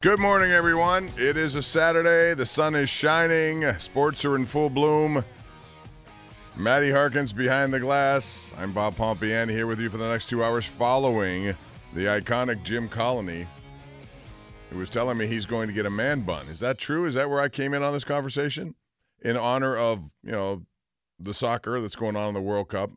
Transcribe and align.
Good 0.00 0.20
morning, 0.20 0.52
everyone. 0.52 1.10
It 1.18 1.36
is 1.36 1.56
a 1.56 1.62
Saturday. 1.62 2.32
The 2.32 2.46
sun 2.46 2.76
is 2.76 2.88
shining. 2.88 3.76
Sports 3.80 4.24
are 4.24 4.36
in 4.36 4.44
full 4.44 4.70
bloom. 4.70 5.24
Maddie 6.54 6.92
Harkins 6.92 7.32
behind 7.32 7.74
the 7.74 7.80
glass. 7.80 8.54
I'm 8.56 8.72
Bob 8.72 8.94
Pompeani 8.94 9.50
here 9.50 9.66
with 9.66 9.80
you 9.80 9.90
for 9.90 9.96
the 9.96 10.06
next 10.06 10.28
two 10.28 10.44
hours 10.44 10.64
following 10.64 11.46
the 11.94 12.02
iconic 12.02 12.62
Jim 12.62 12.88
Colony, 12.88 13.44
who 14.70 14.78
was 14.78 14.88
telling 14.88 15.18
me 15.18 15.26
he's 15.26 15.46
going 15.46 15.66
to 15.66 15.74
get 15.74 15.84
a 15.84 15.90
man 15.90 16.20
bun. 16.20 16.46
Is 16.46 16.60
that 16.60 16.78
true? 16.78 17.04
Is 17.04 17.14
that 17.14 17.28
where 17.28 17.40
I 17.40 17.48
came 17.48 17.74
in 17.74 17.82
on 17.82 17.92
this 17.92 18.04
conversation? 18.04 18.76
In 19.22 19.36
honor 19.36 19.76
of, 19.76 20.08
you 20.22 20.30
know, 20.30 20.62
the 21.18 21.34
soccer 21.34 21.80
that's 21.80 21.96
going 21.96 22.14
on 22.14 22.28
in 22.28 22.34
the 22.34 22.40
World 22.40 22.68
Cup. 22.68 22.92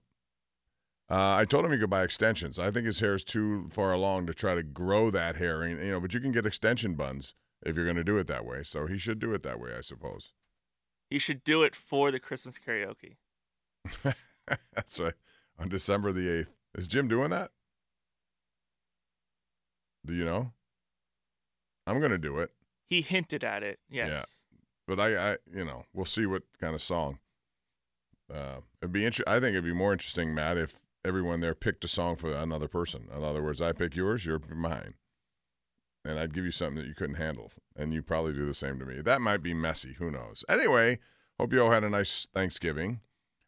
Uh, 1.11 1.35
I 1.35 1.43
told 1.45 1.65
him 1.65 1.73
he 1.73 1.77
could 1.77 1.89
buy 1.89 2.03
extensions. 2.03 2.57
I 2.57 2.71
think 2.71 2.85
his 2.85 3.01
hair 3.01 3.13
is 3.13 3.25
too 3.25 3.69
far 3.73 3.91
along 3.91 4.27
to 4.27 4.33
try 4.33 4.55
to 4.55 4.63
grow 4.63 5.11
that 5.11 5.35
hair, 5.35 5.67
you 5.67 5.75
know. 5.91 5.99
But 5.99 6.13
you 6.13 6.21
can 6.21 6.31
get 6.31 6.45
extension 6.45 6.93
buns 6.95 7.33
if 7.65 7.75
you're 7.75 7.83
going 7.85 7.97
to 7.97 8.03
do 8.03 8.17
it 8.17 8.27
that 8.27 8.45
way. 8.45 8.63
So 8.63 8.87
he 8.87 8.97
should 8.97 9.19
do 9.19 9.33
it 9.33 9.43
that 9.43 9.59
way, 9.59 9.71
I 9.77 9.81
suppose. 9.81 10.31
He 11.09 11.19
should 11.19 11.43
do 11.43 11.63
it 11.63 11.75
for 11.75 12.11
the 12.11 12.19
Christmas 12.19 12.57
karaoke. 12.57 13.17
That's 14.73 14.99
right. 15.01 15.13
On 15.59 15.67
December 15.67 16.13
the 16.13 16.29
eighth, 16.29 16.55
is 16.75 16.87
Jim 16.87 17.09
doing 17.09 17.29
that? 17.31 17.51
Do 20.05 20.13
you 20.15 20.23
know? 20.23 20.53
I'm 21.85 21.99
going 21.99 22.11
to 22.11 22.17
do 22.17 22.37
it, 22.37 22.51
He 22.89 23.01
hinted 23.01 23.43
at 23.43 23.63
it. 23.63 23.79
Yes. 23.89 24.09
Yeah. 24.09 24.57
but 24.87 24.99
I, 24.99 25.31
I, 25.33 25.37
you 25.53 25.65
know, 25.65 25.83
we'll 25.93 26.05
see 26.05 26.25
what 26.25 26.43
kind 26.59 26.73
of 26.73 26.81
song. 26.81 27.19
Uh, 28.33 28.61
it'd 28.81 28.93
be 28.93 29.03
inter- 29.05 29.25
I 29.27 29.39
think 29.41 29.49
it'd 29.53 29.65
be 29.65 29.73
more 29.73 29.91
interesting, 29.91 30.33
Matt, 30.33 30.57
if 30.57 30.79
everyone 31.03 31.39
there 31.39 31.55
picked 31.55 31.83
a 31.83 31.87
song 31.87 32.15
for 32.15 32.31
another 32.33 32.67
person. 32.67 33.07
In 33.15 33.23
other 33.23 33.43
words, 33.43 33.61
I 33.61 33.71
pick 33.71 33.95
yours, 33.95 34.25
you're 34.25 34.39
mine, 34.53 34.93
and 36.05 36.19
I'd 36.19 36.33
give 36.33 36.45
you 36.45 36.51
something 36.51 36.77
that 36.77 36.87
you 36.87 36.95
couldn't 36.95 37.15
handle, 37.15 37.51
and 37.75 37.93
you 37.93 38.01
probably 38.01 38.33
do 38.33 38.45
the 38.45 38.53
same 38.53 38.79
to 38.79 38.85
me. 38.85 39.01
That 39.01 39.21
might 39.21 39.43
be 39.43 39.53
messy. 39.53 39.93
Who 39.99 40.11
knows? 40.11 40.43
Anyway, 40.49 40.99
hope 41.39 41.53
you 41.53 41.61
all 41.63 41.71
had 41.71 41.83
a 41.83 41.89
nice 41.89 42.27
Thanksgiving. 42.33 43.01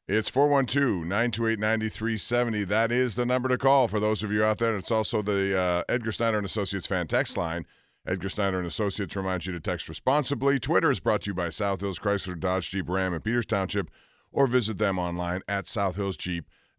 It's 0.07 0.29
412 0.29 1.05
928 1.05 1.59
9370. 1.59 2.66
That 2.66 2.91
is 2.91 3.16
the 3.16 3.25
number 3.25 3.47
to 3.47 3.57
call 3.57 3.88
for 3.88 4.01
those 4.01 4.22
of 4.22 4.33
you 4.33 4.44
out 4.44 4.57
there. 4.57 4.75
It's 4.75 4.91
also 4.91 5.22
the 5.22 5.57
uh, 5.57 5.83
Edgar 5.88 6.11
Snyder 6.11 6.38
and 6.38 6.45
Associates 6.45 6.88
fan 6.88 7.07
text 7.07 7.38
line. 7.38 7.66
Edgar 8.05 8.28
Snyder 8.28 8.57
and 8.57 8.67
Associates 8.67 9.16
reminds 9.16 9.45
you 9.45 9.53
to 9.53 9.61
text 9.61 9.88
responsibly. 9.88 10.59
Twitter 10.59 10.91
is 10.91 10.99
brought 10.99 11.22
to 11.22 11.29
you 11.29 11.33
by 11.33 11.47
South 11.47 11.79
Hills 11.79 11.99
Chrysler 11.99 12.38
Dodge 12.38 12.69
Jeep 12.69 12.89
Ram 12.89 13.13
in 13.13 13.22
Peters 13.22 13.45
Township, 13.45 13.89
or 14.33 14.45
visit 14.45 14.78
them 14.78 14.99
online 14.99 15.41
at 15.47 15.67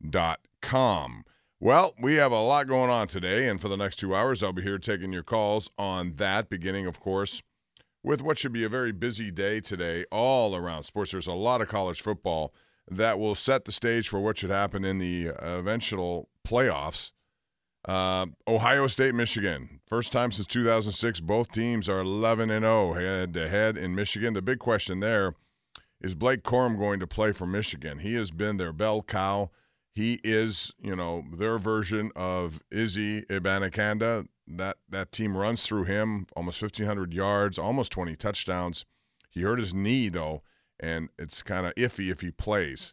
southhillsjeep.com. 0.04 1.24
Well, 1.60 1.94
we 1.98 2.14
have 2.14 2.32
a 2.32 2.40
lot 2.40 2.66
going 2.66 2.90
on 2.90 3.08
today, 3.08 3.48
and 3.48 3.60
for 3.60 3.68
the 3.68 3.76
next 3.76 3.96
two 3.96 4.14
hours, 4.14 4.42
I'll 4.42 4.52
be 4.52 4.62
here 4.62 4.78
taking 4.78 5.12
your 5.12 5.22
calls 5.22 5.70
on 5.78 6.16
that, 6.16 6.50
beginning, 6.50 6.86
of 6.86 7.00
course, 7.00 7.42
with 8.02 8.20
what 8.20 8.38
should 8.38 8.52
be 8.52 8.64
a 8.64 8.68
very 8.68 8.92
busy 8.92 9.30
day 9.30 9.60
today 9.60 10.04
all 10.10 10.54
around 10.54 10.84
sports. 10.84 11.12
There's 11.12 11.26
a 11.26 11.32
lot 11.32 11.62
of 11.62 11.68
college 11.68 12.02
football 12.02 12.52
that 12.90 13.18
will 13.18 13.34
set 13.34 13.64
the 13.64 13.72
stage 13.72 14.08
for 14.08 14.20
what 14.20 14.36
should 14.36 14.50
happen 14.50 14.84
in 14.84 14.98
the 14.98 15.30
uh, 15.30 15.58
eventual 15.58 16.28
playoffs. 16.46 17.12
Uh, 17.86 18.26
Ohio 18.46 18.86
State, 18.86 19.14
Michigan. 19.14 19.80
First 19.86 20.12
time 20.12 20.32
since 20.32 20.46
2006, 20.46 21.20
both 21.20 21.50
teams 21.50 21.88
are 21.88 22.00
11 22.00 22.50
and 22.50 22.64
0 22.64 22.92
head 22.94 23.32
to 23.34 23.48
head 23.48 23.78
in 23.78 23.94
Michigan. 23.94 24.34
The 24.34 24.42
big 24.42 24.58
question 24.58 25.00
there 25.00 25.34
is 26.00 26.14
Blake 26.14 26.42
Corum 26.42 26.78
going 26.78 27.00
to 27.00 27.06
play 27.06 27.32
for 27.32 27.46
Michigan? 27.46 28.00
He 28.00 28.14
has 28.14 28.30
been 28.30 28.58
their 28.58 28.72
bell 28.72 29.02
cow. 29.02 29.50
He 29.94 30.20
is, 30.24 30.72
you 30.82 30.96
know, 30.96 31.24
their 31.32 31.56
version 31.58 32.10
of 32.16 32.60
Izzy 32.70 33.22
Abanikanda. 33.22 34.26
That 34.46 34.76
that 34.88 35.12
team 35.12 35.36
runs 35.36 35.64
through 35.64 35.84
him 35.84 36.26
almost 36.36 36.60
1,500 36.60 37.14
yards, 37.14 37.58
almost 37.58 37.92
20 37.92 38.14
touchdowns. 38.16 38.84
He 39.30 39.42
hurt 39.42 39.58
his 39.58 39.72
knee 39.72 40.08
though, 40.08 40.42
and 40.78 41.08
it's 41.18 41.42
kind 41.42 41.66
of 41.66 41.74
iffy 41.76 42.10
if 42.10 42.20
he 42.20 42.30
plays. 42.30 42.92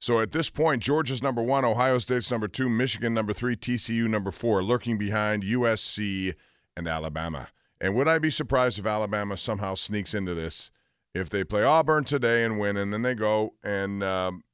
So 0.00 0.18
at 0.18 0.32
this 0.32 0.50
point, 0.50 0.82
Georgia's 0.82 1.22
number 1.22 1.42
one, 1.42 1.64
Ohio 1.64 1.98
State's 1.98 2.30
number 2.30 2.48
two, 2.48 2.68
Michigan 2.68 3.14
number 3.14 3.32
three, 3.32 3.54
TCU 3.54 4.08
number 4.08 4.30
four, 4.30 4.62
lurking 4.62 4.98
behind 4.98 5.42
USC 5.42 6.34
and 6.76 6.88
Alabama. 6.88 7.48
And 7.80 7.94
would 7.94 8.08
I 8.08 8.18
be 8.18 8.30
surprised 8.30 8.78
if 8.78 8.86
Alabama 8.86 9.36
somehow 9.36 9.74
sneaks 9.74 10.14
into 10.14 10.34
this? 10.34 10.70
If 11.14 11.28
they 11.28 11.44
play 11.44 11.62
Auburn 11.62 12.04
today 12.04 12.44
and 12.44 12.58
win, 12.58 12.76
and 12.76 12.92
then 12.92 13.02
they 13.02 13.14
go 13.14 13.54
and 13.62 14.02
um, 14.02 14.44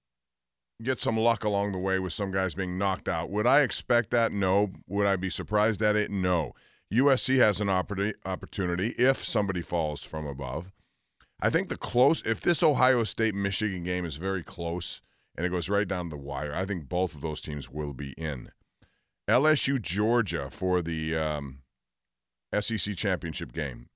get 0.83 1.01
some 1.01 1.17
luck 1.17 1.45
along 1.45 1.73
the 1.73 1.79
way 1.79 1.99
with 1.99 2.13
some 2.13 2.31
guys 2.31 2.55
being 2.55 2.79
knocked 2.79 3.09
out, 3.09 3.31
would 3.31 3.47
I 3.47 3.61
expect 3.63 4.11
that? 4.11 4.33
No. 4.33 4.71
Would 4.89 5.07
I 5.07 5.17
be 5.17 5.31
surprised 5.31 5.83
at 5.83 5.97
it? 5.97 6.11
No. 6.11 6.53
USC 6.93 7.39
has 7.39 7.61
an 7.61 7.69
oppor- 7.69 8.15
opportunity 8.25 8.91
if 8.91 9.25
somebody 9.25 9.63
falls 9.63 10.03
from 10.03 10.27
above. 10.27 10.73
I 11.41 11.51
think 11.51 11.69
the 11.69 11.77
close, 11.77 12.23
if 12.25 12.41
this 12.41 12.63
Ohio 12.63 13.05
State 13.05 13.35
Michigan 13.35 13.85
game 13.85 14.05
is 14.05 14.17
very 14.17 14.43
close 14.43 15.03
and 15.37 15.45
it 15.45 15.51
goes 15.51 15.69
right 15.69 15.87
down 15.87 16.09
the 16.09 16.17
wire, 16.17 16.55
I 16.55 16.65
think 16.65 16.89
both 16.89 17.15
of 17.15 17.21
those 17.21 17.41
teams 17.41 17.71
will 17.71 17.93
be 17.93 18.13
in. 18.13 18.51
LSU 19.29 19.81
Georgia 19.83 20.49
for 20.51 20.81
the 20.81 21.17
um, 21.17 21.59
SEC 22.59 22.97
championship 22.97 23.53
game. 23.53 23.89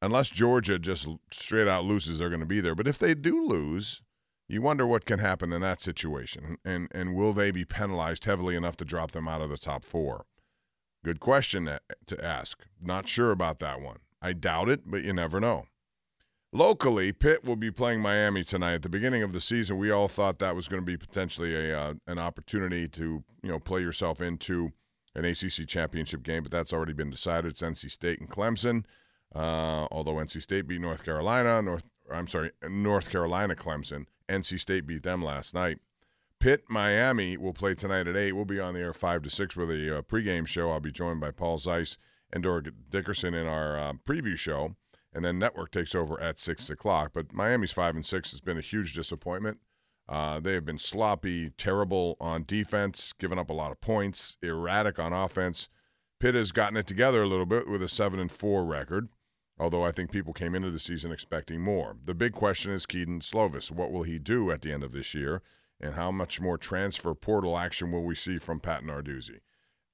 Unless 0.00 0.30
Georgia 0.30 0.78
just 0.78 1.06
straight 1.30 1.68
out 1.68 1.84
loses, 1.84 2.18
they're 2.18 2.30
going 2.30 2.40
to 2.40 2.46
be 2.46 2.60
there. 2.60 2.74
But 2.74 2.88
if 2.88 2.98
they 2.98 3.14
do 3.14 3.46
lose, 3.46 4.00
you 4.48 4.62
wonder 4.62 4.86
what 4.86 5.04
can 5.04 5.18
happen 5.18 5.52
in 5.52 5.60
that 5.60 5.80
situation, 5.80 6.58
and 6.64 6.88
and 6.92 7.14
will 7.14 7.32
they 7.32 7.50
be 7.50 7.64
penalized 7.64 8.24
heavily 8.24 8.56
enough 8.56 8.76
to 8.78 8.84
drop 8.84 9.10
them 9.10 9.28
out 9.28 9.42
of 9.42 9.50
the 9.50 9.58
top 9.58 9.84
four? 9.84 10.24
Good 11.04 11.20
question 11.20 11.78
to 12.06 12.24
ask. 12.24 12.64
Not 12.80 13.08
sure 13.08 13.30
about 13.30 13.60
that 13.60 13.80
one. 13.80 13.98
I 14.20 14.32
doubt 14.32 14.68
it, 14.68 14.90
but 14.90 15.04
you 15.04 15.12
never 15.12 15.38
know. 15.38 15.66
Locally, 16.52 17.12
Pitt 17.12 17.44
will 17.44 17.56
be 17.56 17.70
playing 17.70 18.00
Miami 18.00 18.42
tonight. 18.42 18.74
At 18.74 18.82
the 18.82 18.88
beginning 18.88 19.22
of 19.22 19.32
the 19.32 19.40
season, 19.40 19.76
we 19.76 19.90
all 19.90 20.08
thought 20.08 20.38
that 20.38 20.56
was 20.56 20.66
going 20.66 20.80
to 20.80 20.86
be 20.86 20.96
potentially 20.96 21.54
a 21.54 21.78
uh, 21.78 21.94
an 22.06 22.18
opportunity 22.18 22.88
to 22.88 23.22
you 23.42 23.48
know 23.50 23.58
play 23.58 23.82
yourself 23.82 24.20
into 24.20 24.72
an 25.14 25.24
ACC 25.24 25.66
championship 25.66 26.22
game, 26.22 26.42
but 26.42 26.52
that's 26.52 26.72
already 26.72 26.94
been 26.94 27.10
decided. 27.10 27.50
It's 27.50 27.62
NC 27.62 27.90
State 27.90 28.20
and 28.20 28.30
Clemson. 28.30 28.84
Uh, 29.34 29.86
although 29.90 30.14
NC 30.14 30.40
State 30.40 30.66
beat 30.66 30.80
North 30.80 31.04
Carolina, 31.04 31.60
North 31.60 31.84
I'm 32.10 32.26
sorry, 32.26 32.50
North 32.66 33.10
Carolina 33.10 33.54
Clemson. 33.54 34.06
NC 34.28 34.60
State 34.60 34.86
beat 34.86 35.02
them 35.02 35.22
last 35.22 35.54
night. 35.54 35.78
Pitt 36.40 36.64
Miami 36.68 37.36
will 37.36 37.52
play 37.52 37.74
tonight 37.74 38.06
at 38.06 38.16
eight. 38.16 38.32
We'll 38.32 38.44
be 38.44 38.60
on 38.60 38.74
the 38.74 38.80
air 38.80 38.92
five 38.92 39.22
to 39.22 39.30
six 39.30 39.56
with 39.56 39.70
a 39.70 39.98
uh, 39.98 40.02
pregame 40.02 40.46
show. 40.46 40.70
I'll 40.70 40.78
be 40.78 40.92
joined 40.92 41.20
by 41.20 41.32
Paul 41.32 41.58
Zeise 41.58 41.96
and 42.32 42.44
Dorin 42.44 42.72
Dickerson 42.90 43.34
in 43.34 43.46
our 43.46 43.76
uh, 43.76 43.92
preview 44.06 44.36
show, 44.36 44.76
and 45.12 45.24
then 45.24 45.38
Network 45.38 45.72
takes 45.72 45.94
over 45.94 46.20
at 46.20 46.38
six 46.38 46.70
o'clock. 46.70 47.10
But 47.12 47.32
Miami's 47.32 47.72
five 47.72 47.96
and 47.96 48.06
six 48.06 48.30
has 48.30 48.40
been 48.40 48.58
a 48.58 48.62
huge 48.62 48.92
disappointment. 48.92 49.58
Uh, 50.08 50.38
they 50.40 50.54
have 50.54 50.64
been 50.64 50.78
sloppy, 50.78 51.50
terrible 51.58 52.16
on 52.20 52.44
defense, 52.46 53.12
given 53.12 53.38
up 53.38 53.50
a 53.50 53.54
lot 53.54 53.72
of 53.72 53.80
points, 53.80 54.36
erratic 54.42 54.98
on 54.98 55.12
offense. 55.12 55.68
Pitt 56.20 56.34
has 56.34 56.52
gotten 56.52 56.76
it 56.76 56.86
together 56.86 57.22
a 57.22 57.28
little 57.28 57.46
bit 57.46 57.68
with 57.68 57.82
a 57.82 57.88
seven 57.88 58.18
and 58.18 58.30
four 58.30 58.64
record 58.64 59.08
although 59.58 59.84
I 59.84 59.92
think 59.92 60.10
people 60.10 60.32
came 60.32 60.54
into 60.54 60.70
the 60.70 60.78
season 60.78 61.12
expecting 61.12 61.60
more. 61.60 61.96
The 62.04 62.14
big 62.14 62.32
question 62.32 62.72
is 62.72 62.86
Kedon 62.86 63.20
Slovis. 63.20 63.70
What 63.70 63.90
will 63.90 64.04
he 64.04 64.18
do 64.18 64.50
at 64.50 64.62
the 64.62 64.72
end 64.72 64.84
of 64.84 64.92
this 64.92 65.14
year, 65.14 65.42
and 65.80 65.94
how 65.94 66.10
much 66.10 66.40
more 66.40 66.58
transfer 66.58 67.14
portal 67.14 67.58
action 67.58 67.90
will 67.90 68.04
we 68.04 68.14
see 68.14 68.38
from 68.38 68.60
Pat 68.60 68.82
Narduzzi? 68.82 69.40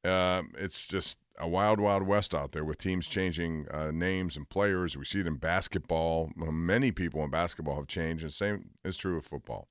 Uh, 0.04 0.42
it's 0.58 0.86
just 0.86 1.18
a 1.38 1.48
wild, 1.48 1.80
wild 1.80 2.06
west 2.06 2.34
out 2.34 2.52
there 2.52 2.64
with 2.64 2.78
teams 2.78 3.06
changing 3.06 3.66
uh, 3.70 3.90
names 3.90 4.36
and 4.36 4.48
players. 4.48 4.96
We 4.96 5.04
see 5.04 5.20
it 5.20 5.26
in 5.26 5.36
basketball. 5.36 6.30
Many 6.36 6.92
people 6.92 7.24
in 7.24 7.30
basketball 7.30 7.76
have 7.76 7.88
changed, 7.88 8.22
and 8.22 8.32
same 8.32 8.70
is 8.84 8.96
true 8.96 9.16
of 9.16 9.24
football. 9.24 9.68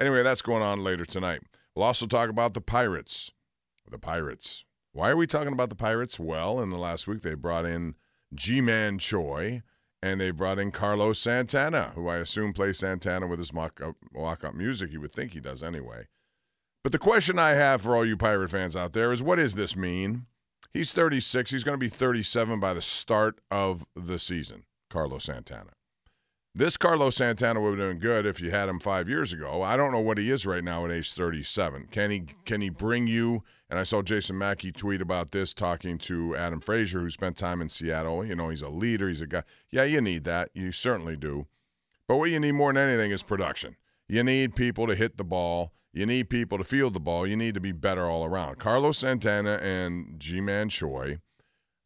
Anyway, 0.00 0.22
that's 0.22 0.42
going 0.42 0.62
on 0.62 0.82
later 0.84 1.04
tonight. 1.04 1.42
We'll 1.74 1.84
also 1.84 2.06
talk 2.06 2.30
about 2.30 2.54
the 2.54 2.60
Pirates. 2.60 3.30
The 3.90 3.98
Pirates. 3.98 4.64
Why 4.92 5.10
are 5.10 5.16
we 5.16 5.26
talking 5.26 5.52
about 5.52 5.68
the 5.68 5.74
Pirates? 5.74 6.18
Well, 6.18 6.60
in 6.60 6.70
the 6.70 6.78
last 6.78 7.06
week, 7.06 7.22
they 7.22 7.34
brought 7.34 7.66
in 7.66 7.94
Ji-Man 8.34 8.98
Choi 8.98 9.62
and 10.02 10.20
they 10.20 10.32
brought 10.32 10.58
in 10.58 10.72
Carlos 10.72 11.18
Santana, 11.18 11.92
who 11.94 12.08
I 12.08 12.16
assume 12.16 12.52
plays 12.52 12.78
Santana 12.78 13.26
with 13.26 13.38
his 13.38 13.52
mock-up, 13.52 13.94
walk-up 14.12 14.54
music. 14.54 14.90
You 14.90 15.00
would 15.00 15.12
think 15.12 15.32
he 15.32 15.40
does 15.40 15.62
anyway. 15.62 16.08
But 16.82 16.90
the 16.90 16.98
question 16.98 17.38
I 17.38 17.54
have 17.54 17.82
for 17.82 17.94
all 17.94 18.04
you 18.04 18.16
Pirate 18.16 18.50
fans 18.50 18.74
out 18.74 18.92
there 18.92 19.12
is 19.12 19.22
what 19.22 19.36
does 19.36 19.54
this 19.54 19.76
mean? 19.76 20.26
He's 20.74 20.90
36. 20.90 21.52
He's 21.52 21.64
going 21.64 21.74
to 21.74 21.78
be 21.78 21.88
37 21.88 22.58
by 22.58 22.74
the 22.74 22.82
start 22.82 23.40
of 23.50 23.86
the 23.94 24.18
season, 24.18 24.64
Carlos 24.90 25.24
Santana. 25.24 25.70
This 26.54 26.76
Carlos 26.76 27.16
Santana 27.16 27.62
would 27.62 27.78
have 27.78 27.88
been 27.88 27.98
good 27.98 28.26
if 28.26 28.42
you 28.42 28.50
had 28.50 28.68
him 28.68 28.78
five 28.78 29.08
years 29.08 29.32
ago. 29.32 29.62
I 29.62 29.74
don't 29.74 29.90
know 29.90 30.00
what 30.00 30.18
he 30.18 30.30
is 30.30 30.44
right 30.44 30.62
now 30.62 30.84
at 30.84 30.92
age 30.92 31.14
37. 31.14 31.88
Can 31.90 32.10
he 32.10 32.24
can 32.44 32.60
he 32.60 32.68
bring 32.68 33.06
you? 33.06 33.42
And 33.70 33.78
I 33.78 33.84
saw 33.84 34.02
Jason 34.02 34.36
Mackey 34.36 34.70
tweet 34.70 35.00
about 35.00 35.32
this, 35.32 35.54
talking 35.54 35.96
to 35.98 36.36
Adam 36.36 36.60
Frazier, 36.60 37.00
who 37.00 37.08
spent 37.08 37.38
time 37.38 37.62
in 37.62 37.70
Seattle. 37.70 38.22
You 38.22 38.36
know, 38.36 38.50
he's 38.50 38.60
a 38.60 38.68
leader. 38.68 39.08
He's 39.08 39.22
a 39.22 39.26
guy. 39.26 39.44
Yeah, 39.70 39.84
you 39.84 40.02
need 40.02 40.24
that. 40.24 40.50
You 40.52 40.72
certainly 40.72 41.16
do. 41.16 41.46
But 42.06 42.16
what 42.16 42.28
you 42.28 42.38
need 42.38 42.52
more 42.52 42.70
than 42.70 42.86
anything 42.86 43.12
is 43.12 43.22
production. 43.22 43.76
You 44.06 44.22
need 44.22 44.54
people 44.54 44.86
to 44.88 44.94
hit 44.94 45.16
the 45.16 45.24
ball. 45.24 45.72
You 45.94 46.04
need 46.04 46.28
people 46.28 46.58
to 46.58 46.64
field 46.64 46.92
the 46.92 47.00
ball. 47.00 47.26
You 47.26 47.36
need 47.36 47.54
to 47.54 47.60
be 47.60 47.72
better 47.72 48.04
all 48.04 48.26
around. 48.26 48.58
Carlos 48.58 48.98
Santana 48.98 49.58
and 49.62 50.20
Ji-Man 50.20 50.68
Choi, 50.68 51.16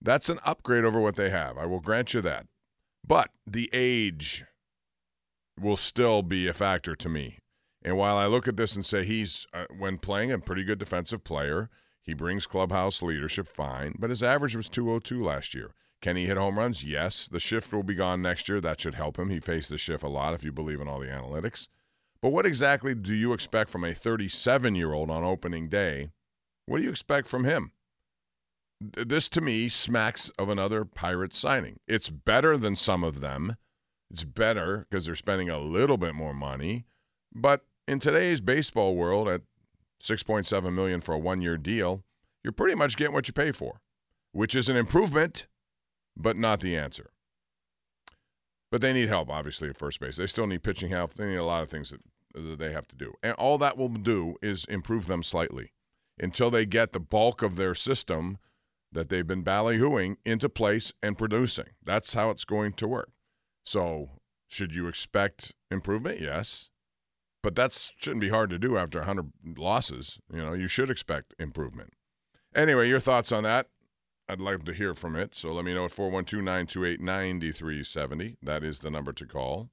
that's 0.02 0.28
an 0.28 0.40
upgrade 0.44 0.84
over 0.84 0.98
what 0.98 1.14
they 1.14 1.30
have. 1.30 1.56
I 1.56 1.66
will 1.66 1.78
grant 1.78 2.14
you 2.14 2.20
that. 2.22 2.46
But 3.06 3.30
the 3.46 3.70
age 3.72 4.44
will 5.58 5.76
still 5.76 6.22
be 6.22 6.46
a 6.46 6.54
factor 6.54 6.94
to 6.96 7.08
me. 7.08 7.38
And 7.82 7.96
while 7.96 8.16
I 8.16 8.26
look 8.26 8.48
at 8.48 8.56
this 8.56 8.74
and 8.74 8.84
say 8.84 9.04
he's, 9.04 9.46
uh, 9.52 9.66
when 9.78 9.98
playing, 9.98 10.32
a 10.32 10.38
pretty 10.38 10.64
good 10.64 10.78
defensive 10.78 11.22
player, 11.24 11.70
he 12.02 12.14
brings 12.14 12.46
clubhouse 12.46 13.02
leadership 13.02 13.46
fine, 13.46 13.94
but 13.98 14.10
his 14.10 14.22
average 14.22 14.56
was 14.56 14.68
202 14.68 15.22
last 15.22 15.54
year. 15.54 15.72
Can 16.02 16.16
he 16.16 16.26
hit 16.26 16.36
home 16.36 16.58
runs? 16.58 16.84
Yes. 16.84 17.26
The 17.26 17.40
shift 17.40 17.72
will 17.72 17.82
be 17.82 17.94
gone 17.94 18.22
next 18.22 18.48
year. 18.48 18.60
That 18.60 18.80
should 18.80 18.94
help 18.94 19.18
him. 19.18 19.30
He 19.30 19.40
faced 19.40 19.70
the 19.70 19.78
shift 19.78 20.04
a 20.04 20.08
lot 20.08 20.34
if 20.34 20.44
you 20.44 20.52
believe 20.52 20.80
in 20.80 20.88
all 20.88 21.00
the 21.00 21.06
analytics. 21.06 21.68
But 22.20 22.30
what 22.30 22.46
exactly 22.46 22.94
do 22.94 23.14
you 23.14 23.32
expect 23.32 23.70
from 23.70 23.84
a 23.84 23.94
37 23.94 24.74
year 24.74 24.92
old 24.92 25.10
on 25.10 25.24
opening 25.24 25.68
day? 25.68 26.10
What 26.66 26.78
do 26.78 26.84
you 26.84 26.90
expect 26.90 27.26
from 27.28 27.44
him? 27.44 27.72
This 28.80 29.28
to 29.30 29.40
me 29.40 29.68
smacks 29.68 30.28
of 30.38 30.48
another 30.48 30.84
pirate 30.84 31.34
signing. 31.34 31.78
It's 31.86 32.10
better 32.10 32.58
than 32.58 32.76
some 32.76 33.02
of 33.02 33.20
them 33.20 33.56
it's 34.10 34.24
better 34.24 34.86
because 34.88 35.06
they're 35.06 35.14
spending 35.14 35.50
a 35.50 35.58
little 35.58 35.96
bit 35.96 36.14
more 36.14 36.34
money. 36.34 36.86
But 37.34 37.62
in 37.88 37.98
today's 37.98 38.40
baseball 38.40 38.94
world, 38.94 39.28
at 39.28 39.42
6.7 40.02 40.72
million 40.72 41.00
for 41.00 41.14
a 41.14 41.18
one-year 41.18 41.58
deal, 41.58 42.04
you're 42.42 42.52
pretty 42.52 42.76
much 42.76 42.96
getting 42.96 43.14
what 43.14 43.28
you 43.28 43.34
pay 43.34 43.52
for, 43.52 43.80
which 44.32 44.54
is 44.54 44.68
an 44.68 44.76
improvement, 44.76 45.46
but 46.16 46.36
not 46.36 46.60
the 46.60 46.76
answer. 46.76 47.10
But 48.70 48.80
they 48.80 48.92
need 48.92 49.08
help, 49.08 49.30
obviously, 49.30 49.68
at 49.68 49.78
first 49.78 50.00
base. 50.00 50.16
They 50.16 50.26
still 50.26 50.46
need 50.46 50.62
pitching 50.62 50.90
help. 50.90 51.14
They 51.14 51.26
need 51.26 51.36
a 51.36 51.44
lot 51.44 51.62
of 51.62 51.70
things 51.70 51.90
that, 51.90 52.00
that 52.34 52.58
they 52.58 52.72
have 52.72 52.88
to 52.88 52.96
do. 52.96 53.14
And 53.22 53.34
all 53.34 53.58
that 53.58 53.76
will 53.76 53.88
do 53.88 54.36
is 54.42 54.64
improve 54.66 55.06
them 55.06 55.22
slightly 55.22 55.72
until 56.18 56.50
they 56.50 56.66
get 56.66 56.92
the 56.92 57.00
bulk 57.00 57.42
of 57.42 57.56
their 57.56 57.74
system 57.74 58.38
that 58.92 59.08
they've 59.08 59.26
been 59.26 59.44
ballyhooing 59.44 60.16
into 60.24 60.48
place 60.48 60.92
and 61.02 61.18
producing. 61.18 61.66
That's 61.84 62.14
how 62.14 62.30
it's 62.30 62.44
going 62.44 62.72
to 62.74 62.88
work. 62.88 63.10
So, 63.66 64.10
should 64.46 64.76
you 64.76 64.86
expect 64.86 65.52
improvement? 65.72 66.20
Yes. 66.20 66.70
But 67.42 67.56
that 67.56 67.92
shouldn't 67.96 68.20
be 68.20 68.28
hard 68.28 68.48
to 68.50 68.58
do 68.58 68.78
after 68.78 69.00
100 69.00 69.32
losses. 69.58 70.20
You 70.32 70.38
know, 70.38 70.52
you 70.52 70.68
should 70.68 70.88
expect 70.88 71.34
improvement. 71.38 71.92
Anyway, 72.54 72.88
your 72.88 73.00
thoughts 73.00 73.32
on 73.32 73.42
that? 73.42 73.68
I'd 74.28 74.40
like 74.40 74.64
to 74.64 74.72
hear 74.72 74.94
from 74.94 75.16
it. 75.16 75.34
So 75.34 75.52
let 75.52 75.64
me 75.64 75.74
know 75.74 75.84
at 75.84 75.90
412 75.90 76.44
928 76.44 77.00
9370. 77.00 78.36
That 78.42 78.64
is 78.64 78.80
the 78.80 78.90
number 78.90 79.12
to 79.12 79.26
call. 79.26 79.70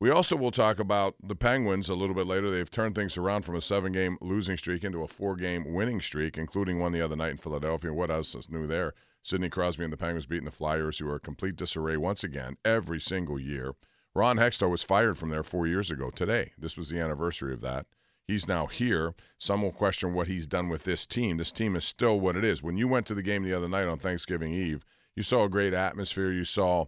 We 0.00 0.10
also 0.10 0.36
will 0.36 0.52
talk 0.52 0.78
about 0.78 1.16
the 1.22 1.34
Penguins 1.34 1.88
a 1.88 1.94
little 1.94 2.14
bit 2.14 2.26
later. 2.26 2.50
They've 2.50 2.70
turned 2.70 2.94
things 2.94 3.18
around 3.18 3.42
from 3.42 3.56
a 3.56 3.60
seven 3.60 3.92
game 3.92 4.16
losing 4.20 4.56
streak 4.56 4.84
into 4.84 5.02
a 5.02 5.08
four 5.08 5.34
game 5.34 5.72
winning 5.72 6.00
streak, 6.00 6.38
including 6.38 6.78
one 6.78 6.92
the 6.92 7.02
other 7.02 7.16
night 7.16 7.32
in 7.32 7.36
Philadelphia. 7.36 7.92
What 7.92 8.10
else 8.10 8.34
is 8.34 8.48
new 8.48 8.66
there? 8.66 8.94
Sidney 9.22 9.48
Crosby 9.48 9.84
and 9.84 9.92
the 9.92 9.96
Penguins 9.96 10.26
beating 10.26 10.44
the 10.44 10.50
Flyers, 10.50 10.98
who 10.98 11.08
are 11.10 11.18
complete 11.18 11.56
disarray 11.56 11.96
once 11.96 12.24
again 12.24 12.56
every 12.64 13.00
single 13.00 13.38
year. 13.38 13.74
Ron 14.14 14.36
Hextall 14.36 14.70
was 14.70 14.82
fired 14.82 15.18
from 15.18 15.30
there 15.30 15.42
four 15.42 15.66
years 15.66 15.90
ago 15.90 16.10
today. 16.10 16.52
This 16.58 16.76
was 16.76 16.88
the 16.88 16.98
anniversary 16.98 17.52
of 17.52 17.60
that. 17.60 17.86
He's 18.26 18.48
now 18.48 18.66
here. 18.66 19.14
Some 19.38 19.62
will 19.62 19.72
question 19.72 20.12
what 20.12 20.26
he's 20.26 20.46
done 20.46 20.68
with 20.68 20.84
this 20.84 21.06
team. 21.06 21.38
This 21.38 21.52
team 21.52 21.76
is 21.76 21.84
still 21.84 22.20
what 22.20 22.36
it 22.36 22.44
is. 22.44 22.62
When 22.62 22.76
you 22.76 22.86
went 22.86 23.06
to 23.06 23.14
the 23.14 23.22
game 23.22 23.42
the 23.42 23.54
other 23.54 23.68
night 23.68 23.88
on 23.88 23.98
Thanksgiving 23.98 24.52
Eve, 24.52 24.84
you 25.14 25.22
saw 25.22 25.44
a 25.44 25.48
great 25.48 25.72
atmosphere. 25.72 26.30
You 26.30 26.44
saw 26.44 26.86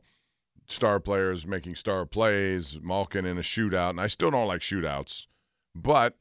star 0.67 1.01
players 1.01 1.47
making 1.47 1.77
star 1.77 2.05
plays, 2.05 2.79
Malkin 2.83 3.25
in 3.25 3.39
a 3.39 3.43
shootout. 3.43 3.91
And 3.91 4.01
I 4.01 4.07
still 4.07 4.31
don't 4.31 4.49
like 4.49 4.61
shootouts, 4.61 5.27
but 5.75 6.17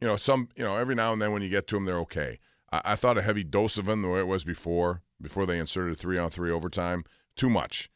you 0.00 0.06
know, 0.06 0.16
some 0.16 0.48
you 0.56 0.64
know, 0.64 0.76
every 0.76 0.94
now 0.94 1.12
and 1.12 1.22
then 1.22 1.32
when 1.32 1.42
you 1.42 1.48
get 1.48 1.66
to 1.68 1.76
them, 1.76 1.84
they're 1.84 1.98
okay. 2.00 2.38
I, 2.72 2.82
I 2.84 2.96
thought 2.96 3.18
a 3.18 3.22
heavy 3.22 3.44
dose 3.44 3.78
of 3.78 3.86
them 3.86 4.02
the 4.02 4.08
way 4.08 4.20
it 4.20 4.26
was 4.26 4.44
before 4.44 5.02
before 5.20 5.46
they 5.46 5.58
inserted 5.58 5.98
three 5.98 6.18
on 6.18 6.30
three 6.30 6.50
overtime. 6.50 7.04
Too 7.36 7.50
much. 7.50 7.90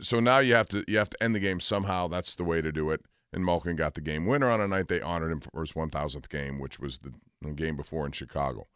So 0.00 0.20
now 0.20 0.38
you 0.38 0.54
have 0.54 0.68
to 0.68 0.84
you 0.88 0.98
have 0.98 1.10
to 1.10 1.22
end 1.22 1.34
the 1.34 1.40
game 1.40 1.60
somehow. 1.60 2.08
That's 2.08 2.34
the 2.34 2.44
way 2.44 2.60
to 2.60 2.72
do 2.72 2.90
it. 2.90 3.02
And 3.32 3.44
Malkin 3.44 3.76
got 3.76 3.94
the 3.94 4.00
game 4.00 4.26
winner 4.26 4.48
on 4.48 4.60
a 4.60 4.68
night 4.68 4.88
they 4.88 5.00
honored 5.00 5.32
him 5.32 5.40
for 5.40 5.60
his 5.60 5.72
1,000th 5.72 6.28
game, 6.28 6.58
which 6.58 6.78
was 6.78 6.98
the, 6.98 7.12
game 7.52 7.76
before 7.76 8.06
in 8.06 8.12
Chicago. 8.12 8.66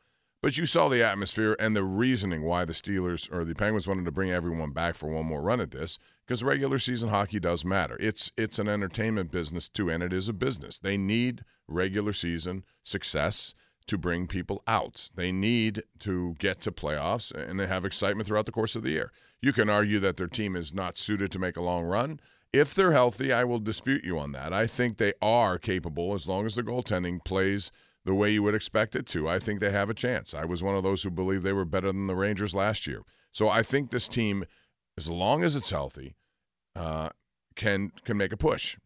But 0.42 0.56
you 0.56 0.64
saw 0.64 0.88
the 0.88 1.04
atmosphere 1.04 1.56
and 1.58 1.75
the 1.75 1.82
reasoning 1.82 2.42
why 2.42 2.64
the 2.64 2.72
Steelers 2.72 3.31
or 3.32 3.44
the 3.44 3.54
Penguins 3.54 3.88
wanted 3.88 4.04
to 4.04 4.12
bring 4.12 4.31
everyone 4.31 4.70
back 4.70 4.94
for 4.94 5.08
one 5.08 5.26
more 5.26 5.42
run 5.42 5.60
at 5.60 5.70
this 5.70 5.98
because 6.25 6.44
regular 6.44 6.78
season 6.78 7.08
hockey 7.08 7.40
does 7.40 7.64
matter. 7.64 7.96
It's 8.00 8.31
it's 8.37 8.58
an 8.58 8.69
entertainment 8.69 9.31
business 9.31 9.69
too, 9.69 9.90
and 9.90 10.02
it 10.02 10.12
is 10.12 10.28
a 10.28 10.32
business. 10.32 10.78
They 10.78 10.96
need 10.96 11.44
regular 11.69 12.12
season 12.12 12.64
success 12.84 13.54
to 13.90 13.98
bring 13.98 14.28
people 14.28 14.62
out. 14.69 15.10
They 15.16 15.32
need 15.32 15.82
to 15.98 16.37
get 16.38 16.60
to 16.60 16.70
playoffs 16.70 17.32
and 17.32 17.58
they 17.58 17.66
have 17.66 17.84
excitement 17.84 18.28
throughout 18.28 18.46
the 18.46 18.52
course 18.52 18.76
of 18.76 18.84
the 18.84 18.90
year. 18.90 19.10
You 19.42 19.52
can 19.52 19.69
argue 19.69 19.98
that 19.98 20.16
their 20.16 20.28
team 20.28 20.54
is 20.54 20.72
not 20.72 20.96
suited 20.96 21.32
to 21.32 21.40
make 21.40 21.56
a 21.56 21.60
long 21.60 21.82
run. 21.82 22.20
If 22.52 22.73
they're 22.73 22.92
healthy, 22.92 23.32
I 23.32 23.42
will 23.42 23.59
dispute 23.59 24.04
you 24.04 24.16
on 24.16 24.30
that. 24.32 24.52
I 24.52 24.68
think 24.68 24.97
they 24.97 25.12
are 25.20 25.59
capable 25.59 26.14
as 26.14 26.28
long 26.28 26.47
as 26.47 26.54
the 26.54 26.62
goaltending 26.62 27.25
plays 27.25 27.73
the 28.04 28.14
way 28.14 28.30
you 28.30 28.44
would 28.44 28.54
expect 28.54 28.94
it 28.94 29.06
to. 29.06 29.28
I 29.28 29.40
think 29.40 29.59
they 29.59 29.73
have 29.73 29.90
a 29.90 29.94
chance. 29.94 30.35
I 30.35 30.44
was 30.44 30.62
one 30.62 30.76
of 30.76 30.85
those 30.85 31.02
who 31.02 31.11
believed 31.11 31.42
they 31.42 31.52
were 31.52 31.64
better 31.64 31.88
than 31.88 32.06
the 32.06 32.14
Rangers 32.14 32.54
last 32.54 32.87
year. 32.87 33.02
So 33.32 33.49
I 33.49 33.64
think 33.64 33.90
this 33.90 34.06
team, 34.09 34.44
as 34.97 35.09
long 35.09 35.42
as 35.42 35.56
it's 35.56 35.70
healthy, 35.70 36.14
uh, 36.76 37.09
can 37.56 37.90
can 38.04 38.16
make 38.16 38.32
a 38.32 38.37
push. 38.37 38.78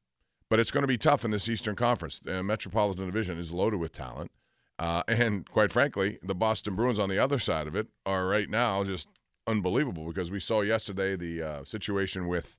But 0.49 0.61
it's 0.61 0.71
going 0.71 0.83
to 0.83 0.89
be 0.89 0.99
tough 0.99 1.27
in 1.27 1.31
this 1.31 1.49
Eastern 1.49 1.77
Conference. 1.77 2.21
The 2.21 2.43
Metropolitan 2.43 3.05
Division 3.05 3.39
is 3.39 3.53
loaded 3.53 3.81
with 3.81 3.93
talent. 3.93 4.31
Uh, 4.79 5.03
and 5.09 5.49
quite 5.49 5.71
frankly, 5.71 6.19
the 6.23 6.35
Boston 6.35 6.75
Bruins 6.75 6.99
on 6.99 7.09
the 7.09 7.19
other 7.19 7.39
side 7.39 7.67
of 7.67 7.77
it 7.77 7.89
are 8.07 8.27
right 8.27 8.49
now 8.49 8.85
just 8.85 9.09
unbelievable 9.47 10.07
because 10.07 10.31
we 10.31 10.41
saw 10.41 10.63
yesterday 10.63 11.17
the 11.17 11.43
uh, 11.43 11.65
situation 11.65 12.29
with 12.29 12.59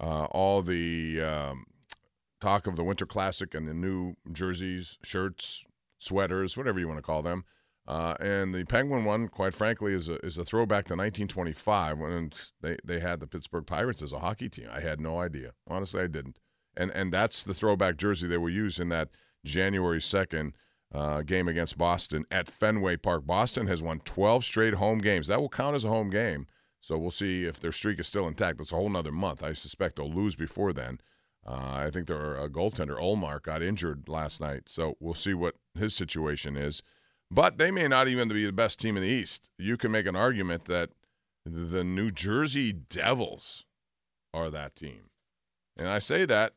uh, 0.00 0.24
all 0.26 0.62
the 0.62 1.20
um, 1.20 1.64
talk 2.40 2.66
of 2.66 2.76
the 2.76 2.84
Winter 2.84 3.06
Classic 3.06 3.54
and 3.54 3.66
the 3.68 3.74
new 3.74 4.14
jerseys, 4.32 4.98
shirts, 5.02 5.64
sweaters, 5.98 6.56
whatever 6.56 6.78
you 6.78 6.88
want 6.88 6.98
to 6.98 7.02
call 7.02 7.22
them. 7.22 7.44
Uh, 7.86 8.14
and 8.20 8.54
the 8.54 8.64
Penguin 8.64 9.04
one, 9.04 9.26
quite 9.28 9.54
frankly, 9.54 9.92
is 9.92 10.08
a, 10.08 10.14
is 10.24 10.38
a 10.38 10.44
throwback 10.44 10.84
to 10.86 10.94
1925 10.94 11.98
when 11.98 12.30
they, 12.60 12.76
they 12.84 13.00
had 13.00 13.18
the 13.18 13.26
Pittsburgh 13.26 13.66
Pirates 13.66 14.02
as 14.02 14.12
a 14.12 14.20
hockey 14.20 14.48
team. 14.48 14.68
I 14.70 14.80
had 14.80 15.00
no 15.00 15.18
idea. 15.18 15.52
Honestly, 15.68 16.02
I 16.02 16.06
didn't. 16.06 16.38
And 16.76 16.90
and 16.92 17.12
that's 17.12 17.42
the 17.42 17.52
throwback 17.54 17.96
jersey 17.96 18.26
they 18.26 18.38
will 18.38 18.50
use 18.50 18.78
in 18.78 18.88
that 18.88 19.10
January 19.44 19.98
2nd 19.98 20.52
uh, 20.94 21.22
game 21.22 21.48
against 21.48 21.78
Boston 21.78 22.24
at 22.30 22.48
Fenway 22.48 22.96
Park. 22.96 23.26
Boston 23.26 23.66
has 23.66 23.82
won 23.82 24.00
12 24.00 24.44
straight 24.44 24.74
home 24.74 24.98
games. 24.98 25.26
That 25.26 25.40
will 25.40 25.48
count 25.48 25.74
as 25.74 25.84
a 25.84 25.88
home 25.88 26.10
game. 26.10 26.46
So 26.80 26.98
we'll 26.98 27.10
see 27.10 27.44
if 27.44 27.60
their 27.60 27.72
streak 27.72 28.00
is 28.00 28.08
still 28.08 28.26
intact. 28.26 28.58
That's 28.58 28.72
a 28.72 28.76
whole 28.76 28.90
nother 28.90 29.12
month. 29.12 29.42
I 29.42 29.52
suspect 29.52 29.96
they'll 29.96 30.12
lose 30.12 30.36
before 30.36 30.72
then. 30.72 30.98
Uh, 31.46 31.72
I 31.74 31.90
think 31.92 32.06
their 32.06 32.38
uh, 32.38 32.48
goaltender 32.48 33.00
Ullmark 33.00 33.42
got 33.42 33.62
injured 33.62 34.08
last 34.08 34.40
night, 34.40 34.68
so 34.68 34.96
we'll 35.00 35.14
see 35.14 35.34
what 35.34 35.56
his 35.76 35.94
situation 35.94 36.56
is. 36.56 36.82
But 37.30 37.58
they 37.58 37.70
may 37.70 37.88
not 37.88 38.08
even 38.08 38.28
be 38.28 38.44
the 38.44 38.52
best 38.52 38.78
team 38.78 38.96
in 38.96 39.02
the 39.02 39.08
East. 39.08 39.50
You 39.58 39.76
can 39.76 39.90
make 39.90 40.06
an 40.06 40.14
argument 40.14 40.66
that 40.66 40.90
the 41.44 41.82
New 41.82 42.10
Jersey 42.10 42.72
Devils 42.72 43.64
are 44.32 44.50
that 44.50 44.76
team, 44.76 45.10
and 45.76 45.88
I 45.88 45.98
say 45.98 46.24
that 46.26 46.52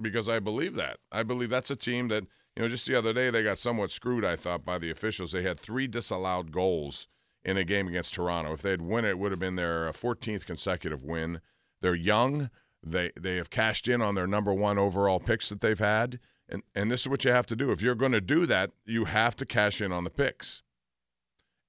because 0.00 0.28
I 0.28 0.38
believe 0.38 0.74
that. 0.76 0.98
I 1.12 1.22
believe 1.22 1.50
that's 1.50 1.70
a 1.70 1.76
team 1.76 2.08
that 2.08 2.24
you 2.56 2.62
know, 2.62 2.68
just 2.68 2.86
the 2.86 2.96
other 2.96 3.12
day 3.12 3.30
they 3.30 3.42
got 3.42 3.58
somewhat 3.58 3.90
screwed, 3.90 4.24
I 4.24 4.36
thought, 4.36 4.64
by 4.64 4.78
the 4.78 4.90
officials. 4.90 5.32
They 5.32 5.42
had 5.42 5.58
three 5.58 5.86
disallowed 5.86 6.52
goals 6.52 7.06
in 7.44 7.56
a 7.56 7.64
game 7.64 7.88
against 7.88 8.14
Toronto. 8.14 8.52
If 8.52 8.62
they'd 8.62 8.82
win 8.82 9.04
it, 9.04 9.10
it 9.10 9.18
would 9.18 9.32
have 9.32 9.38
been 9.38 9.56
their 9.56 9.90
14th 9.90 10.44
consecutive 10.44 11.04
win. 11.04 11.40
They're 11.80 11.94
young. 11.94 12.50
They 12.82 13.12
they 13.18 13.36
have 13.36 13.50
cashed 13.50 13.88
in 13.88 14.00
on 14.00 14.14
their 14.14 14.26
number 14.26 14.54
one 14.54 14.78
overall 14.78 15.20
picks 15.20 15.50
that 15.50 15.60
they've 15.60 15.78
had, 15.78 16.18
and 16.48 16.62
and 16.74 16.90
this 16.90 17.02
is 17.02 17.08
what 17.08 17.24
you 17.24 17.30
have 17.30 17.46
to 17.46 17.56
do. 17.56 17.70
If 17.70 17.82
you're 17.82 17.94
going 17.94 18.12
to 18.12 18.20
do 18.22 18.46
that, 18.46 18.70
you 18.86 19.04
have 19.04 19.36
to 19.36 19.46
cash 19.46 19.80
in 19.80 19.92
on 19.92 20.04
the 20.04 20.10
picks. 20.10 20.62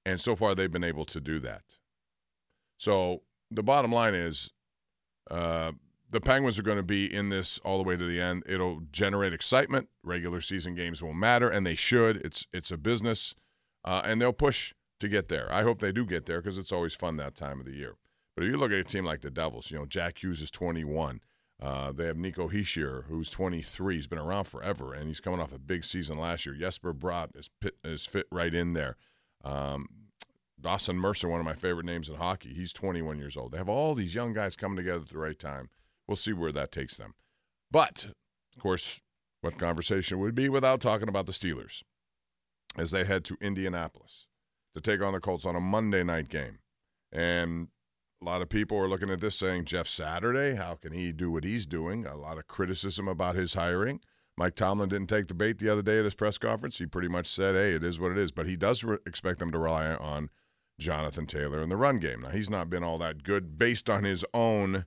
And 0.04 0.20
so 0.20 0.34
far, 0.34 0.54
they've 0.54 0.72
been 0.72 0.82
able 0.82 1.04
to 1.06 1.20
do 1.20 1.38
that. 1.40 1.62
So 2.76 3.22
the 3.50 3.62
bottom 3.62 3.92
line 3.92 4.14
is, 4.14 4.50
uh, 5.30 5.72
the 6.12 6.20
Penguins 6.20 6.58
are 6.58 6.62
going 6.62 6.76
to 6.76 6.82
be 6.82 7.12
in 7.12 7.30
this 7.30 7.58
all 7.64 7.78
the 7.78 7.84
way 7.88 7.96
to 7.96 8.06
the 8.06 8.20
end. 8.20 8.42
It'll 8.46 8.80
generate 8.92 9.32
excitement. 9.32 9.88
Regular 10.04 10.40
season 10.42 10.74
games 10.74 11.02
will 11.02 11.14
matter, 11.14 11.48
and 11.48 11.66
they 11.66 11.74
should. 11.74 12.16
It's 12.18 12.46
it's 12.52 12.70
a 12.70 12.76
business, 12.76 13.34
uh, 13.84 14.02
and 14.04 14.20
they'll 14.20 14.32
push 14.32 14.74
to 15.00 15.08
get 15.08 15.28
there. 15.28 15.50
I 15.50 15.62
hope 15.62 15.80
they 15.80 15.90
do 15.90 16.06
get 16.06 16.26
there 16.26 16.40
because 16.40 16.58
it's 16.58 16.70
always 16.70 16.94
fun 16.94 17.16
that 17.16 17.34
time 17.34 17.58
of 17.58 17.66
the 17.66 17.74
year. 17.74 17.94
But 18.36 18.44
if 18.44 18.50
you 18.50 18.58
look 18.58 18.72
at 18.72 18.78
a 18.78 18.84
team 18.84 19.04
like 19.04 19.22
the 19.22 19.30
Devils, 19.30 19.70
you 19.70 19.78
know 19.78 19.86
Jack 19.86 20.22
Hughes 20.22 20.42
is 20.42 20.50
21. 20.50 21.20
Uh, 21.60 21.92
they 21.92 22.06
have 22.06 22.16
Nico 22.16 22.48
Hischier, 22.48 23.04
who's 23.04 23.30
23. 23.30 23.94
He's 23.94 24.06
been 24.06 24.18
around 24.18 24.44
forever, 24.44 24.94
and 24.94 25.06
he's 25.06 25.20
coming 25.20 25.40
off 25.40 25.52
a 25.52 25.58
big 25.58 25.84
season 25.84 26.18
last 26.18 26.44
year. 26.44 26.54
Jesper 26.54 26.92
Bratt 26.92 27.36
is, 27.36 27.48
pit, 27.60 27.76
is 27.84 28.04
fit 28.04 28.26
right 28.32 28.52
in 28.52 28.72
there. 28.72 28.96
Um, 29.44 29.86
Dawson 30.60 30.96
Mercer, 30.96 31.28
one 31.28 31.40
of 31.40 31.46
my 31.46 31.54
favorite 31.54 31.86
names 31.86 32.08
in 32.08 32.16
hockey, 32.16 32.52
he's 32.52 32.72
21 32.72 33.18
years 33.18 33.36
old. 33.36 33.52
They 33.52 33.58
have 33.58 33.68
all 33.68 33.94
these 33.94 34.14
young 34.14 34.32
guys 34.32 34.56
coming 34.56 34.76
together 34.76 35.02
at 35.02 35.08
the 35.08 35.18
right 35.18 35.38
time. 35.38 35.68
We'll 36.06 36.16
see 36.16 36.32
where 36.32 36.52
that 36.52 36.72
takes 36.72 36.96
them. 36.96 37.14
But, 37.70 38.06
of 38.56 38.62
course, 38.62 39.00
what 39.40 39.58
conversation 39.58 40.18
would 40.20 40.34
be 40.34 40.48
without 40.48 40.80
talking 40.80 41.08
about 41.08 41.26
the 41.26 41.32
Steelers 41.32 41.82
as 42.76 42.90
they 42.90 43.04
head 43.04 43.24
to 43.24 43.36
Indianapolis 43.40 44.26
to 44.74 44.80
take 44.80 45.02
on 45.02 45.12
the 45.12 45.20
Colts 45.20 45.46
on 45.46 45.56
a 45.56 45.60
Monday 45.60 46.02
night 46.02 46.28
game. 46.28 46.58
And 47.12 47.68
a 48.22 48.24
lot 48.24 48.42
of 48.42 48.48
people 48.48 48.78
are 48.78 48.88
looking 48.88 49.10
at 49.10 49.20
this 49.20 49.36
saying, 49.36 49.64
Jeff 49.64 49.86
Saturday, 49.86 50.54
how 50.54 50.74
can 50.74 50.92
he 50.92 51.12
do 51.12 51.30
what 51.30 51.44
he's 51.44 51.66
doing? 51.66 52.06
A 52.06 52.16
lot 52.16 52.38
of 52.38 52.46
criticism 52.46 53.08
about 53.08 53.34
his 53.34 53.54
hiring. 53.54 54.00
Mike 54.36 54.54
Tomlin 54.54 54.88
didn't 54.88 55.08
take 55.08 55.26
the 55.26 55.34
bait 55.34 55.58
the 55.58 55.68
other 55.68 55.82
day 55.82 55.98
at 55.98 56.04
his 56.04 56.14
press 56.14 56.38
conference. 56.38 56.78
He 56.78 56.86
pretty 56.86 57.08
much 57.08 57.26
said, 57.26 57.54
hey, 57.54 57.72
it 57.72 57.84
is 57.84 58.00
what 58.00 58.12
it 58.12 58.18
is. 58.18 58.32
But 58.32 58.46
he 58.46 58.56
does 58.56 58.82
re- 58.82 58.98
expect 59.04 59.40
them 59.40 59.52
to 59.52 59.58
rely 59.58 59.86
on 59.88 60.30
Jonathan 60.78 61.26
Taylor 61.26 61.62
in 61.62 61.68
the 61.68 61.76
run 61.76 61.98
game. 61.98 62.22
Now, 62.22 62.30
he's 62.30 62.48
not 62.48 62.70
been 62.70 62.82
all 62.82 62.96
that 62.98 63.24
good 63.24 63.58
based 63.58 63.90
on 63.90 64.04
his 64.04 64.24
own 64.32 64.86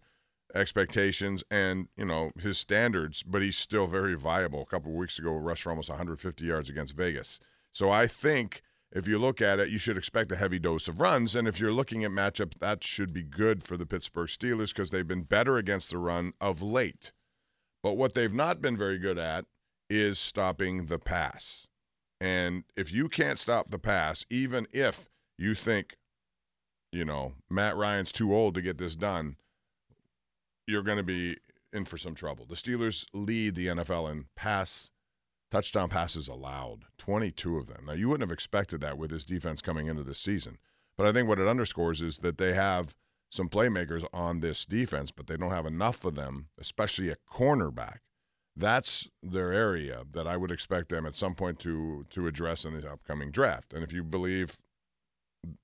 expectations 0.54 1.44
and, 1.50 1.88
you 1.98 2.06
know, 2.06 2.32
his 2.40 2.58
standards, 2.58 3.24
but 3.24 3.42
he's 3.42 3.58
still 3.58 3.88
very 3.88 4.16
viable. 4.16 4.62
A 4.62 4.66
couple 4.66 4.92
weeks 4.94 5.20
ago, 5.20 5.36
rushed 5.36 5.64
for 5.64 5.72
almost 5.72 5.90
150 5.90 6.46
yards 6.46 6.70
against 6.70 6.96
Vegas. 6.96 7.40
So 7.74 7.90
I 7.90 8.08
think 8.08 8.62
if 8.92 9.08
you 9.08 9.20
look 9.20 9.42
at 9.42 9.60
it, 9.60 9.70
you 9.70 9.78
should 9.78 9.98
expect 9.98 10.32
a 10.32 10.38
heavy 10.38 10.60
dose 10.60 10.88
of 10.88 11.02
runs. 11.02 11.36
And 11.36 11.48
if 11.48 11.60
you're 11.60 11.72
looking 11.72 12.06
at 12.06 12.12
matchup, 12.12 12.60
that 12.60 12.84
should 12.84 13.12
be 13.12 13.24
good 13.24 13.64
for 13.64 13.76
the 13.76 13.86
Pittsburgh 13.86 14.30
Steelers 14.30 14.70
because 14.70 14.92
they've 14.92 15.08
been 15.08 15.24
better 15.24 15.58
against 15.58 15.90
the 15.90 15.98
run 15.98 16.34
of 16.40 16.62
late. 16.62 17.12
But 17.84 17.98
what 17.98 18.14
they've 18.14 18.34
not 18.34 18.62
been 18.62 18.78
very 18.78 18.98
good 18.98 19.18
at 19.18 19.46
is 19.90 20.18
stopping 20.18 20.86
the 20.86 21.00
pass. 21.00 21.68
And 22.22 22.64
if 22.78 22.94
you 22.94 23.10
can't 23.10 23.38
stop 23.38 23.70
the 23.70 23.80
pass, 23.80 24.26
even 24.30 24.68
if 24.72 25.10
you 25.38 25.54
think, 25.54 25.98
you 26.92 27.04
know, 27.04 27.34
Matt 27.50 27.76
Ryan's 27.76 28.14
too 28.14 28.34
old 28.34 28.56
to 28.56 28.62
get 28.62 28.78
this 28.78 28.96
done, 28.96 29.36
you're 30.68 30.84
going 30.84 30.98
to 30.98 31.04
be 31.04 31.38
in 31.74 31.86
for 31.86 31.98
some 31.98 32.16
trouble. 32.16 32.46
The 32.46 32.56
Steelers 32.56 33.06
lead 33.14 33.56
the 33.56 33.68
NFL 33.68 34.12
in 34.12 34.26
pass 34.36 34.92
touchdown 35.52 35.90
passes 35.90 36.28
allowed, 36.28 36.86
22 36.98 37.58
of 37.58 37.68
them. 37.68 37.86
Now, 37.86 37.94
you 37.94 38.10
wouldn't 38.10 38.28
have 38.28 38.34
expected 38.34 38.82
that 38.82 38.98
with 38.98 39.12
his 39.12 39.26
defense 39.26 39.62
coming 39.62 39.88
into 39.88 40.04
this 40.04 40.20
season. 40.20 40.58
But 40.98 41.08
I 41.08 41.12
think 41.12 41.28
what 41.28 41.40
it 41.40 41.48
underscores 41.48 42.02
is 42.02 42.18
that 42.20 42.38
they 42.38 42.54
have 42.54 42.96
some 43.30 43.50
playmakers 43.50 44.06
on 44.14 44.40
this 44.40 44.66
defense, 44.66 45.12
but 45.12 45.28
they 45.28 45.38
don't 45.38 45.52
have 45.52 45.66
enough 45.66 46.06
of 46.06 46.16
them, 46.16 46.48
especially 46.60 47.10
a 47.10 47.18
cornerback. 47.32 48.00
That's 48.56 49.10
their 49.22 49.52
area 49.52 50.04
that 50.14 50.28
I 50.28 50.38
would 50.38 50.52
expect 50.52 50.90
them 50.90 51.06
at 51.06 51.16
some 51.16 51.36
point 51.36 51.60
to 51.60 52.06
to 52.12 52.28
address 52.28 52.64
in 52.64 52.80
the 52.80 52.90
upcoming 52.90 53.30
draft. 53.30 53.74
And 53.74 53.84
if 53.84 53.92
you 53.92 54.04
believe, 54.04 54.58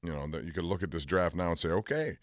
you 0.03 0.11
know, 0.11 0.27
that 0.27 0.43
you 0.43 0.51
could 0.51 0.65
look 0.65 0.83
at 0.83 0.91
this 0.91 1.05
draft 1.05 1.35
now 1.35 1.49
and 1.49 1.59
say, 1.59 1.69
okay, 1.69 2.17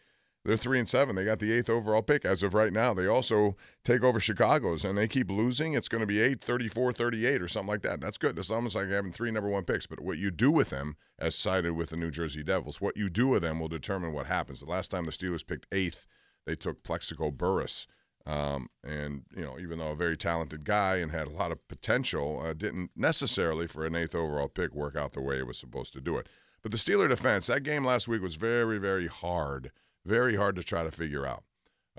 they're 0.45 0.57
three 0.57 0.79
and 0.79 0.89
seven. 0.89 1.17
They 1.17 1.25
got 1.25 1.41
the 1.41 1.53
eighth 1.53 1.69
overall 1.69 2.03
pick 2.03 2.25
as 2.25 2.43
of 2.43 2.55
right 2.55 2.73
now. 2.73 2.95
They 2.95 3.07
also 3.07 3.57
take 3.85 4.03
over 4.03 4.21
Chicago's 4.21 4.85
and 4.85 4.97
they 4.97 5.09
keep 5.09 5.31
losing. 5.31 5.75
It's 5.75 5.89
going 5.89 6.01
to 6.01 6.07
be 6.07 6.21
8, 6.21 6.43
34, 6.43 6.93
38 6.93 7.43
or 7.43 7.49
something 7.49 7.69
like 7.69 7.83
that. 7.83 8.01
That's 8.01 8.19
good. 8.19 8.37
That's 8.37 8.51
almost 8.51 8.75
like 8.75 8.89
having 8.89 9.13
three 9.13 9.31
number 9.31 9.51
one 9.51 9.65
picks. 9.65 9.87
But 9.87 10.01
what 10.01 10.19
you 10.19 10.31
do 10.31 10.51
with 10.51 10.71
them, 10.71 10.97
as 11.19 11.35
cited 11.35 11.73
with 11.73 11.91
the 11.91 11.97
New 11.97 12.11
Jersey 12.11 12.43
Devils, 12.43 12.81
what 12.81 12.97
you 12.97 13.09
do 13.09 13.29
with 13.29 13.43
them 13.43 13.61
will 13.61 13.69
determine 13.69 14.13
what 14.13 14.27
happens. 14.27 14.61
The 14.61 14.67
last 14.67 14.91
time 14.91 15.05
the 15.05 15.11
Steelers 15.11 15.47
picked 15.47 15.67
eighth, 15.73 16.07
they 16.47 16.55
took 16.55 16.83
Plaxico 16.83 17.31
Burress. 17.31 17.87
Um, 18.25 18.69
and, 18.85 19.23
you 19.35 19.43
know, 19.43 19.59
even 19.59 19.79
though 19.79 19.91
a 19.91 19.97
very 19.97 20.17
talented 20.17 20.65
guy 20.65 20.97
and 20.97 21.11
had 21.11 21.27
a 21.27 21.31
lot 21.31 21.51
of 21.51 21.67
potential, 21.67 22.43
uh, 22.45 22.53
didn't 22.53 22.91
necessarily 22.95 23.67
for 23.67 23.87
an 23.87 23.97
eighth 23.97 24.15
overall 24.15 24.49
pick 24.49 24.75
work 24.75 24.97
out 24.97 25.13
the 25.13 25.21
way 25.21 25.39
it 25.39 25.47
was 25.47 25.59
supposed 25.59 25.93
to 25.95 26.01
do 26.01 26.17
it. 26.19 26.29
But 26.63 26.73
the 26.73 26.79
Steeler 26.79 27.09
defense, 27.09 27.47
that 27.47 27.63
game 27.63 27.85
last 27.85 28.07
week 28.09 28.21
was 28.21 28.35
very, 28.37 28.79
very 28.79 29.07
hard 29.07 29.73
very 30.09 30.37
hard 30.37 30.57
to 30.57 30.65
try 30.65 30.83
to 30.83 30.91
figure 30.91 31.27
out. 31.27 31.45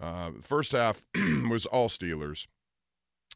Uh, 0.02 0.32
first 0.42 0.72
half 0.72 1.06
was 1.50 1.66
all 1.66 1.90
Steelers, 1.90 2.48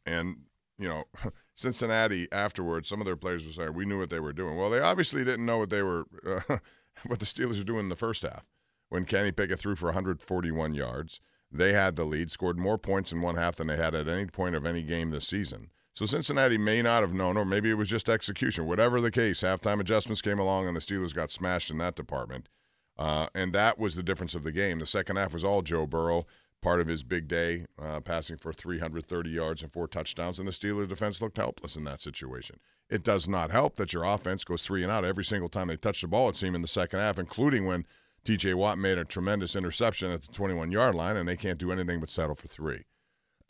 and 0.05 0.37
you 0.77 0.87
know 0.87 1.03
Cincinnati 1.53 2.27
afterwards. 2.31 2.89
Some 2.89 2.99
of 2.99 3.05
their 3.05 3.15
players 3.15 3.45
were 3.45 3.53
saying 3.53 3.73
we 3.73 3.85
knew 3.85 3.99
what 3.99 4.09
they 4.09 4.19
were 4.19 4.33
doing. 4.33 4.57
Well, 4.57 4.69
they 4.69 4.79
obviously 4.79 5.23
didn't 5.23 5.45
know 5.45 5.59
what 5.59 5.69
they 5.69 5.83
were, 5.83 6.05
uh, 6.25 6.57
what 7.07 7.19
the 7.19 7.25
Steelers 7.25 7.59
were 7.59 7.63
doing 7.63 7.81
in 7.81 7.89
the 7.89 7.95
first 7.95 8.23
half. 8.23 8.45
When 8.89 9.05
Kenny 9.05 9.31
Pickett 9.31 9.59
threw 9.59 9.75
for 9.75 9.87
141 9.87 10.73
yards, 10.73 11.19
they 11.51 11.73
had 11.73 11.95
the 11.95 12.05
lead, 12.05 12.31
scored 12.31 12.57
more 12.57 12.77
points 12.77 13.11
in 13.11 13.21
one 13.21 13.35
half 13.35 13.55
than 13.55 13.67
they 13.67 13.77
had 13.77 13.95
at 13.95 14.07
any 14.07 14.25
point 14.25 14.55
of 14.55 14.65
any 14.65 14.83
game 14.83 15.11
this 15.11 15.27
season. 15.27 15.69
So 15.95 16.07
Cincinnati 16.07 16.57
may 16.57 16.81
not 16.81 17.01
have 17.01 17.13
known, 17.13 17.37
or 17.37 17.45
maybe 17.45 17.69
it 17.69 17.75
was 17.75 17.87
just 17.87 18.09
execution. 18.09 18.65
Whatever 18.65 18.99
the 18.99 19.11
case, 19.11 19.41
halftime 19.41 19.79
adjustments 19.79 20.23
came 20.23 20.39
along, 20.39 20.67
and 20.67 20.75
the 20.75 20.81
Steelers 20.81 21.13
got 21.13 21.31
smashed 21.31 21.69
in 21.69 21.77
that 21.79 21.95
department. 21.95 22.49
Uh, 22.97 23.27
and 23.33 23.53
that 23.53 23.79
was 23.79 23.95
the 23.95 24.03
difference 24.03 24.35
of 24.35 24.43
the 24.43 24.51
game. 24.51 24.79
The 24.79 24.85
second 24.85 25.15
half 25.15 25.33
was 25.33 25.43
all 25.43 25.61
Joe 25.61 25.85
Burrow, 25.85 26.25
part 26.61 26.79
of 26.79 26.87
his 26.87 27.03
big 27.03 27.27
day, 27.27 27.65
uh, 27.81 27.99
passing 27.99 28.37
for 28.37 28.53
330 28.53 29.29
yards 29.29 29.63
and 29.63 29.71
four 29.71 29.87
touchdowns. 29.87 30.39
And 30.39 30.47
the 30.47 30.51
Steelers 30.51 30.87
defense 30.87 31.21
looked 31.21 31.37
helpless 31.37 31.75
in 31.75 31.83
that 31.85 32.01
situation. 32.01 32.57
It 32.89 33.03
does 33.03 33.27
not 33.27 33.51
help 33.51 33.75
that 33.77 33.93
your 33.93 34.03
offense 34.03 34.43
goes 34.43 34.61
three 34.61 34.83
and 34.83 34.91
out 34.91 35.05
every 35.05 35.23
single 35.23 35.49
time 35.49 35.67
they 35.67 35.77
touch 35.77 36.01
the 36.01 36.07
ball, 36.07 36.29
it 36.29 36.37
seemed, 36.37 36.55
in 36.55 36.61
the 36.61 36.67
second 36.67 36.99
half, 36.99 37.19
including 37.19 37.65
when 37.65 37.85
TJ 38.25 38.55
Watt 38.55 38.77
made 38.77 38.97
a 38.97 39.05
tremendous 39.05 39.55
interception 39.55 40.11
at 40.11 40.21
the 40.21 40.31
21 40.31 40.71
yard 40.71 40.95
line, 40.95 41.17
and 41.17 41.27
they 41.27 41.35
can't 41.35 41.59
do 41.59 41.71
anything 41.71 41.99
but 41.99 42.09
settle 42.09 42.35
for 42.35 42.47
three. 42.47 42.83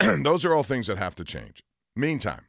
Those 0.00 0.44
are 0.44 0.54
all 0.54 0.64
things 0.64 0.88
that 0.88 0.98
have 0.98 1.14
to 1.16 1.24
change. 1.24 1.62
Meantime, 1.94 2.46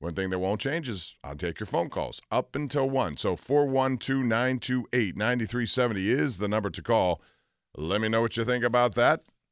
one 0.00 0.14
thing 0.14 0.30
that 0.30 0.38
won't 0.38 0.60
change 0.60 0.88
is 0.88 1.16
I'll 1.22 1.36
take 1.36 1.60
your 1.60 1.66
phone 1.66 1.90
calls 1.90 2.20
up 2.30 2.56
until 2.56 2.88
1. 2.88 3.18
So 3.18 3.36
412 3.36 4.24
928 4.24 5.16
9370 5.16 6.10
is 6.10 6.38
the 6.38 6.48
number 6.48 6.70
to 6.70 6.82
call. 6.82 7.20
Let 7.76 8.00
me 8.00 8.08
know 8.08 8.22
what 8.22 8.36
you 8.36 8.44
think 8.44 8.64
about 8.64 8.94
that. 8.94 9.22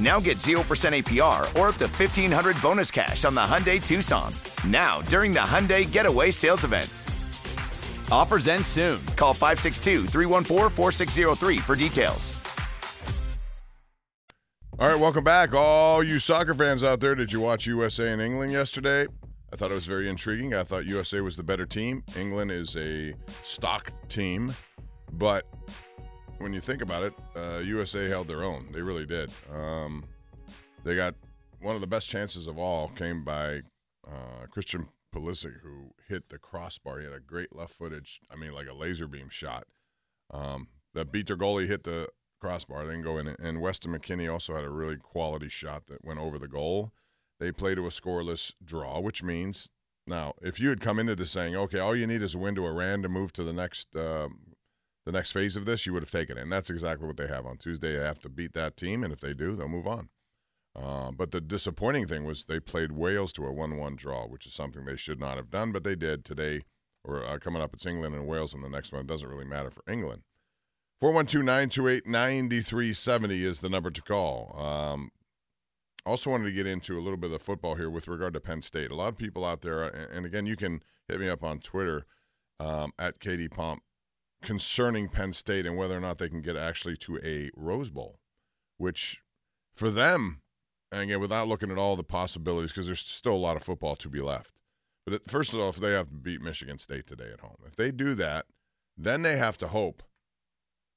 Now 0.00 0.18
get 0.18 0.38
0% 0.38 0.54
APR 0.62 1.40
or 1.60 1.68
up 1.68 1.76
to 1.76 1.86
1500 1.86 2.60
bonus 2.62 2.90
cash 2.90 3.26
on 3.26 3.34
the 3.34 3.40
Hyundai 3.40 3.86
Tucson. 3.86 4.32
Now, 4.66 5.02
during 5.02 5.30
the 5.30 5.40
Hyundai 5.40 5.90
Getaway 5.90 6.30
Sales 6.30 6.64
Event. 6.64 6.90
Offers 8.10 8.48
end 8.48 8.64
soon. 8.64 9.04
Call 9.16 9.34
562 9.34 10.06
314 10.06 10.70
4603 10.70 11.58
for 11.58 11.76
details. 11.76 12.40
All 14.80 14.88
right, 14.88 14.98
welcome 14.98 15.22
back, 15.22 15.52
all 15.52 16.02
you 16.02 16.18
soccer 16.18 16.54
fans 16.54 16.82
out 16.82 17.00
there. 17.00 17.14
Did 17.14 17.30
you 17.30 17.40
watch 17.40 17.66
USA 17.66 18.12
and 18.12 18.22
England 18.22 18.50
yesterday? 18.50 19.06
I 19.52 19.56
thought 19.56 19.70
it 19.70 19.74
was 19.74 19.84
very 19.84 20.08
intriguing. 20.08 20.54
I 20.54 20.62
thought 20.62 20.86
USA 20.86 21.20
was 21.20 21.36
the 21.36 21.42
better 21.42 21.66
team. 21.66 22.02
England 22.16 22.50
is 22.50 22.76
a 22.76 23.12
stock 23.42 23.92
team, 24.08 24.54
but 25.12 25.44
when 26.40 26.54
you 26.54 26.60
think 26.60 26.80
about 26.80 27.02
it, 27.02 27.12
uh, 27.36 27.58
USA 27.58 28.08
held 28.08 28.26
their 28.26 28.42
own. 28.42 28.66
They 28.72 28.80
really 28.80 29.04
did. 29.04 29.30
Um, 29.52 30.04
they 30.84 30.96
got 30.96 31.14
one 31.60 31.74
of 31.74 31.82
the 31.82 31.86
best 31.86 32.08
chances 32.08 32.46
of 32.46 32.58
all 32.58 32.88
came 32.88 33.22
by 33.22 33.60
uh, 34.06 34.46
Christian 34.50 34.88
Pulisic, 35.14 35.60
who 35.62 35.90
hit 36.08 36.28
the 36.30 36.38
crossbar. 36.38 36.98
He 36.98 37.04
had 37.04 37.14
a 37.14 37.20
great 37.20 37.54
left 37.54 37.74
footage. 37.74 38.20
I 38.30 38.36
mean, 38.36 38.52
like 38.52 38.68
a 38.68 38.74
laser 38.74 39.06
beam 39.06 39.28
shot. 39.28 39.64
Um, 40.32 40.68
that 40.94 41.12
beat 41.12 41.26
their 41.26 41.36
goalie, 41.36 41.66
hit 41.66 41.84
the 41.84 42.08
crossbar, 42.40 42.84
didn't 42.84 43.02
go 43.02 43.18
in. 43.18 43.28
And 43.28 43.60
Weston 43.60 43.92
McKennie 43.92 44.32
also 44.32 44.54
had 44.54 44.64
a 44.64 44.70
really 44.70 44.96
quality 44.96 45.50
shot 45.50 45.86
that 45.88 46.04
went 46.04 46.20
over 46.20 46.38
the 46.38 46.48
goal. 46.48 46.92
They 47.38 47.52
play 47.52 47.74
to 47.74 47.86
a 47.86 47.90
scoreless 47.90 48.52
draw, 48.64 49.00
which 49.00 49.22
means 49.22 49.68
now 50.06 50.32
if 50.40 50.58
you 50.58 50.70
had 50.70 50.80
come 50.80 50.98
into 50.98 51.14
this 51.14 51.30
saying, 51.30 51.54
okay, 51.54 51.80
all 51.80 51.94
you 51.94 52.06
need 52.06 52.22
is 52.22 52.34
a 52.34 52.38
win 52.38 52.54
to 52.54 52.66
Iran 52.66 53.02
to 53.02 53.08
move 53.10 53.32
to 53.34 53.44
the 53.44 53.52
next 53.52 53.94
um, 53.94 54.49
the 55.06 55.12
next 55.12 55.32
phase 55.32 55.56
of 55.56 55.64
this, 55.64 55.86
you 55.86 55.92
would 55.92 56.02
have 56.02 56.10
taken 56.10 56.36
it. 56.36 56.42
And 56.42 56.52
that's 56.52 56.70
exactly 56.70 57.06
what 57.06 57.16
they 57.16 57.26
have 57.26 57.46
on 57.46 57.56
Tuesday. 57.56 57.96
They 57.96 58.04
have 58.04 58.20
to 58.20 58.28
beat 58.28 58.52
that 58.54 58.76
team, 58.76 59.02
and 59.02 59.12
if 59.12 59.20
they 59.20 59.34
do, 59.34 59.56
they'll 59.56 59.68
move 59.68 59.86
on. 59.86 60.08
Uh, 60.76 61.10
but 61.10 61.32
the 61.32 61.40
disappointing 61.40 62.06
thing 62.06 62.24
was 62.24 62.44
they 62.44 62.60
played 62.60 62.92
Wales 62.92 63.32
to 63.32 63.46
a 63.46 63.52
1 63.52 63.76
1 63.76 63.96
draw, 63.96 64.26
which 64.26 64.46
is 64.46 64.54
something 64.54 64.84
they 64.84 64.96
should 64.96 65.18
not 65.18 65.36
have 65.36 65.50
done, 65.50 65.72
but 65.72 65.84
they 65.84 65.96
did 65.96 66.24
today. 66.24 66.62
Or 67.02 67.24
uh, 67.24 67.38
coming 67.38 67.62
up, 67.62 67.72
it's 67.72 67.86
England 67.86 68.14
and 68.14 68.26
Wales, 68.26 68.54
and 68.54 68.62
the 68.62 68.68
next 68.68 68.92
one 68.92 69.00
it 69.00 69.06
doesn't 69.06 69.28
really 69.28 69.46
matter 69.46 69.70
for 69.70 69.82
England. 69.88 70.22
412 71.00 71.44
928 71.44 72.06
9370 72.06 73.44
is 73.44 73.60
the 73.60 73.70
number 73.70 73.90
to 73.90 74.02
call. 74.02 74.54
Um, 74.56 75.10
also, 76.06 76.30
wanted 76.30 76.44
to 76.44 76.52
get 76.52 76.66
into 76.66 76.98
a 76.98 77.00
little 77.00 77.16
bit 77.16 77.26
of 77.26 77.32
the 77.32 77.44
football 77.44 77.74
here 77.74 77.90
with 77.90 78.06
regard 78.06 78.34
to 78.34 78.40
Penn 78.40 78.62
State. 78.62 78.90
A 78.90 78.94
lot 78.94 79.08
of 79.08 79.16
people 79.16 79.44
out 79.44 79.62
there, 79.62 79.84
and 79.84 80.24
again, 80.24 80.46
you 80.46 80.56
can 80.56 80.82
hit 81.08 81.20
me 81.20 81.28
up 81.28 81.42
on 81.42 81.58
Twitter 81.58 82.06
um, 82.58 82.92
at 82.98 83.18
KD 83.18 83.50
Pomp 83.50 83.82
concerning 84.42 85.08
Penn 85.08 85.32
State 85.32 85.66
and 85.66 85.76
whether 85.76 85.96
or 85.96 86.00
not 86.00 86.18
they 86.18 86.28
can 86.28 86.42
get 86.42 86.56
actually 86.56 86.96
to 86.98 87.18
a 87.22 87.50
Rose 87.54 87.90
Bowl, 87.90 88.18
which 88.78 89.20
for 89.74 89.90
them, 89.90 90.40
and 90.90 91.02
again, 91.02 91.20
without 91.20 91.48
looking 91.48 91.70
at 91.70 91.78
all 91.78 91.96
the 91.96 92.02
possibilities, 92.02 92.70
because 92.70 92.86
there's 92.86 93.00
still 93.00 93.34
a 93.34 93.36
lot 93.36 93.56
of 93.56 93.62
football 93.62 93.96
to 93.96 94.08
be 94.08 94.20
left. 94.20 94.52
But 95.06 95.28
first 95.28 95.52
of 95.52 95.60
all, 95.60 95.70
if 95.70 95.76
they 95.76 95.92
have 95.92 96.08
to 96.08 96.14
beat 96.14 96.42
Michigan 96.42 96.78
State 96.78 97.06
today 97.06 97.30
at 97.32 97.40
home, 97.40 97.56
if 97.66 97.76
they 97.76 97.90
do 97.90 98.14
that, 98.14 98.46
then 98.96 99.22
they 99.22 99.36
have 99.36 99.58
to 99.58 99.68
hope. 99.68 100.02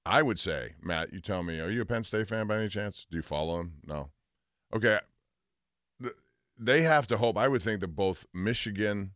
I 0.05 0.21
would 0.21 0.39
say, 0.39 0.73
Matt, 0.81 1.13
you 1.13 1.21
tell 1.21 1.43
me, 1.43 1.59
are 1.59 1.69
you 1.69 1.81
a 1.81 1.85
Penn 1.85 2.03
State 2.03 2.27
fan 2.27 2.47
by 2.47 2.57
any 2.57 2.67
chance? 2.67 3.05
Do 3.09 3.15
you 3.15 3.23
follow 3.23 3.57
them? 3.57 3.75
No. 3.85 4.09
Okay. 4.75 4.99
They 6.59 6.81
have 6.81 7.07
to 7.07 7.17
hope. 7.17 7.37
I 7.37 7.47
would 7.47 7.63
think 7.63 7.79
that 7.79 7.95
both 7.95 8.25
Michigan 8.33 9.11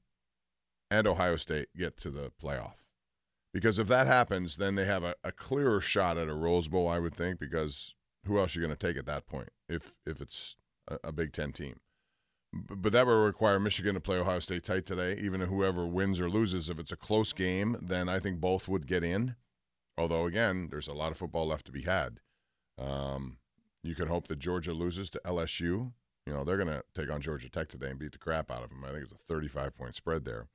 and 0.89 1.05
Ohio 1.05 1.35
State 1.35 1.67
get 1.75 1.97
to 1.97 2.09
the 2.09 2.31
playoff. 2.41 2.86
Because 3.53 3.79
if 3.79 3.87
that 3.87 4.07
happens, 4.07 4.57
then 4.57 4.75
they 4.75 4.85
have 4.85 5.03
a, 5.03 5.15
a 5.23 5.31
clearer 5.31 5.81
shot 5.81 6.17
at 6.17 6.27
a 6.27 6.33
Rose 6.33 6.67
Bowl, 6.67 6.87
I 6.87 6.99
would 6.99 7.15
think, 7.15 7.39
because 7.39 7.95
who 8.25 8.37
else 8.37 8.55
are 8.55 8.59
you 8.59 8.65
going 8.65 8.77
to 8.77 8.87
take 8.87 8.97
at 8.97 9.05
that 9.05 9.25
point 9.25 9.49
if 9.69 9.91
if 10.05 10.21
it's 10.21 10.57
a, 10.87 10.97
a 11.05 11.11
Big 11.11 11.33
Ten 11.33 11.51
team? 11.51 11.79
But 12.53 12.91
that 12.93 13.05
would 13.05 13.13
require 13.13 13.59
Michigan 13.59 13.95
to 13.95 13.99
play 13.99 14.17
Ohio 14.17 14.39
State 14.39 14.63
tight 14.63 14.85
today, 14.85 15.19
even 15.21 15.41
if 15.41 15.49
whoever 15.49 15.85
wins 15.85 16.19
or 16.19 16.29
loses. 16.29 16.69
If 16.69 16.79
it's 16.79 16.91
a 16.91 16.97
close 16.97 17.33
game, 17.33 17.77
then 17.81 18.07
I 18.07 18.19
think 18.19 18.39
both 18.39 18.67
would 18.67 18.87
get 18.87 19.03
in. 19.03 19.35
Although, 19.97 20.25
again, 20.25 20.67
there's 20.69 20.87
a 20.87 20.93
lot 20.93 21.11
of 21.11 21.17
football 21.17 21.47
left 21.47 21.65
to 21.65 21.71
be 21.71 21.81
had. 21.81 22.19
Um, 22.77 23.37
you 23.83 23.95
can 23.95 24.07
hope 24.07 24.27
that 24.27 24.39
Georgia 24.39 24.73
loses 24.73 25.09
to 25.11 25.21
LSU. 25.25 25.91
You 26.25 26.33
know, 26.33 26.43
they're 26.43 26.57
going 26.57 26.67
to 26.67 26.83
take 26.95 27.09
on 27.09 27.21
Georgia 27.21 27.49
Tech 27.49 27.67
today 27.67 27.89
and 27.89 27.99
beat 27.99 28.11
the 28.11 28.17
crap 28.17 28.51
out 28.51 28.63
of 28.63 28.69
them. 28.69 28.83
I 28.85 28.91
think 28.91 29.03
it's 29.03 29.11
a 29.11 29.15
35 29.15 29.75
point 29.75 29.95
spread 29.95 30.25
there. 30.25 30.47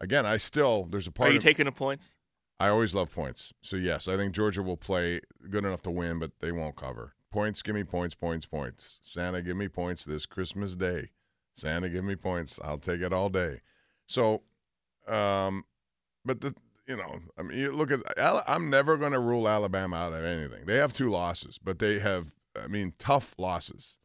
Again, 0.00 0.26
I 0.26 0.38
still, 0.38 0.86
there's 0.90 1.06
a 1.06 1.12
part 1.12 1.30
Are 1.30 1.32
you 1.32 1.38
of, 1.38 1.42
taking 1.42 1.66
the 1.66 1.72
points? 1.72 2.16
I 2.60 2.68
always 2.68 2.94
love 2.94 3.10
points. 3.10 3.54
So, 3.62 3.76
yes, 3.76 4.06
I 4.06 4.18
think 4.18 4.34
Georgia 4.34 4.62
will 4.62 4.76
play 4.76 5.22
good 5.48 5.64
enough 5.64 5.80
to 5.82 5.90
win, 5.90 6.18
but 6.18 6.32
they 6.40 6.52
won't 6.52 6.76
cover. 6.76 7.14
Points, 7.32 7.62
give 7.62 7.74
me 7.74 7.84
points, 7.84 8.14
points, 8.14 8.44
points. 8.44 9.00
Santa, 9.02 9.40
give 9.40 9.56
me 9.56 9.66
points 9.66 10.04
this 10.04 10.26
Christmas 10.26 10.76
Day. 10.76 11.08
Santa, 11.54 11.88
give 11.88 12.04
me 12.04 12.16
points. 12.16 12.60
I'll 12.62 12.76
take 12.76 13.00
it 13.00 13.14
all 13.14 13.30
day. 13.30 13.62
So, 14.06 14.42
um, 15.08 15.64
but 16.26 16.42
the, 16.42 16.54
you 16.86 16.96
know, 16.96 17.20
I 17.38 17.42
mean, 17.42 17.58
you 17.58 17.70
look 17.70 17.90
at, 17.92 18.00
I'm 18.18 18.68
never 18.68 18.98
going 18.98 19.12
to 19.12 19.20
rule 19.20 19.48
Alabama 19.48 19.96
out 19.96 20.12
of 20.12 20.22
anything. 20.22 20.66
They 20.66 20.76
have 20.76 20.92
two 20.92 21.08
losses, 21.08 21.56
but 21.56 21.78
they 21.78 21.98
have, 21.98 22.34
I 22.62 22.66
mean, 22.66 22.92
tough 22.98 23.34
losses. 23.38 23.96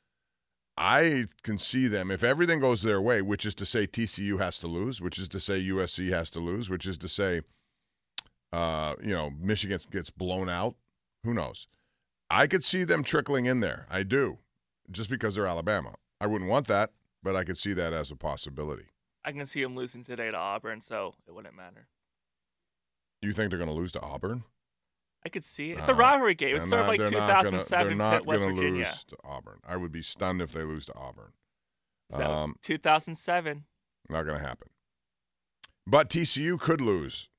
I 0.78 1.26
can 1.44 1.58
see 1.58 1.88
them 1.88 2.10
if 2.10 2.24
everything 2.24 2.62
goes 2.62 2.84
their 2.84 3.02
way, 3.02 3.22
which 3.22 3.46
is 3.46 3.56
to 3.56 3.66
say 3.66 3.86
TCU 3.86 4.40
has 4.40 4.60
to 4.60 4.68
lose, 4.68 5.02
which 5.02 5.20
is 5.20 5.28
to 5.30 5.42
say 5.42 5.62
USC 5.62 6.10
has 6.12 6.30
to 6.32 6.40
lose, 6.40 6.70
which 6.70 6.86
is 6.86 6.98
to 7.00 7.10
say, 7.10 7.42
uh, 8.56 8.96
you 9.02 9.14
know, 9.14 9.32
Michigan 9.40 9.80
gets 9.92 10.10
blown 10.10 10.50
out. 10.50 10.76
Who 11.24 11.34
knows? 11.34 11.68
I 12.30 12.48
could 12.48 12.64
see 12.64 12.84
them 12.84 13.04
trickling 13.04 13.46
in 13.46 13.60
there. 13.60 13.86
I 13.90 14.04
do, 14.04 14.38
just 14.92 15.10
because 15.10 15.36
they're 15.36 15.48
Alabama. 15.48 15.96
I 16.22 16.28
wouldn't 16.28 16.50
want 16.50 16.68
that, 16.68 16.92
but 17.22 17.36
I 17.36 17.44
could 17.44 17.58
see 17.58 17.74
that 17.74 17.94
as 17.94 18.12
a 18.12 18.16
possibility. 18.16 18.86
I 19.24 19.32
can 19.32 19.46
see 19.46 19.62
them 19.64 19.76
losing 19.76 20.04
today 20.04 20.32
to 20.32 20.38
Auburn, 20.38 20.82
so 20.82 21.14
it 21.28 21.34
wouldn't 21.34 21.56
matter. 21.56 21.88
You 23.22 23.34
think 23.34 23.50
they're 23.50 23.58
going 23.60 23.70
to 23.70 23.76
lose 23.76 23.92
to 23.94 24.02
Auburn? 24.02 24.44
I 25.26 25.30
could 25.30 25.44
see 25.44 25.72
it. 25.72 25.80
It's 25.80 25.90
a 25.90 25.96
rivalry 25.96 26.36
game. 26.36 26.56
It's 26.58 26.70
sort 26.70 26.82
of 26.82 26.88
like 26.88 27.00
they're 27.00 27.10
not 27.10 27.44
gonna- 27.44 27.58
2007 27.58 27.88
They're 27.88 27.96
not 27.98 28.26
West 28.28 28.44
gonna 28.44 28.56
Virginia. 28.56 28.86
lose 28.86 29.04
to 29.06 29.18
Auburn. 29.24 29.60
I 29.66 29.76
would 29.76 29.92
be 29.92 30.04
stunned 30.04 30.42
if 30.42 30.52
they 30.52 30.62
lose 30.64 30.86
to 30.86 30.94
Auburn. 30.96 31.34
So 32.12 32.22
Um, 32.22 32.56
2007. 32.62 33.66
Not 34.08 34.24
going 34.24 34.38
to 34.40 34.48
happen. 34.48 34.70
But 35.88 36.10
TCU 36.10 36.60
could 36.60 36.80
lose. 36.82 37.30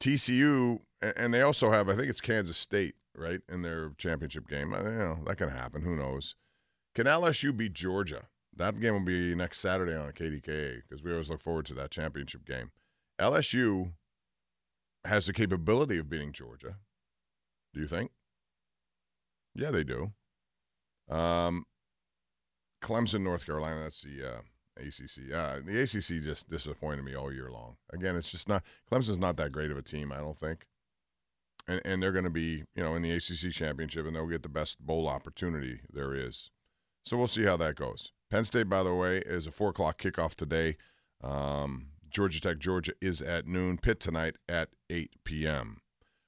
TCU, 0.00 0.80
and 1.00 1.32
they 1.32 1.42
also 1.42 1.70
have, 1.70 1.88
I 1.88 1.96
think 1.96 2.08
it's 2.08 2.20
Kansas 2.20 2.56
State, 2.56 2.94
right, 3.16 3.40
in 3.48 3.62
their 3.62 3.90
championship 3.98 4.48
game. 4.48 4.72
You 4.72 4.82
know, 4.82 5.18
that 5.26 5.38
can 5.38 5.48
happen. 5.48 5.82
Who 5.82 5.96
knows? 5.96 6.34
Can 6.94 7.06
LSU 7.06 7.56
beat 7.56 7.72
Georgia? 7.72 8.22
That 8.56 8.78
game 8.80 8.94
will 8.94 9.00
be 9.00 9.34
next 9.34 9.58
Saturday 9.58 9.96
on 9.96 10.12
KDKA 10.12 10.82
because 10.82 11.02
we 11.02 11.10
always 11.10 11.28
look 11.28 11.40
forward 11.40 11.66
to 11.66 11.74
that 11.74 11.90
championship 11.90 12.46
game. 12.46 12.70
LSU 13.20 13.92
has 15.04 15.26
the 15.26 15.32
capability 15.32 15.98
of 15.98 16.08
beating 16.08 16.32
Georgia. 16.32 16.76
Do 17.72 17.80
you 17.80 17.86
think? 17.86 18.10
Yeah, 19.54 19.70
they 19.70 19.84
do. 19.84 20.12
Um, 21.08 21.64
Clemson, 22.82 23.22
North 23.22 23.44
Carolina. 23.44 23.82
That's 23.82 24.02
the 24.02 24.36
uh, 24.36 24.40
ACC. 24.76 25.32
Uh, 25.32 25.60
the 25.64 25.80
ACC 25.80 26.22
just 26.22 26.48
disappointed 26.48 27.04
me 27.04 27.14
all 27.14 27.32
year 27.32 27.50
long. 27.50 27.76
Again, 27.92 28.16
it's 28.16 28.30
just 28.30 28.48
not 28.48 28.62
Clemson's 28.90 29.18
not 29.18 29.36
that 29.36 29.52
great 29.52 29.70
of 29.70 29.76
a 29.76 29.82
team. 29.82 30.12
I 30.12 30.18
don't 30.18 30.38
think, 30.38 30.66
and 31.68 31.80
and 31.84 32.02
they're 32.02 32.12
going 32.12 32.24
to 32.24 32.30
be 32.30 32.64
you 32.74 32.82
know 32.82 32.94
in 32.96 33.02
the 33.02 33.12
ACC 33.12 33.52
championship 33.52 34.06
and 34.06 34.14
they'll 34.14 34.26
get 34.26 34.42
the 34.42 34.48
best 34.48 34.84
bowl 34.84 35.08
opportunity 35.08 35.80
there 35.92 36.14
is. 36.14 36.50
So 37.04 37.16
we'll 37.16 37.26
see 37.26 37.44
how 37.44 37.56
that 37.58 37.76
goes. 37.76 38.12
Penn 38.30 38.44
State, 38.44 38.68
by 38.68 38.82
the 38.82 38.94
way, 38.94 39.18
is 39.18 39.46
a 39.46 39.50
four 39.50 39.70
o'clock 39.70 40.00
kickoff 40.00 40.34
today. 40.34 40.76
Um, 41.22 41.88
Georgia 42.10 42.40
Tech, 42.40 42.58
Georgia 42.58 42.92
is 43.00 43.20
at 43.20 43.46
noon. 43.46 43.78
Pitt 43.78 44.00
tonight 44.00 44.36
at 44.48 44.70
8 44.88 45.10
p.m. 45.24 45.80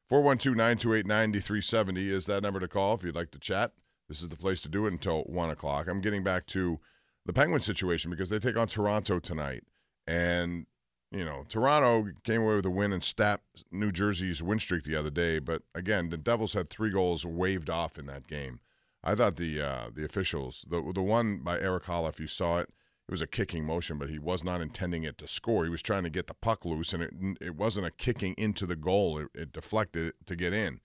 412 0.08 0.56
928 0.56 1.06
9370 1.06 2.10
is 2.12 2.26
that 2.26 2.42
number 2.42 2.60
to 2.60 2.68
call 2.68 2.94
if 2.94 3.02
you'd 3.02 3.14
like 3.14 3.30
to 3.32 3.38
chat. 3.38 3.72
This 4.08 4.22
is 4.22 4.28
the 4.28 4.36
place 4.36 4.60
to 4.62 4.68
do 4.68 4.86
it 4.86 4.92
until 4.92 5.22
one 5.22 5.50
o'clock. 5.50 5.88
I'm 5.88 6.00
getting 6.00 6.22
back 6.22 6.46
to 6.46 6.78
the 7.26 7.32
Penguin 7.32 7.60
situation 7.60 8.10
because 8.10 8.30
they 8.30 8.38
take 8.38 8.56
on 8.56 8.68
Toronto 8.68 9.18
tonight, 9.18 9.64
and 10.06 10.66
you 11.10 11.24
know 11.24 11.44
Toronto 11.48 12.10
came 12.24 12.42
away 12.42 12.54
with 12.54 12.66
a 12.66 12.70
win 12.70 12.92
and 12.92 13.02
stabbed 13.02 13.42
New 13.70 13.92
Jersey's 13.92 14.42
win 14.42 14.58
streak 14.58 14.84
the 14.84 14.96
other 14.96 15.10
day. 15.10 15.38
But 15.38 15.62
again, 15.74 16.08
the 16.08 16.16
Devils 16.16 16.54
had 16.54 16.70
three 16.70 16.90
goals 16.90 17.26
waved 17.26 17.68
off 17.68 17.98
in 17.98 18.06
that 18.06 18.26
game. 18.26 18.60
I 19.04 19.14
thought 19.14 19.36
the 19.36 19.60
uh, 19.60 19.90
the 19.94 20.04
officials, 20.04 20.64
the 20.70 20.80
the 20.94 21.02
one 21.02 21.38
by 21.38 21.60
Erik 21.60 21.84
Haula, 21.84 22.08
if 22.08 22.20
you 22.20 22.26
saw 22.26 22.58
it, 22.58 22.68
it 23.08 23.10
was 23.10 23.22
a 23.22 23.26
kicking 23.26 23.64
motion, 23.64 23.98
but 23.98 24.08
he 24.08 24.18
was 24.18 24.42
not 24.42 24.60
intending 24.60 25.04
it 25.04 25.18
to 25.18 25.26
score. 25.26 25.64
He 25.64 25.70
was 25.70 25.82
trying 25.82 26.04
to 26.04 26.10
get 26.10 26.28
the 26.28 26.34
puck 26.34 26.64
loose, 26.64 26.92
and 26.92 27.02
it 27.02 27.12
it 27.40 27.56
wasn't 27.56 27.86
a 27.86 27.90
kicking 27.90 28.34
into 28.38 28.66
the 28.66 28.76
goal. 28.76 29.18
It, 29.18 29.28
it 29.34 29.52
deflected 29.52 30.14
to 30.26 30.36
get 30.36 30.52
in. 30.52 30.80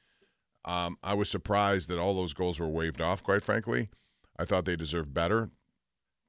Um, 0.66 0.98
I 1.02 1.16
was 1.16 1.30
surprised 1.30 1.90
that 1.90 2.00
all 2.00 2.14
those 2.14 2.34
goals 2.34 2.60
were 2.60 2.70
waved 2.70 3.02
off. 3.02 3.24
Quite 3.24 3.42
frankly, 3.42 3.90
I 4.38 4.46
thought 4.46 4.66
they 4.66 4.76
deserved 4.76 5.14
better. 5.14 5.50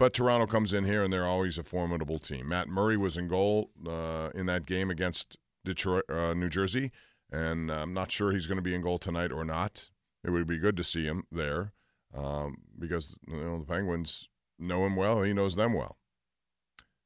But 0.03 0.15
Toronto 0.15 0.49
comes 0.49 0.73
in 0.73 0.85
here, 0.85 1.05
and 1.05 1.12
they're 1.12 1.29
always 1.29 1.59
a 1.59 1.62
formidable 1.62 2.19
team. 2.19 2.49
Matt 2.49 2.67
Murray 2.67 2.97
was 2.97 3.17
in 3.19 3.29
goal 3.29 3.71
uh, 3.87 4.31
in 4.35 4.47
that 4.47 4.67
game 4.67 4.91
against 4.91 5.37
Detroit, 5.65 6.03
uh, 6.11 6.35
New 6.35 6.49
Jersey, 6.49 6.91
and 7.31 7.71
I'm 7.71 7.95
not 7.95 8.11
sure 8.11 8.33
he's 8.33 8.49
going 8.49 8.57
to 8.57 8.62
be 8.62 8.75
in 8.75 8.83
goal 8.83 8.99
tonight 8.99 9.31
or 9.31 9.45
not. 9.45 9.88
It 10.25 10.31
would 10.31 10.49
be 10.49 10.59
good 10.59 10.77
to 10.77 10.83
see 10.83 11.05
him 11.05 11.23
there 11.31 11.73
um, 12.17 12.57
because 12.81 13.15
you 13.29 13.37
know 13.37 13.61
the 13.61 13.65
Penguins 13.65 14.29
know 14.59 14.85
him 14.85 14.97
well. 14.97 15.23
He 15.23 15.33
knows 15.33 15.55
them 15.55 15.73
well. 15.73 15.97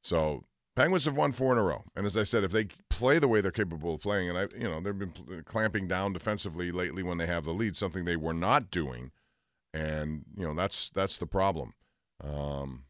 So 0.01 0.43
Penguins 0.75 1.05
have 1.05 1.15
won 1.15 1.31
four 1.31 1.51
in 1.51 1.59
a 1.59 1.63
row, 1.63 1.83
and 1.95 2.03
as 2.03 2.17
I 2.17 2.23
said, 2.23 2.43
if 2.43 2.51
they 2.51 2.65
play 2.89 3.19
the 3.19 3.27
way 3.27 3.41
they're 3.41 3.51
capable 3.51 3.93
of 3.93 4.01
playing, 4.01 4.29
and 4.29 4.39
I, 4.39 4.47
you 4.57 4.67
know, 4.67 4.79
they've 4.79 4.97
been 4.97 5.43
clamping 5.45 5.87
down 5.87 6.13
defensively 6.13 6.71
lately 6.71 7.03
when 7.03 7.19
they 7.19 7.27
have 7.27 7.45
the 7.45 7.53
lead, 7.53 7.77
something 7.77 8.05
they 8.05 8.15
were 8.15 8.33
not 8.33 8.71
doing, 8.71 9.11
and 9.71 10.25
you 10.35 10.47
know 10.47 10.55
that's 10.55 10.89
that's 10.89 11.17
the 11.17 11.27
problem. 11.27 11.75
Um, 12.23 12.83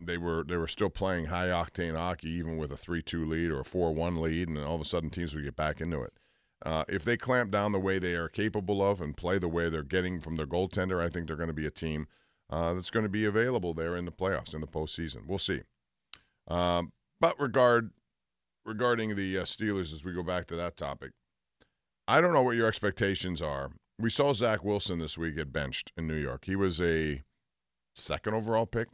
they 0.00 0.18
were 0.18 0.44
they 0.44 0.56
were 0.56 0.66
still 0.66 0.90
playing 0.90 1.26
high 1.26 1.48
octane 1.48 1.96
hockey 1.96 2.28
even 2.30 2.56
with 2.56 2.72
a 2.72 2.76
three 2.76 3.02
two 3.02 3.24
lead 3.24 3.50
or 3.50 3.60
a 3.60 3.64
four 3.64 3.94
one 3.94 4.20
lead, 4.20 4.48
and 4.48 4.58
all 4.58 4.74
of 4.74 4.80
a 4.80 4.84
sudden 4.84 5.10
teams 5.10 5.34
would 5.34 5.44
get 5.44 5.56
back 5.56 5.80
into 5.80 6.02
it. 6.02 6.12
Uh, 6.64 6.84
if 6.88 7.04
they 7.04 7.16
clamp 7.16 7.50
down 7.50 7.72
the 7.72 7.80
way 7.80 7.98
they 7.98 8.14
are 8.14 8.28
capable 8.28 8.82
of 8.82 9.00
and 9.00 9.16
play 9.16 9.38
the 9.38 9.48
way 9.48 9.68
they're 9.68 9.82
getting 9.82 10.20
from 10.20 10.36
their 10.36 10.46
goaltender, 10.46 11.00
I 11.00 11.08
think 11.08 11.26
they're 11.26 11.36
going 11.36 11.48
to 11.48 11.52
be 11.52 11.66
a 11.66 11.72
team 11.72 12.06
uh, 12.50 12.74
that's 12.74 12.90
going 12.90 13.02
to 13.04 13.08
be 13.08 13.24
available 13.24 13.74
there 13.74 13.96
in 13.96 14.04
the 14.04 14.12
playoffs 14.12 14.54
in 14.54 14.60
the 14.60 14.66
postseason. 14.66 15.26
We'll 15.26 15.38
see. 15.38 15.62
Um, 16.48 16.92
but 17.20 17.38
regard 17.40 17.90
regarding 18.64 19.16
the 19.16 19.38
uh, 19.38 19.42
Steelers, 19.42 19.92
as 19.92 20.04
we 20.04 20.12
go 20.12 20.22
back 20.22 20.46
to 20.46 20.56
that 20.56 20.76
topic, 20.76 21.12
I 22.06 22.20
don't 22.20 22.32
know 22.32 22.42
what 22.42 22.56
your 22.56 22.68
expectations 22.68 23.42
are. 23.42 23.72
We 23.98 24.10
saw 24.10 24.32
Zach 24.32 24.64
Wilson 24.64 24.98
this 24.98 25.18
week 25.18 25.36
get 25.36 25.52
benched 25.52 25.92
in 25.96 26.06
New 26.06 26.16
York. 26.16 26.44
He 26.44 26.56
was 26.56 26.80
a 26.80 27.22
second 27.96 28.34
overall 28.34 28.66
pick. 28.66 28.88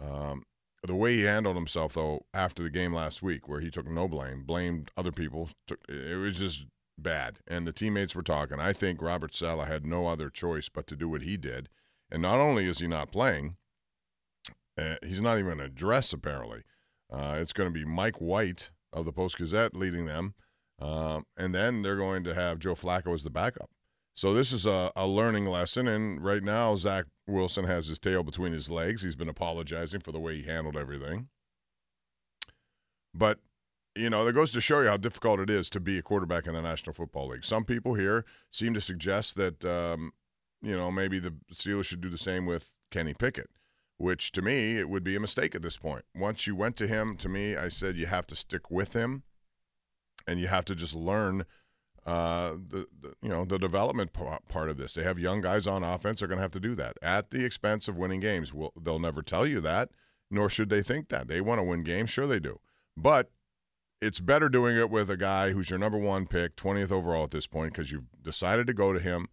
Um, 0.00 0.44
the 0.82 0.94
way 0.94 1.16
he 1.16 1.22
handled 1.22 1.56
himself 1.56 1.94
though 1.94 2.24
after 2.34 2.62
the 2.62 2.70
game 2.70 2.92
last 2.92 3.22
week 3.22 3.48
where 3.48 3.60
he 3.60 3.70
took 3.70 3.86
no 3.88 4.06
blame 4.06 4.42
blamed 4.44 4.90
other 4.96 5.12
people 5.12 5.48
took, 5.66 5.78
it 5.88 6.16
was 6.16 6.38
just 6.38 6.66
bad. 6.98 7.38
And 7.46 7.66
the 7.66 7.72
teammates 7.72 8.14
were 8.14 8.22
talking. 8.22 8.60
I 8.60 8.72
think 8.72 9.00
robert 9.00 9.34
Saleh 9.34 9.66
had 9.66 9.86
no 9.86 10.06
other 10.06 10.28
choice 10.28 10.68
but 10.68 10.86
to 10.88 10.96
do 10.96 11.08
what 11.08 11.22
he 11.22 11.36
did. 11.36 11.68
And 12.10 12.20
not 12.22 12.38
only 12.38 12.66
is 12.66 12.78
he 12.80 12.86
not 12.86 13.12
playing 13.12 13.56
uh, 14.76 14.96
he's 15.02 15.20
not 15.20 15.38
even 15.38 15.60
a 15.60 15.68
dress 15.68 16.12
apparently. 16.12 16.62
Uh, 17.10 17.36
it's 17.38 17.52
going 17.52 17.68
to 17.68 17.74
be 17.74 17.84
mike 17.84 18.16
white 18.16 18.70
of 18.92 19.04
the 19.04 19.12
post 19.12 19.38
gazette 19.38 19.74
leading 19.74 20.06
them. 20.06 20.34
Um, 20.80 21.24
and 21.36 21.54
then 21.54 21.82
they're 21.82 21.96
going 21.96 22.24
to 22.24 22.34
have 22.34 22.58
joe 22.58 22.74
flacco 22.74 23.14
as 23.14 23.22
the 23.22 23.30
backup 23.30 23.70
so 24.14 24.32
this 24.32 24.52
is 24.52 24.66
a, 24.66 24.90
a 24.96 25.06
learning 25.06 25.46
lesson 25.46 25.88
and 25.88 26.24
right 26.24 26.42
now 26.42 26.74
zach 26.74 27.04
Wilson 27.26 27.64
has 27.64 27.86
his 27.86 27.98
tail 27.98 28.22
between 28.22 28.52
his 28.52 28.70
legs. 28.70 29.02
He's 29.02 29.16
been 29.16 29.28
apologizing 29.28 30.00
for 30.00 30.12
the 30.12 30.20
way 30.20 30.36
he 30.36 30.42
handled 30.42 30.76
everything. 30.76 31.28
But, 33.14 33.38
you 33.94 34.10
know, 34.10 34.24
that 34.24 34.32
goes 34.32 34.50
to 34.52 34.60
show 34.60 34.80
you 34.80 34.88
how 34.88 34.96
difficult 34.96 35.40
it 35.40 35.50
is 35.50 35.70
to 35.70 35.80
be 35.80 35.98
a 35.98 36.02
quarterback 36.02 36.46
in 36.46 36.54
the 36.54 36.62
National 36.62 36.92
Football 36.92 37.28
League. 37.28 37.44
Some 37.44 37.64
people 37.64 37.94
here 37.94 38.24
seem 38.50 38.74
to 38.74 38.80
suggest 38.80 39.36
that, 39.36 39.64
um, 39.64 40.12
you 40.62 40.76
know, 40.76 40.90
maybe 40.90 41.18
the 41.18 41.34
Steelers 41.52 41.86
should 41.86 42.00
do 42.00 42.10
the 42.10 42.18
same 42.18 42.44
with 42.46 42.76
Kenny 42.90 43.14
Pickett, 43.14 43.50
which 43.98 44.32
to 44.32 44.42
me, 44.42 44.78
it 44.78 44.88
would 44.88 45.04
be 45.04 45.16
a 45.16 45.20
mistake 45.20 45.54
at 45.54 45.62
this 45.62 45.78
point. 45.78 46.04
Once 46.14 46.46
you 46.46 46.56
went 46.56 46.76
to 46.76 46.86
him, 46.86 47.16
to 47.18 47.28
me, 47.28 47.56
I 47.56 47.68
said 47.68 47.96
you 47.96 48.06
have 48.06 48.26
to 48.28 48.36
stick 48.36 48.70
with 48.70 48.92
him 48.92 49.22
and 50.26 50.40
you 50.40 50.48
have 50.48 50.64
to 50.66 50.74
just 50.74 50.94
learn– 50.94 51.46
uh, 52.06 52.56
the, 52.68 52.86
the, 53.00 53.14
you 53.22 53.28
know 53.28 53.44
the 53.44 53.58
development 53.58 54.12
part 54.12 54.68
of 54.68 54.76
this. 54.76 54.94
They 54.94 55.02
have 55.02 55.18
young 55.18 55.40
guys 55.40 55.66
on 55.66 55.82
offense. 55.82 56.20
They're 56.20 56.28
going 56.28 56.38
to 56.38 56.42
have 56.42 56.52
to 56.52 56.60
do 56.60 56.74
that 56.74 56.96
at 57.02 57.30
the 57.30 57.44
expense 57.44 57.88
of 57.88 57.96
winning 57.96 58.20
games. 58.20 58.52
Well, 58.52 58.72
they'll 58.80 58.98
never 58.98 59.22
tell 59.22 59.46
you 59.46 59.60
that, 59.62 59.90
nor 60.30 60.48
should 60.48 60.68
they 60.68 60.82
think 60.82 61.08
that. 61.08 61.28
They 61.28 61.40
want 61.40 61.60
to 61.60 61.64
win 61.64 61.82
games, 61.82 62.10
sure 62.10 62.26
they 62.26 62.40
do, 62.40 62.60
but 62.96 63.30
it's 64.04 64.20
better 64.20 64.50
doing 64.50 64.76
it 64.76 64.90
with 64.90 65.10
a 65.10 65.16
guy 65.16 65.50
who's 65.50 65.70
your 65.70 65.78
number 65.78 65.96
one 65.96 66.26
pick, 66.26 66.56
20th 66.56 66.92
overall 66.92 67.24
at 67.24 67.30
this 67.30 67.46
point, 67.46 67.72
because 67.72 67.90
you've 67.90 68.04
decided 68.22 68.66
to 68.66 68.74
go 68.74 68.92
to 68.92 69.00
him, 69.00 69.28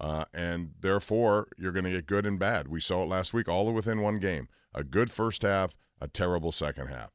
uh, 0.00 0.24
and 0.34 0.72
therefore 0.80 1.46
you're 1.56 1.72
going 1.72 1.84
to 1.84 1.92
get 1.92 2.06
good 2.06 2.26
and 2.26 2.38
bad. 2.38 2.66
We 2.66 2.80
saw 2.80 3.02
it 3.02 3.08
last 3.08 3.32
week, 3.32 3.48
all 3.48 3.72
within 3.72 4.00
one 4.00 4.18
game. 4.18 4.48
A 4.74 4.82
good 4.82 5.12
first 5.12 5.42
half, 5.42 5.76
a 6.00 6.08
terrible 6.08 6.50
second 6.50 6.88
half. 6.88 7.12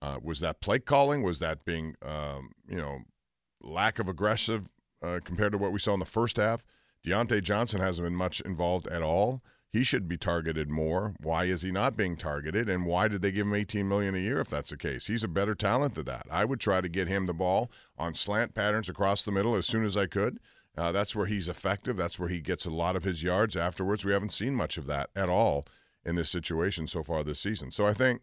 Uh, 0.00 0.18
was 0.22 0.40
that 0.40 0.60
play 0.60 0.78
calling? 0.78 1.22
Was 1.22 1.38
that 1.40 1.64
being, 1.64 1.96
um, 2.02 2.52
you 2.66 2.76
know, 2.76 3.00
lack 3.64 3.98
of 3.98 4.08
aggressive 4.08 4.68
uh, 5.02 5.20
compared 5.24 5.52
to 5.52 5.58
what 5.58 5.72
we 5.72 5.78
saw 5.78 5.94
in 5.94 6.00
the 6.00 6.06
first 6.06 6.36
half. 6.36 6.64
Diontae 7.04 7.42
Johnson 7.42 7.80
hasn't 7.80 8.06
been 8.06 8.16
much 8.16 8.40
involved 8.42 8.86
at 8.88 9.02
all. 9.02 9.42
He 9.74 9.82
should 9.82 10.06
be 10.06 10.16
targeted 10.16 10.70
more. 10.70 11.14
Why 11.20 11.44
is 11.46 11.62
he 11.62 11.72
not 11.72 11.96
being 11.96 12.16
targeted? 12.16 12.68
And 12.68 12.86
why 12.86 13.08
did 13.08 13.22
they 13.22 13.32
give 13.32 13.46
him 13.46 13.54
18 13.54 13.88
million 13.88 14.14
a 14.14 14.18
year 14.18 14.40
if 14.40 14.48
that's 14.48 14.70
the 14.70 14.76
case? 14.76 15.08
He's 15.08 15.24
a 15.24 15.28
better 15.28 15.54
talent 15.54 15.96
than 15.96 16.04
that. 16.04 16.26
I 16.30 16.44
would 16.44 16.60
try 16.60 16.80
to 16.80 16.88
get 16.88 17.08
him 17.08 17.26
the 17.26 17.34
ball 17.34 17.72
on 17.98 18.14
slant 18.14 18.54
patterns 18.54 18.88
across 18.88 19.24
the 19.24 19.32
middle 19.32 19.56
as 19.56 19.66
soon 19.66 19.84
as 19.84 19.96
I 19.96 20.06
could. 20.06 20.38
Uh, 20.76 20.92
that's 20.92 21.16
where 21.16 21.26
he's 21.26 21.48
effective. 21.48 21.96
That's 21.96 22.18
where 22.18 22.28
he 22.28 22.40
gets 22.40 22.66
a 22.66 22.70
lot 22.70 22.94
of 22.94 23.02
his 23.02 23.22
yards. 23.22 23.56
Afterwards, 23.56 24.04
we 24.04 24.12
haven't 24.12 24.32
seen 24.32 24.54
much 24.54 24.78
of 24.78 24.86
that 24.86 25.10
at 25.16 25.28
all 25.28 25.66
in 26.04 26.14
this 26.14 26.30
situation 26.30 26.86
so 26.86 27.02
far 27.02 27.24
this 27.24 27.40
season. 27.40 27.70
So 27.70 27.86
I 27.86 27.94
think 27.94 28.22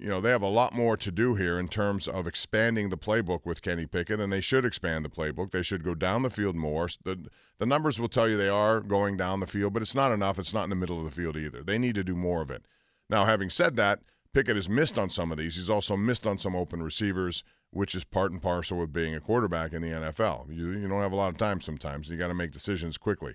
you 0.00 0.08
know, 0.08 0.20
they 0.20 0.30
have 0.30 0.42
a 0.42 0.48
lot 0.48 0.72
more 0.72 0.96
to 0.96 1.12
do 1.12 1.34
here 1.34 1.58
in 1.58 1.68
terms 1.68 2.08
of 2.08 2.26
expanding 2.26 2.88
the 2.88 2.96
playbook 2.96 3.44
with 3.44 3.60
Kenny 3.60 3.86
Pickett, 3.86 4.18
and 4.18 4.32
they 4.32 4.40
should 4.40 4.64
expand 4.64 5.04
the 5.04 5.10
playbook. 5.10 5.50
They 5.50 5.62
should 5.62 5.84
go 5.84 5.94
down 5.94 6.22
the 6.22 6.30
field 6.30 6.56
more. 6.56 6.88
The, 7.04 7.26
the 7.58 7.66
numbers 7.66 8.00
will 8.00 8.08
tell 8.08 8.28
you 8.28 8.36
they 8.36 8.48
are 8.48 8.80
going 8.80 9.16
down 9.18 9.40
the 9.40 9.46
field, 9.46 9.74
but 9.74 9.82
it's 9.82 9.94
not 9.94 10.10
enough. 10.10 10.38
It's 10.38 10.54
not 10.54 10.64
in 10.64 10.70
the 10.70 10.76
middle 10.76 10.98
of 10.98 11.04
the 11.04 11.10
field 11.10 11.36
either. 11.36 11.62
They 11.62 11.76
need 11.76 11.94
to 11.96 12.04
do 12.04 12.16
more 12.16 12.40
of 12.40 12.50
it. 12.50 12.64
Now, 13.10 13.26
having 13.26 13.50
said 13.50 13.76
that, 13.76 14.00
Pickett 14.32 14.56
has 14.56 14.68
missed 14.68 14.96
on 14.96 15.10
some 15.10 15.32
of 15.32 15.38
these. 15.38 15.56
He's 15.56 15.70
also 15.70 15.96
missed 15.96 16.26
on 16.26 16.38
some 16.38 16.56
open 16.56 16.82
receivers, 16.82 17.44
which 17.70 17.94
is 17.94 18.04
part 18.04 18.32
and 18.32 18.40
parcel 18.40 18.78
with 18.78 18.92
being 18.92 19.14
a 19.14 19.20
quarterback 19.20 19.72
in 19.72 19.82
the 19.82 19.88
NFL. 19.88 20.48
You, 20.48 20.70
you 20.70 20.88
don't 20.88 21.02
have 21.02 21.12
a 21.12 21.16
lot 21.16 21.30
of 21.30 21.36
time 21.36 21.60
sometimes. 21.60 22.08
You 22.08 22.16
got 22.16 22.28
to 22.28 22.34
make 22.34 22.52
decisions 22.52 22.96
quickly. 22.96 23.34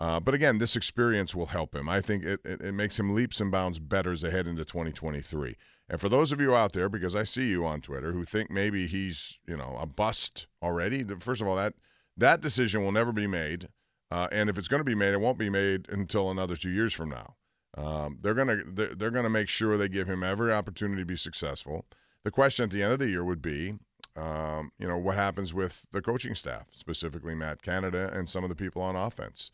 Uh, 0.00 0.18
but 0.18 0.32
again, 0.32 0.56
this 0.56 0.76
experience 0.76 1.34
will 1.34 1.46
help 1.46 1.74
him. 1.74 1.86
I 1.86 2.00
think 2.00 2.24
it, 2.24 2.40
it, 2.42 2.62
it, 2.62 2.72
makes 2.72 2.98
him 2.98 3.14
leaps 3.14 3.38
and 3.38 3.52
bounds 3.52 3.78
better 3.78 4.12
as 4.12 4.22
they 4.22 4.30
head 4.30 4.46
into 4.46 4.64
2023. 4.64 5.56
And 5.90 6.00
for 6.00 6.08
those 6.08 6.30
of 6.30 6.40
you 6.40 6.54
out 6.54 6.72
there, 6.72 6.88
because 6.88 7.16
I 7.16 7.24
see 7.24 7.48
you 7.48 7.66
on 7.66 7.80
Twitter, 7.80 8.12
who 8.12 8.24
think 8.24 8.48
maybe 8.48 8.86
he's 8.86 9.38
you 9.46 9.56
know 9.56 9.76
a 9.78 9.86
bust 9.86 10.46
already, 10.62 11.04
first 11.18 11.42
of 11.42 11.48
all, 11.48 11.56
that 11.56 11.74
that 12.16 12.40
decision 12.40 12.84
will 12.84 12.92
never 12.92 13.12
be 13.12 13.26
made. 13.26 13.68
Uh, 14.12 14.28
and 14.30 14.48
if 14.48 14.56
it's 14.56 14.68
going 14.68 14.80
to 14.80 14.84
be 14.84 14.94
made, 14.94 15.12
it 15.12 15.20
won't 15.20 15.38
be 15.38 15.50
made 15.50 15.88
until 15.88 16.30
another 16.30 16.56
two 16.56 16.70
years 16.70 16.92
from 16.92 17.10
now. 17.10 17.34
Um, 17.76 18.18
they're 18.22 18.34
gonna 18.34 18.62
they're, 18.72 18.94
they're 18.94 19.10
gonna 19.10 19.30
make 19.30 19.48
sure 19.48 19.76
they 19.76 19.88
give 19.88 20.08
him 20.08 20.22
every 20.22 20.52
opportunity 20.52 21.02
to 21.02 21.06
be 21.06 21.16
successful. 21.16 21.84
The 22.24 22.30
question 22.30 22.64
at 22.64 22.70
the 22.70 22.82
end 22.82 22.92
of 22.92 22.98
the 23.00 23.08
year 23.08 23.24
would 23.24 23.42
be, 23.42 23.74
um, 24.16 24.70
you 24.78 24.86
know, 24.86 24.98
what 24.98 25.16
happens 25.16 25.52
with 25.54 25.86
the 25.90 26.02
coaching 26.02 26.34
staff, 26.36 26.68
specifically 26.72 27.34
Matt 27.34 27.62
Canada 27.62 28.12
and 28.14 28.28
some 28.28 28.44
of 28.44 28.50
the 28.50 28.56
people 28.56 28.82
on 28.82 28.94
offense. 28.94 29.50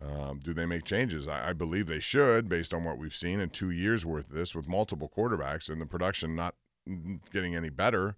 Um, 0.00 0.38
do 0.38 0.54
they 0.54 0.66
make 0.66 0.84
changes? 0.84 1.26
I, 1.26 1.50
I, 1.50 1.52
believe 1.52 1.86
they 1.86 1.98
should, 1.98 2.48
based 2.48 2.72
on 2.72 2.84
what 2.84 2.98
we've 2.98 3.14
seen 3.14 3.40
in 3.40 3.50
two 3.50 3.70
years 3.70 4.06
worth 4.06 4.30
of 4.30 4.36
this 4.36 4.54
with 4.54 4.68
multiple 4.68 5.10
quarterbacks 5.16 5.68
and 5.68 5.80
the 5.80 5.86
production 5.86 6.36
not 6.36 6.54
getting 7.32 7.56
any 7.56 7.68
better. 7.68 8.14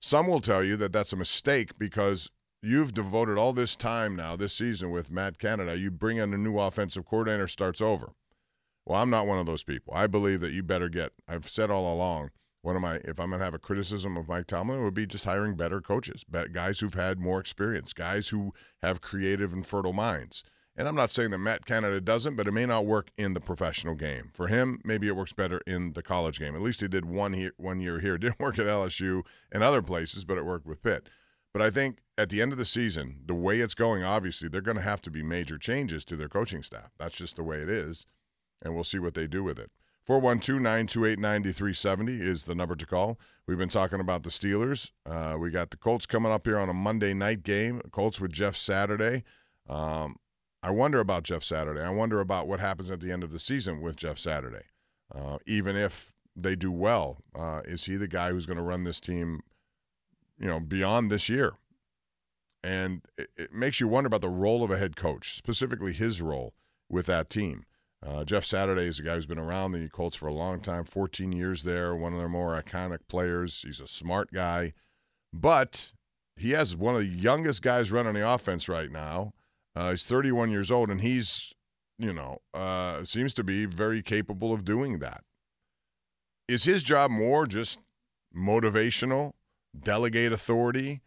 Some 0.00 0.26
will 0.26 0.40
tell 0.40 0.62
you 0.62 0.76
that 0.76 0.92
that's 0.92 1.14
a 1.14 1.16
mistake 1.16 1.78
because 1.78 2.28
you've 2.60 2.92
devoted 2.92 3.38
all 3.38 3.54
this 3.54 3.74
time 3.74 4.14
now 4.14 4.36
this 4.36 4.52
season 4.52 4.90
with 4.90 5.10
Matt 5.10 5.38
Canada. 5.38 5.78
You 5.78 5.90
bring 5.90 6.18
in 6.18 6.34
a 6.34 6.38
new 6.38 6.58
offensive 6.58 7.06
coordinator, 7.06 7.48
starts 7.48 7.80
over. 7.80 8.12
Well, 8.84 9.00
I'm 9.00 9.10
not 9.10 9.26
one 9.26 9.38
of 9.38 9.46
those 9.46 9.64
people. 9.64 9.94
I 9.94 10.08
believe 10.08 10.40
that 10.40 10.52
you 10.52 10.62
better 10.62 10.88
get. 10.88 11.12
I've 11.26 11.48
said 11.48 11.70
all 11.70 11.94
along. 11.94 12.30
One 12.62 12.76
of 12.76 12.82
my, 12.82 12.96
if 13.04 13.18
I'm 13.18 13.30
going 13.30 13.40
to 13.40 13.44
have 13.44 13.54
a 13.54 13.58
criticism 13.58 14.16
of 14.16 14.28
Mike 14.28 14.46
Tomlin, 14.46 14.80
it 14.80 14.84
would 14.84 14.94
be 14.94 15.06
just 15.06 15.24
hiring 15.24 15.56
better 15.56 15.80
coaches, 15.80 16.24
guys 16.52 16.78
who've 16.78 16.94
had 16.94 17.18
more 17.18 17.40
experience, 17.40 17.92
guys 17.92 18.28
who 18.28 18.52
have 18.82 19.00
creative 19.00 19.52
and 19.52 19.66
fertile 19.66 19.92
minds. 19.92 20.44
And 20.74 20.88
I'm 20.88 20.94
not 20.94 21.10
saying 21.10 21.30
that 21.30 21.38
Matt 21.38 21.66
Canada 21.66 22.00
doesn't, 22.00 22.34
but 22.34 22.48
it 22.48 22.52
may 22.52 22.64
not 22.64 22.86
work 22.86 23.10
in 23.18 23.34
the 23.34 23.40
professional 23.40 23.94
game. 23.94 24.30
For 24.32 24.46
him, 24.46 24.80
maybe 24.84 25.06
it 25.06 25.16
works 25.16 25.34
better 25.34 25.60
in 25.66 25.92
the 25.92 26.02
college 26.02 26.38
game. 26.38 26.54
At 26.54 26.62
least 26.62 26.80
he 26.80 26.88
did 26.88 27.04
one 27.04 27.34
here, 27.34 27.52
one 27.58 27.80
year 27.80 28.00
here. 28.00 28.16
Didn't 28.18 28.40
work 28.40 28.58
at 28.58 28.66
LSU 28.66 29.22
and 29.50 29.62
other 29.62 29.82
places, 29.82 30.24
but 30.24 30.38
it 30.38 30.46
worked 30.46 30.66
with 30.66 30.82
Pitt. 30.82 31.10
But 31.52 31.60
I 31.60 31.70
think 31.70 31.98
at 32.16 32.30
the 32.30 32.40
end 32.40 32.52
of 32.52 32.58
the 32.58 32.64
season, 32.64 33.20
the 33.26 33.34
way 33.34 33.60
it's 33.60 33.74
going, 33.74 34.02
obviously, 34.02 34.48
they're 34.48 34.62
going 34.62 34.78
to 34.78 34.82
have 34.82 35.02
to 35.02 35.10
be 35.10 35.22
major 35.22 35.58
changes 35.58 36.04
to 36.06 36.16
their 36.16 36.28
coaching 36.28 36.62
staff. 36.62 36.90
That's 36.98 37.16
just 37.16 37.36
the 37.36 37.42
way 37.42 37.58
it 37.58 37.68
is. 37.68 38.06
And 38.62 38.74
we'll 38.74 38.84
see 38.84 38.98
what 38.98 39.14
they 39.14 39.26
do 39.26 39.44
with 39.44 39.58
it. 39.58 39.70
412 40.06 40.60
928 40.60 41.18
9370 41.18 42.14
is 42.14 42.44
the 42.44 42.54
number 42.54 42.74
to 42.74 42.86
call. 42.86 43.20
We've 43.46 43.58
been 43.58 43.68
talking 43.68 44.00
about 44.00 44.22
the 44.22 44.30
Steelers. 44.30 44.90
Uh, 45.06 45.36
we 45.38 45.50
got 45.50 45.70
the 45.70 45.76
Colts 45.76 46.06
coming 46.06 46.32
up 46.32 46.46
here 46.46 46.58
on 46.58 46.68
a 46.68 46.74
Monday 46.74 47.14
night 47.14 47.42
game. 47.42 47.80
Colts 47.92 48.20
with 48.20 48.32
Jeff 48.32 48.56
Saturday. 48.56 49.22
Um, 49.68 50.16
I 50.62 50.70
wonder 50.70 51.00
about 51.00 51.24
Jeff 51.24 51.42
Saturday. 51.42 51.80
I 51.80 51.90
wonder 51.90 52.20
about 52.20 52.46
what 52.46 52.60
happens 52.60 52.90
at 52.90 53.00
the 53.00 53.10
end 53.10 53.24
of 53.24 53.32
the 53.32 53.38
season 53.38 53.80
with 53.80 53.96
Jeff 53.96 54.18
Saturday. 54.18 54.64
Uh, 55.14 55.38
even 55.46 55.76
if 55.76 56.12
they 56.36 56.54
do 56.54 56.70
well, 56.70 57.18
uh, 57.34 57.62
is 57.64 57.84
he 57.84 57.96
the 57.96 58.08
guy 58.08 58.30
who's 58.30 58.46
going 58.46 58.56
to 58.56 58.62
run 58.62 58.84
this 58.84 59.00
team, 59.00 59.40
you 60.38 60.46
know, 60.46 60.60
beyond 60.60 61.10
this 61.10 61.28
year? 61.28 61.54
And 62.62 63.02
it, 63.18 63.28
it 63.36 63.52
makes 63.52 63.80
you 63.80 63.88
wonder 63.88 64.06
about 64.06 64.20
the 64.20 64.28
role 64.28 64.62
of 64.62 64.70
a 64.70 64.78
head 64.78 64.96
coach, 64.96 65.36
specifically 65.36 65.92
his 65.92 66.22
role 66.22 66.54
with 66.88 67.06
that 67.06 67.28
team. 67.28 67.64
Uh, 68.04 68.24
Jeff 68.24 68.44
Saturday 68.44 68.86
is 68.86 68.98
a 68.98 69.02
guy 69.02 69.14
who's 69.14 69.26
been 69.26 69.38
around 69.38 69.72
the 69.72 69.88
Colts 69.88 70.16
for 70.16 70.28
a 70.28 70.34
long 70.34 70.60
time, 70.60 70.84
14 70.84 71.32
years 71.32 71.62
there, 71.62 71.94
one 71.94 72.12
of 72.12 72.18
their 72.18 72.28
more 72.28 72.60
iconic 72.60 72.98
players. 73.08 73.62
He's 73.62 73.80
a 73.80 73.86
smart 73.86 74.32
guy, 74.32 74.72
but 75.32 75.92
he 76.36 76.50
has 76.50 76.74
one 76.74 76.94
of 76.94 77.00
the 77.00 77.06
youngest 77.06 77.62
guys 77.62 77.92
running 77.92 78.14
the 78.14 78.28
offense 78.28 78.68
right 78.68 78.90
now. 78.90 79.32
Uh, 79.74 79.90
he's 79.90 80.04
31 80.04 80.50
years 80.50 80.70
old, 80.70 80.90
and 80.90 81.00
he's, 81.00 81.54
you 81.98 82.12
know, 82.12 82.40
uh, 82.52 83.02
seems 83.04 83.32
to 83.34 83.44
be 83.44 83.64
very 83.64 84.02
capable 84.02 84.52
of 84.52 84.64
doing 84.64 84.98
that. 84.98 85.24
Is 86.48 86.64
his 86.64 86.82
job 86.82 87.10
more 87.10 87.46
just 87.46 87.78
motivational, 88.36 89.32
delegate 89.80 90.32
authority, 90.32 91.00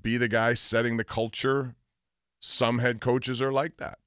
be 0.00 0.16
the 0.16 0.28
guy 0.28 0.54
setting 0.54 0.96
the 0.96 1.04
culture? 1.04 1.74
Some 2.40 2.78
head 2.78 3.00
coaches 3.00 3.42
are 3.42 3.52
like 3.52 3.76
that. 3.76 3.98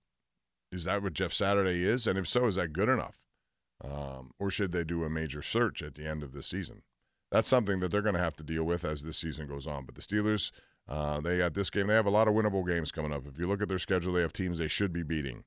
Is 0.72 0.84
that 0.86 1.02
what 1.02 1.14
Jeff 1.14 1.34
Saturday 1.34 1.84
is? 1.84 2.08
And 2.08 2.18
if 2.18 2.28
so, 2.28 2.46
is 2.46 2.56
that 2.56 2.74
good 2.74 2.90
enough? 2.90 3.20
Um, 3.84 4.32
or 4.40 4.52
should 4.52 4.72
they 4.72 4.84
do 4.84 5.04
a 5.04 5.10
major 5.10 5.42
search 5.42 5.82
at 5.82 5.96
the 5.96 6.08
end 6.08 6.24
of 6.24 6.32
the 6.32 6.44
season? 6.44 6.84
That's 7.32 7.48
something 7.48 7.80
that 7.80 7.92
they're 7.92 8.02
going 8.02 8.16
to 8.16 8.22
have 8.22 8.36
to 8.38 8.44
deal 8.44 8.64
with 8.64 8.84
as 8.84 9.04
this 9.04 9.18
season 9.18 9.48
goes 9.48 9.68
on. 9.68 9.86
But 9.86 9.96
the 9.96 10.02
Steelers, 10.02 10.52
uh, 10.90 11.22
they 11.22 11.38
got 11.38 11.54
this 11.54 11.70
game. 11.70 11.88
They 11.88 11.94
have 11.94 12.08
a 12.08 12.12
lot 12.12 12.28
of 12.28 12.34
winnable 12.34 12.68
games 12.68 12.92
coming 12.92 13.14
up. 13.14 13.28
If 13.28 13.40
you 13.40 13.48
look 13.48 13.62
at 13.62 13.70
their 13.70 13.80
schedule, 13.80 14.14
they 14.14 14.22
have 14.22 14.34
teams 14.34 14.58
they 14.58 14.68
should 14.68 14.92
be 14.92 15.04
beating. 15.04 15.44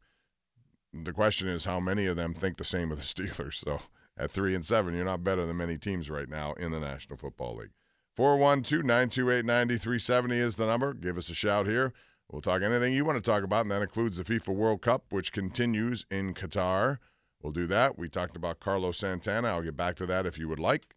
The 0.95 1.13
question 1.13 1.49
is 1.49 1.65
how 1.65 1.81
many 1.81 2.07
of 2.07 2.17
them 2.17 2.33
think 2.33 2.57
the 2.57 2.65
same 2.65 2.93
of 2.93 2.99
the 2.99 3.05
Steelers. 3.05 3.55
So 3.55 3.81
at 4.17 4.31
three 4.31 4.55
and 4.55 4.65
seven, 4.65 4.95
you're 4.95 5.05
not 5.05 5.25
better 5.25 5.45
than 5.45 5.57
many 5.57 5.79
teams 5.79 6.09
right 6.09 6.29
now 6.29 6.53
in 6.55 6.71
the 6.71 6.79
National 6.79 7.17
Football 7.17 7.57
League. 7.57 7.73
412 8.15 8.85
928 8.85 9.45
9370 9.45 10.37
is 10.39 10.57
the 10.57 10.67
number. 10.67 10.95
Give 10.95 11.19
us 11.19 11.29
a 11.29 11.35
shout 11.35 11.67
here. 11.67 11.93
We'll 12.31 12.43
talk 12.43 12.63
anything 12.63 12.95
you 12.95 13.05
want 13.05 13.23
to 13.23 13.31
talk 13.31 13.43
about, 13.43 13.63
and 13.63 13.71
that 13.71 13.83
includes 13.83 14.19
the 14.19 14.25
FIFA 14.25 14.55
World 14.55 14.83
Cup, 14.83 15.07
which 15.11 15.33
continues 15.33 16.07
in 16.11 16.35
Qatar. 16.35 16.99
We'll 17.43 17.53
do 17.53 17.67
that. 17.67 17.99
We 17.99 18.09
talked 18.09 18.37
about 18.37 18.61
Carlos 18.61 18.99
Santana. 18.99 19.49
I'll 19.49 19.63
get 19.63 19.77
back 19.77 19.97
to 19.97 20.07
that 20.07 20.25
if 20.25 20.39
you 20.39 20.49
would 20.49 20.61
like. 20.61 20.95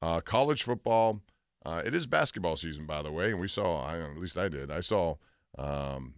Uh, 0.00 0.20
college 0.20 0.62
football. 0.62 1.20
Uh, 1.64 1.82
it 1.84 1.94
is 1.94 2.06
basketball 2.06 2.56
season, 2.56 2.86
by 2.86 3.02
the 3.02 3.12
way, 3.12 3.30
and 3.30 3.40
we 3.40 3.48
saw. 3.48 3.84
I, 3.84 3.98
at 3.98 4.18
least 4.18 4.36
I 4.36 4.48
did. 4.48 4.70
I 4.70 4.80
saw 4.80 5.16
um, 5.58 6.14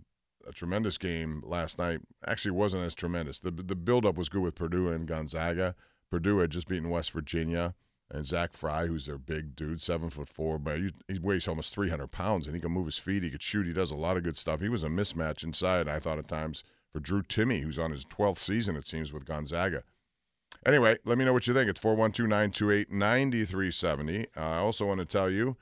a 0.47 0.53
tremendous 0.53 0.97
game 0.99 1.43
last 1.45 1.79
night. 1.79 2.01
Actually, 2.27 2.53
wasn't 2.53 2.85
as 2.85 2.95
tremendous. 2.95 3.41
The 3.41 3.51
the 3.51 3.75
buildup 3.75 4.17
was 4.17 4.29
good 4.29 4.43
with 4.43 4.55
Purdue 4.55 4.89
and 4.89 5.07
Gonzaga. 5.07 5.75
Purdue 6.11 6.39
had 6.39 6.51
just 6.51 6.69
beaten 6.69 6.91
West 6.91 7.11
Virginia 7.11 7.75
and 8.11 8.27
Zach 8.27 8.53
Fry, 8.53 8.87
who's 8.87 9.07
their 9.07 9.19
big 9.19 9.57
dude, 9.57 9.81
seven 9.81 10.11
foot 10.11 10.29
four, 10.29 10.59
but 10.59 10.79
he 11.09 11.19
weighs 11.19 11.49
almost 11.49 11.75
300 11.75 12.11
pounds, 12.11 12.47
and 12.47 12.55
he 12.55 12.61
can 12.61 12.71
move 12.71 12.87
his 12.87 12.99
feet. 12.99 13.23
He 13.23 13.31
could 13.31 13.43
shoot. 13.43 13.67
He 13.67 13.73
does 13.73 13.91
a 13.91 13.97
lot 13.97 14.17
of 14.17 14.23
good 14.23 14.37
stuff. 14.37 14.61
He 14.61 14.69
was 14.69 14.85
a 14.85 14.89
mismatch 14.89 15.43
inside, 15.43 15.89
I 15.89 15.99
thought 15.99 16.19
at 16.19 16.29
times, 16.29 16.63
for 16.93 17.01
Drew 17.01 17.23
Timme, 17.23 17.61
who's 17.61 17.79
on 17.79 17.91
his 17.91 18.05
12th 18.05 18.39
season, 18.39 18.77
it 18.77 18.87
seems, 18.87 19.13
with 19.13 19.25
Gonzaga. 19.25 19.83
Anyway, 20.67 20.97
let 21.05 21.19
me 21.19 21.25
know 21.25 21.33
what 21.33 21.47
you 21.47 21.55
think. 21.55 21.69
It's 21.69 21.81
412 21.81 22.29
928 22.29 22.91
9370. 22.91 24.27
I 24.37 24.57
also 24.57 24.87
want 24.87 25.01
to 25.01 25.07
tell 25.07 25.31
you 25.31 25.57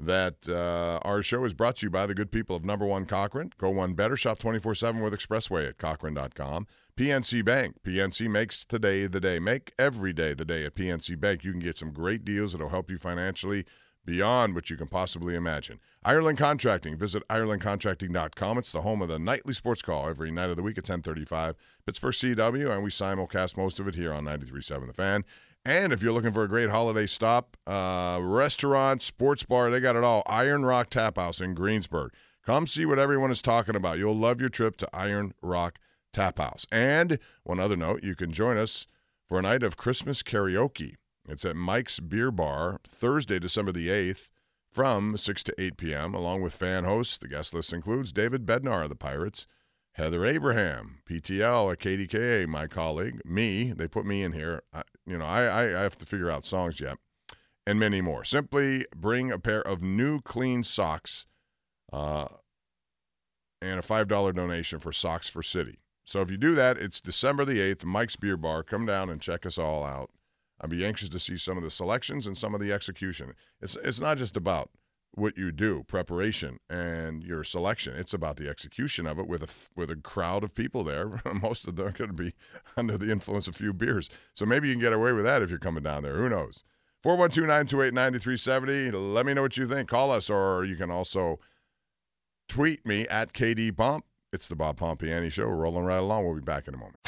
that 0.00 0.48
uh, 0.48 0.98
our 1.02 1.22
show 1.22 1.44
is 1.44 1.54
brought 1.54 1.76
to 1.76 1.86
you 1.86 1.90
by 1.90 2.06
the 2.06 2.14
good 2.14 2.30
people 2.30 2.56
of 2.56 2.64
Number 2.64 2.84
One 2.86 3.06
Cochran. 3.06 3.52
Go 3.58 3.70
one 3.70 3.94
better. 3.94 4.16
Shop 4.16 4.38
24 4.38 4.74
7 4.74 5.00
with 5.00 5.14
Expressway 5.14 5.68
at 5.68 5.78
Cochran.com. 5.78 6.66
PNC 6.96 7.44
Bank. 7.44 7.76
PNC 7.84 8.28
makes 8.28 8.64
today 8.64 9.06
the 9.06 9.20
day. 9.20 9.38
Make 9.38 9.72
every 9.78 10.12
day 10.12 10.34
the 10.34 10.44
day 10.44 10.64
at 10.64 10.74
PNC 10.74 11.18
Bank. 11.18 11.44
You 11.44 11.52
can 11.52 11.60
get 11.60 11.78
some 11.78 11.92
great 11.92 12.24
deals 12.24 12.52
that'll 12.52 12.68
help 12.68 12.90
you 12.90 12.98
financially 12.98 13.64
beyond 14.06 14.54
what 14.54 14.70
you 14.70 14.76
can 14.76 14.86
possibly 14.86 15.34
imagine. 15.34 15.80
Ireland 16.04 16.38
Contracting. 16.38 16.96
Visit 16.96 17.26
IrelandContracting.com. 17.28 18.58
It's 18.58 18.72
the 18.72 18.82
home 18.82 19.02
of 19.02 19.08
the 19.08 19.18
nightly 19.18 19.52
sports 19.52 19.82
call 19.82 20.08
every 20.08 20.30
night 20.30 20.48
of 20.48 20.56
the 20.56 20.62
week 20.62 20.78
at 20.78 20.84
1035. 20.84 21.56
Pittsburgh 21.84 22.14
CW, 22.14 22.70
and 22.70 22.82
we 22.82 22.90
simulcast 22.90 23.56
most 23.56 23.80
of 23.80 23.88
it 23.88 23.96
here 23.96 24.12
on 24.12 24.24
93.7 24.24 24.86
The 24.86 24.92
Fan. 24.92 25.24
And 25.64 25.92
if 25.92 26.00
you're 26.00 26.12
looking 26.12 26.32
for 26.32 26.44
a 26.44 26.48
great 26.48 26.70
holiday 26.70 27.06
stop, 27.06 27.56
uh, 27.66 28.20
restaurant, 28.22 29.02
sports 29.02 29.42
bar, 29.42 29.68
they 29.68 29.80
got 29.80 29.96
it 29.96 30.04
all. 30.04 30.22
Iron 30.26 30.64
Rock 30.64 30.90
Tap 30.90 31.16
House 31.16 31.40
in 31.40 31.54
Greensburg. 31.54 32.12
Come 32.44 32.68
see 32.68 32.86
what 32.86 33.00
everyone 33.00 33.32
is 33.32 33.42
talking 33.42 33.74
about. 33.74 33.98
You'll 33.98 34.16
love 34.16 34.40
your 34.40 34.48
trip 34.48 34.76
to 34.76 34.88
Iron 34.94 35.34
Rock 35.42 35.80
Tap 36.12 36.38
House. 36.38 36.64
And 36.70 37.18
one 37.42 37.58
other 37.58 37.76
note, 37.76 38.04
you 38.04 38.14
can 38.14 38.30
join 38.30 38.56
us 38.56 38.86
for 39.28 39.40
a 39.40 39.42
night 39.42 39.64
of 39.64 39.76
Christmas 39.76 40.22
karaoke. 40.22 40.94
It's 41.28 41.44
at 41.44 41.56
Mike's 41.56 41.98
Beer 41.98 42.30
Bar, 42.30 42.80
Thursday, 42.86 43.38
December 43.38 43.72
the 43.72 43.88
8th, 43.88 44.30
from 44.70 45.16
6 45.16 45.44
to 45.44 45.54
8 45.60 45.76
p.m., 45.76 46.14
along 46.14 46.42
with 46.42 46.54
fan 46.54 46.84
hosts. 46.84 47.16
The 47.16 47.28
guest 47.28 47.52
list 47.52 47.72
includes 47.72 48.12
David 48.12 48.46
Bednar 48.46 48.84
of 48.84 48.90
the 48.90 48.94
Pirates, 48.94 49.46
Heather 49.92 50.24
Abraham, 50.24 50.98
PTL 51.08 51.72
at 51.72 51.78
KDKA, 51.78 52.46
my 52.46 52.66
colleague, 52.66 53.20
me. 53.24 53.72
They 53.72 53.88
put 53.88 54.06
me 54.06 54.22
in 54.22 54.32
here. 54.32 54.62
I, 54.72 54.82
you 55.06 55.18
know, 55.18 55.24
I, 55.24 55.78
I 55.78 55.82
have 55.82 55.98
to 55.98 56.06
figure 56.06 56.30
out 56.30 56.44
songs 56.44 56.78
yet, 56.78 56.98
and 57.66 57.80
many 57.80 58.00
more. 58.00 58.22
Simply 58.22 58.86
bring 58.94 59.32
a 59.32 59.38
pair 59.38 59.62
of 59.62 59.82
new 59.82 60.20
clean 60.20 60.62
socks 60.62 61.26
uh, 61.92 62.28
and 63.62 63.80
a 63.80 63.82
$5 63.82 64.34
donation 64.34 64.78
for 64.78 64.92
Socks 64.92 65.28
for 65.28 65.42
City. 65.42 65.78
So 66.04 66.20
if 66.20 66.30
you 66.30 66.36
do 66.36 66.54
that, 66.54 66.76
it's 66.76 67.00
December 67.00 67.44
the 67.44 67.58
8th, 67.58 67.84
Mike's 67.84 68.16
Beer 68.16 68.36
Bar. 68.36 68.62
Come 68.62 68.86
down 68.86 69.10
and 69.10 69.20
check 69.20 69.44
us 69.44 69.58
all 69.58 69.82
out. 69.82 70.10
I'd 70.60 70.70
be 70.70 70.86
anxious 70.86 71.08
to 71.10 71.18
see 71.18 71.36
some 71.36 71.56
of 71.56 71.62
the 71.62 71.70
selections 71.70 72.26
and 72.26 72.36
some 72.36 72.54
of 72.54 72.60
the 72.60 72.72
execution. 72.72 73.32
It's, 73.60 73.76
it's 73.76 74.00
not 74.00 74.18
just 74.18 74.36
about– 74.36 74.70
what 75.16 75.36
you 75.38 75.50
do, 75.50 75.82
preparation 75.88 76.60
and 76.68 77.24
your 77.24 77.42
selection. 77.42 77.96
It's 77.96 78.12
about 78.12 78.36
the 78.36 78.48
execution 78.48 79.06
of 79.06 79.18
it 79.18 79.26
with 79.26 79.42
a 79.42 79.48
with 79.74 79.90
a 79.90 79.96
crowd 79.96 80.44
of 80.44 80.54
people 80.54 80.84
there. 80.84 81.20
Most 81.42 81.66
of 81.66 81.76
them 81.76 81.88
are 81.88 81.92
going 81.92 82.10
to 82.10 82.16
be 82.16 82.34
under 82.76 82.98
the 82.98 83.10
influence 83.10 83.48
of 83.48 83.56
a 83.56 83.58
few 83.58 83.72
beers. 83.72 84.10
So 84.34 84.46
maybe 84.46 84.68
you 84.68 84.74
can 84.74 84.80
get 84.80 84.92
away 84.92 85.12
with 85.12 85.24
that 85.24 85.42
if 85.42 85.50
you're 85.50 85.58
coming 85.58 85.82
down 85.82 86.02
there. 86.02 86.16
Who 86.16 86.28
knows? 86.28 86.62
412-928-9370. 87.04 89.14
Let 89.14 89.26
me 89.26 89.34
know 89.34 89.42
what 89.42 89.56
you 89.56 89.66
think. 89.66 89.88
Call 89.88 90.10
us 90.10 90.28
or 90.28 90.64
you 90.64 90.76
can 90.76 90.90
also 90.90 91.38
tweet 92.48 92.84
me 92.86 93.06
at 93.08 93.32
KD 93.32 93.76
Pomp. 93.76 94.04
It's 94.32 94.48
the 94.48 94.56
Bob 94.56 94.78
Pompeani 94.78 95.32
Show. 95.32 95.46
We're 95.46 95.54
rolling 95.54 95.84
right 95.84 95.96
along. 95.96 96.26
We'll 96.26 96.34
be 96.34 96.40
back 96.40 96.68
in 96.68 96.74
a 96.74 96.78
moment. 96.78 96.95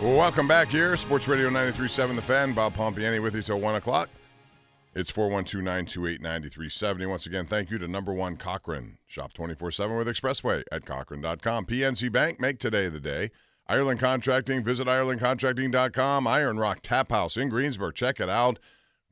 Welcome 0.00 0.48
back 0.48 0.68
here, 0.68 0.96
Sports 0.96 1.28
Radio 1.28 1.50
93.7 1.50 2.16
The 2.16 2.22
Fan. 2.22 2.54
Bob 2.54 2.72
Pompeani 2.72 3.22
with 3.22 3.34
you 3.34 3.42
till 3.42 3.60
1 3.60 3.74
o'clock. 3.74 4.08
It's 4.94 5.12
412-928-9370. 5.12 7.06
Once 7.06 7.26
again, 7.26 7.44
thank 7.44 7.70
you 7.70 7.76
to 7.76 7.86
number 7.86 8.14
one 8.14 8.38
Cochran. 8.38 8.96
Shop 9.06 9.34
24-7 9.34 9.98
with 9.98 10.08
Expressway 10.08 10.62
at 10.72 10.86
Cochran.com. 10.86 11.66
PNC 11.66 12.10
Bank, 12.10 12.40
make 12.40 12.58
today 12.58 12.88
the 12.88 12.98
day. 12.98 13.30
Ireland 13.66 14.00
Contracting, 14.00 14.64
visit 14.64 14.88
IrelandContracting.com. 14.88 16.26
Iron 16.26 16.58
Rock 16.58 16.78
Tap 16.80 17.10
House 17.10 17.36
in 17.36 17.50
Greensburg. 17.50 17.94
Check 17.94 18.20
it 18.20 18.30
out. 18.30 18.58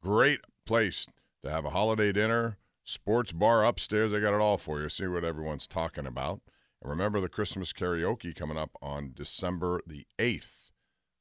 Great 0.01 0.41
place 0.65 1.07
to 1.43 1.51
have 1.51 1.67
a 1.67 1.71
holiday 1.71 2.13
dinner. 2.13 2.57
Sports 2.83 3.33
bar 3.33 3.63
upstairs. 3.63 4.13
They 4.13 4.21
got 4.21 4.33
it 4.33 4.41
all 4.41 4.57
for 4.57 4.81
you. 4.81 4.89
See 4.89 5.07
what 5.07 5.23
everyone's 5.23 5.67
talking 5.67 6.07
about. 6.07 6.41
And 6.81 6.89
remember 6.89 7.21
the 7.21 7.29
Christmas 7.29 7.75
karaoke 7.75 8.35
coming 8.35 8.57
up 8.57 8.71
on 8.81 9.13
December 9.15 9.83
the 9.87 10.07
8th. 10.19 10.68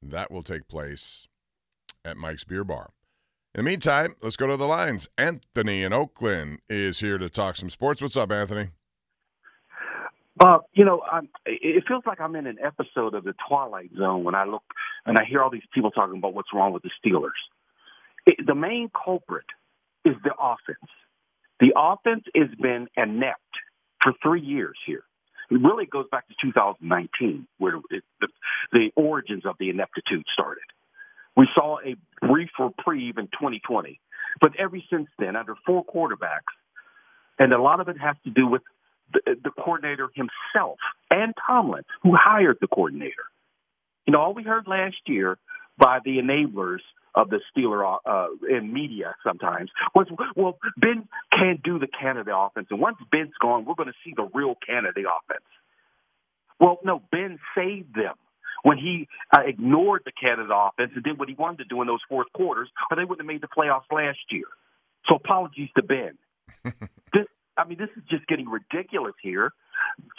That 0.02 0.32
will 0.32 0.44
take 0.44 0.68
place 0.68 1.28
at 2.06 2.18
Mike's 2.18 2.44
Beer 2.44 2.64
Bar. 2.64 2.92
In 3.56 3.64
the 3.66 3.70
meantime, 3.72 4.16
let's 4.22 4.38
go 4.38 4.48
to 4.48 4.58
the 4.58 4.68
lines. 4.68 5.08
Anthony 5.18 5.84
in 5.84 5.94
Oakland 5.94 6.60
is 6.70 7.00
here 7.00 7.18
to 7.18 7.30
talk 7.30 7.56
some 7.56 7.70
sports. 7.70 8.02
What's 8.02 8.16
up, 8.16 8.32
Anthony? 8.32 8.70
Uh, 10.40 10.60
you 10.74 10.86
know, 10.86 11.02
I'm, 11.12 11.30
it 11.48 11.84
feels 11.88 12.04
like 12.06 12.22
I'm 12.22 12.36
in 12.36 12.46
an 12.46 12.58
episode 12.64 13.16
of 13.16 13.24
the 13.24 13.34
Twilight 13.50 13.90
Zone 13.98 14.24
when 14.24 14.36
I 14.36 14.46
look 14.46 14.62
and 15.06 15.18
I 15.18 15.24
hear 15.26 15.42
all 15.42 15.50
these 15.50 15.64
people 15.74 15.90
talking 15.90 16.20
about 16.20 16.36
what's 16.36 16.54
wrong 16.54 16.74
with 16.74 16.84
the 16.84 16.92
Steelers. 17.04 17.30
It, 18.28 18.46
the 18.46 18.54
main 18.54 18.92
culprit 18.94 19.46
is 20.06 20.14
the 20.24 20.34
offense. 20.40 20.92
The 21.60 21.74
offense 21.76 22.26
has 22.36 22.50
been 22.62 22.88
inept 22.96 23.42
for 24.04 24.14
three 24.22 24.42
years 24.42 24.78
here. 24.86 25.04
It 25.50 25.62
really 25.62 25.86
goes 25.86 26.06
back 26.12 26.28
to 26.28 26.34
2019, 26.42 27.48
where 27.58 27.78
it, 27.90 28.04
the, 28.20 28.28
the 28.72 28.92
origins 28.96 29.46
of 29.46 29.56
the 29.60 29.70
ineptitude 29.70 30.26
started. 30.34 30.64
We 31.36 31.48
saw 31.54 31.78
a 31.80 31.96
brief 32.26 32.50
reprieve 32.60 33.18
in 33.18 33.28
2020, 33.28 34.00
but 34.42 34.52
ever 34.60 34.78
since 34.90 35.08
then, 35.20 35.36
under 35.36 35.56
four 35.66 35.86
quarterbacks, 35.86 36.54
and 37.40 37.54
a 37.54 37.62
lot 37.62 37.80
of 37.80 37.88
it 37.88 37.98
has 38.00 38.16
to 38.26 38.32
do 38.32 38.48
with 38.48 38.64
the, 39.14 39.36
the 39.44 39.52
coordinator 39.52 40.10
himself 40.16 40.80
and 41.10 41.34
Tomlin, 41.46 41.84
who 42.04 42.14
hired 42.16 42.58
the 42.60 42.68
coordinator. 42.68 43.24
You 44.06 44.14
know, 44.14 44.22
all 44.22 44.34
we 44.34 44.44
heard 44.44 44.68
last 44.68 44.98
year 45.06 45.38
by 45.78 46.00
the 46.04 46.18
enablers 46.18 46.80
of 47.18 47.32
the 47.32 47.42
Steeler 47.50 47.98
uh, 48.06 48.28
in 48.48 48.72
media 48.72 49.16
sometimes 49.26 49.72
was, 49.96 50.08
well, 50.36 50.60
Ben 50.78 51.08
can't 51.32 51.62
do 51.64 51.80
the 51.80 51.88
Canada 51.88 52.32
offense, 52.36 52.68
and 52.70 52.80
once 52.80 52.98
Ben's 53.12 53.34
gone, 53.42 53.66
we're 53.66 53.74
going 53.74 53.90
to 53.90 54.00
see 54.06 54.14
the 54.16 54.30
real 54.34 54.56
Canada 54.66 55.02
offense. 55.02 55.46
Well, 56.60 56.78
no, 56.84 57.02
Ben 57.12 57.40
saved 57.56 57.96
them 57.96 58.14
when 58.64 58.78
he 58.78 59.08
uh, 59.36 59.42
ignored 59.46 60.04
the 60.06 60.12
Canada 60.12 60.54
offense 60.54 60.92
and 60.96 61.04
did 61.04 61.18
what 61.18 61.28
he 61.28 61.36
wanted 61.36 61.58
to 61.60 61.66
do 61.66 61.82
in 61.82 61.88
those 61.88 62.02
fourth 62.08 62.28
quarters, 62.34 62.70
or 62.90 62.98
they 62.98 63.04
wouldn't 63.04 63.22
have 63.22 63.28
made 63.28 63.42
the 63.42 63.48
playoffs 63.48 63.92
last 63.92 64.20
year. 64.30 64.46
So 65.08 65.16
apologies 65.16 65.70
to 65.76 65.84
Ben. 65.84 66.18
this, 67.14 67.26
I 67.58 67.68
mean, 67.68 67.78
this 67.80 67.90
is 67.98 68.04
just 68.10 68.28
getting 68.28 68.48
ridiculous 68.48 69.14
here. 69.22 69.54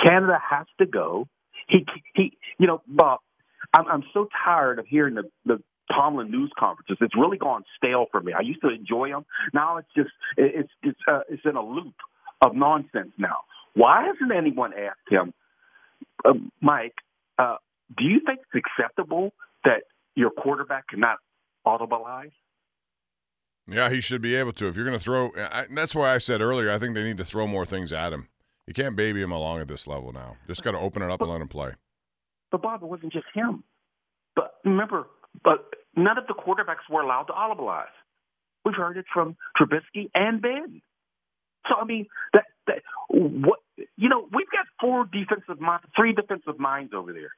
Canada 0.04 0.38
has 0.50 0.66
to 0.78 0.86
go. 0.86 1.28
He, 1.68 1.84
he, 2.14 2.38
you 2.58 2.66
know, 2.66 2.82
Bob. 2.86 3.20
I'm, 3.74 3.86
I'm 3.86 4.04
so 4.14 4.28
tired 4.44 4.78
of 4.78 4.86
hearing 4.86 5.14
the, 5.14 5.24
the 5.44 5.62
Tomlin 5.90 6.30
news 6.30 6.50
conferences. 6.58 6.98
It's 7.00 7.16
really 7.16 7.38
gone 7.38 7.64
stale 7.76 8.06
for 8.10 8.20
me. 8.20 8.32
I 8.32 8.42
used 8.42 8.60
to 8.62 8.68
enjoy 8.68 9.08
them. 9.10 9.24
Now 9.52 9.78
it's 9.78 9.88
just 9.96 10.10
it's 10.36 10.70
it's 10.82 10.98
uh, 11.10 11.20
it's 11.28 11.42
in 11.44 11.56
a 11.56 11.62
loop 11.62 11.94
of 12.40 12.54
nonsense 12.54 13.12
now. 13.18 13.38
Why 13.74 14.06
hasn't 14.06 14.32
anyone 14.36 14.72
asked 14.72 15.08
him, 15.08 15.32
uh, 16.24 16.34
Mike? 16.60 16.94
Uh, 17.38 17.56
do 17.96 18.04
you 18.04 18.20
think 18.26 18.40
it's 18.40 18.64
acceptable 18.66 19.32
that 19.64 19.84
your 20.14 20.30
quarterback 20.30 20.88
cannot 20.88 21.18
audibilize? 21.66 22.32
Yeah, 23.70 23.90
he 23.90 24.00
should 24.00 24.22
be 24.22 24.34
able 24.34 24.52
to. 24.52 24.68
If 24.68 24.76
you're 24.76 24.86
going 24.86 24.98
to 24.98 25.04
throw, 25.04 25.30
I, 25.36 25.66
that's 25.70 25.94
why 25.94 26.14
I 26.14 26.18
said 26.18 26.40
earlier. 26.40 26.70
I 26.70 26.78
think 26.78 26.94
they 26.94 27.02
need 27.02 27.18
to 27.18 27.24
throw 27.24 27.46
more 27.46 27.66
things 27.66 27.92
at 27.92 28.12
him. 28.12 28.28
You 28.66 28.74
can't 28.74 28.96
baby 28.96 29.22
him 29.22 29.32
along 29.32 29.60
at 29.60 29.68
this 29.68 29.86
level 29.86 30.12
now. 30.12 30.36
Just 30.46 30.62
got 30.62 30.72
to 30.72 30.78
open 30.78 31.02
it 31.02 31.10
up 31.10 31.20
and 31.20 31.30
let 31.30 31.40
him 31.40 31.48
play. 31.48 31.72
But 32.50 32.62
Bob, 32.62 32.82
it 32.82 32.86
wasn't 32.86 33.12
just 33.12 33.26
him. 33.34 33.62
But 34.34 34.54
remember, 34.64 35.06
but 35.42 35.74
none 35.96 36.18
of 36.18 36.26
the 36.26 36.34
quarterbacks 36.34 36.88
were 36.90 37.02
allowed 37.02 37.24
to 37.24 37.32
audibilize. 37.32 37.86
We've 38.64 38.74
heard 38.74 38.96
it 38.96 39.06
from 39.12 39.36
Trubisky 39.58 40.10
and 40.14 40.42
Ben. 40.42 40.82
So 41.68 41.76
I 41.80 41.84
mean, 41.84 42.06
that 42.32 42.44
that 42.66 42.82
what 43.08 43.60
you 43.96 44.08
know, 44.08 44.28
we've 44.32 44.50
got 44.50 44.66
four 44.80 45.04
defensive 45.04 45.60
minds, 45.60 45.84
three 45.96 46.12
defensive 46.12 46.58
minds 46.58 46.92
over 46.94 47.12
there. 47.12 47.30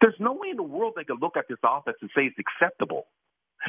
There's 0.00 0.16
no 0.18 0.32
way 0.32 0.48
in 0.50 0.56
the 0.56 0.62
world 0.62 0.94
they 0.96 1.04
could 1.04 1.20
look 1.20 1.36
at 1.36 1.46
this 1.48 1.58
offense 1.64 1.96
and 2.00 2.10
say 2.14 2.22
it's 2.22 2.36
acceptable. 2.38 3.06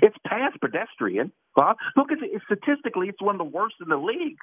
It's 0.01 0.15
past 0.25 0.59
pedestrian, 0.61 1.31
Bob. 1.55 1.77
Look 1.95 2.11
at 2.11 2.19
it. 2.21 2.41
Statistically, 2.45 3.09
it's 3.09 3.21
one 3.21 3.35
of 3.35 3.39
the 3.39 3.57
worst 3.57 3.75
in 3.81 3.89
the 3.89 3.97
league. 3.97 4.37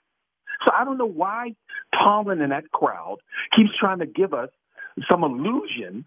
So 0.65 0.73
I 0.77 0.85
don't 0.85 0.99
know 0.99 1.09
why 1.09 1.55
Tomlin 1.95 2.41
and 2.41 2.53
that 2.53 2.71
crowd 2.73 3.19
keeps 3.55 3.71
trying 3.79 4.01
to 4.01 4.07
give 4.07 4.33
us 4.35 4.49
some 5.11 5.23
illusion 5.23 6.05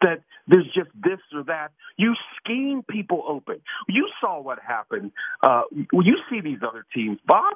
that 0.00 0.22
there's 0.46 0.66
just 0.74 0.90
this 0.94 1.18
or 1.34 1.44
that. 1.44 1.72
You 1.96 2.14
scheme 2.36 2.82
people 2.88 3.22
open. 3.28 3.60
You 3.88 4.08
saw 4.20 4.40
what 4.40 4.58
happened. 4.66 5.12
Uh, 5.42 5.62
you 5.72 6.16
see 6.30 6.40
these 6.40 6.58
other 6.66 6.84
teams, 6.94 7.18
Bob. 7.26 7.54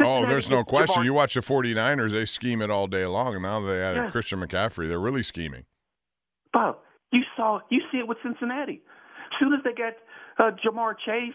Oh, 0.00 0.26
there's 0.26 0.50
no 0.50 0.64
question. 0.64 1.04
You 1.04 1.14
watch 1.14 1.34
the 1.34 1.40
49ers, 1.40 2.10
they 2.10 2.24
scheme 2.24 2.62
it 2.62 2.70
all 2.70 2.86
day 2.86 3.06
long. 3.06 3.34
And 3.34 3.42
now 3.42 3.60
they 3.60 3.80
added 3.80 4.04
yeah. 4.04 4.10
Christian 4.10 4.40
McCaffrey. 4.40 4.88
They're 4.88 5.00
really 5.00 5.22
scheming. 5.22 5.64
Bob, 6.52 6.78
you 7.12 7.22
saw, 7.36 7.60
you 7.70 7.80
see 7.92 7.98
it 7.98 8.08
with 8.08 8.18
Cincinnati. 8.22 8.82
As 9.32 9.38
soon 9.38 9.52
as 9.52 9.60
they 9.64 9.72
get 9.72 9.98
uh, 10.38 10.50
Ja'Marr 10.64 10.94
Chase, 11.04 11.34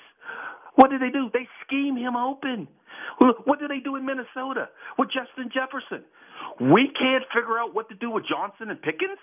what 0.76 0.90
do 0.90 1.00
they 1.00 1.10
do? 1.10 1.30
They 1.34 1.48
scheme 1.66 1.96
him 1.96 2.16
open. 2.16 2.68
What 3.20 3.60
do 3.60 3.68
they 3.68 3.80
do 3.80 3.96
in 3.96 4.06
Minnesota 4.06 4.70
with 4.98 5.10
Justin 5.10 5.50
Jefferson? 5.54 6.04
We 6.60 6.90
can't 6.98 7.24
figure 7.34 7.58
out 7.60 7.74
what 7.74 7.90
to 7.90 7.96
do 7.96 8.12
with 8.12 8.24
Johnson 8.28 8.70
and 8.70 8.82
Pickens. 8.82 9.20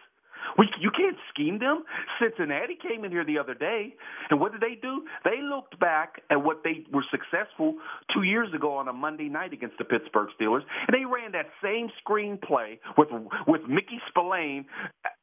We, 0.56 0.68
you 0.80 0.90
can't 0.90 1.16
scheme 1.32 1.58
them. 1.58 1.84
Cincinnati 2.20 2.76
came 2.76 3.04
in 3.04 3.10
here 3.10 3.24
the 3.24 3.38
other 3.38 3.54
day, 3.54 3.94
and 4.30 4.40
what 4.40 4.52
did 4.52 4.60
they 4.60 4.74
do? 4.80 5.04
They 5.24 5.40
looked 5.42 5.78
back 5.78 6.22
at 6.30 6.42
what 6.42 6.64
they 6.64 6.84
were 6.92 7.04
successful 7.10 7.76
two 8.12 8.22
years 8.22 8.52
ago 8.54 8.76
on 8.76 8.88
a 8.88 8.92
Monday 8.92 9.28
night 9.28 9.52
against 9.52 9.78
the 9.78 9.84
Pittsburgh 9.84 10.28
Steelers, 10.40 10.62
and 10.86 10.96
they 10.96 11.04
ran 11.04 11.32
that 11.32 11.46
same 11.62 11.88
screenplay 12.04 12.78
with 12.96 13.08
with 13.46 13.62
Mickey 13.68 14.00
Spillane, 14.08 14.66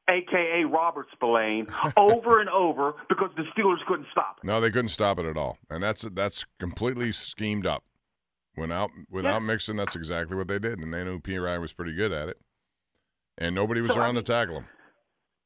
aka 0.09 0.63
Robert 0.63 1.07
Spillane, 1.13 1.67
over 1.97 2.39
and 2.39 2.49
over 2.49 2.93
because 3.09 3.29
the 3.35 3.43
Steelers 3.55 3.85
couldn't 3.87 4.07
stop 4.11 4.37
it. 4.41 4.45
No, 4.45 4.61
they 4.61 4.71
couldn't 4.71 4.89
stop 4.89 5.19
it 5.19 5.25
at 5.25 5.37
all, 5.37 5.57
and 5.69 5.83
that's 5.83 6.03
that's 6.13 6.45
completely 6.59 7.11
schemed 7.11 7.65
up. 7.65 7.83
Without 8.57 8.89
without 9.09 9.41
yeah. 9.41 9.47
mixing, 9.47 9.75
that's 9.75 9.97
exactly 9.97 10.37
what 10.37 10.47
they 10.47 10.59
did, 10.59 10.79
and 10.79 10.93
they 10.93 11.03
knew 11.03 11.19
Perine 11.19 11.59
was 11.59 11.73
pretty 11.73 11.93
good 11.93 12.13
at 12.13 12.29
it, 12.29 12.37
and 13.37 13.53
nobody 13.53 13.81
was 13.81 13.91
so, 13.91 13.99
around 13.99 14.11
I 14.11 14.13
mean, 14.13 14.23
to 14.23 14.31
tackle 14.31 14.55
him. 14.59 14.65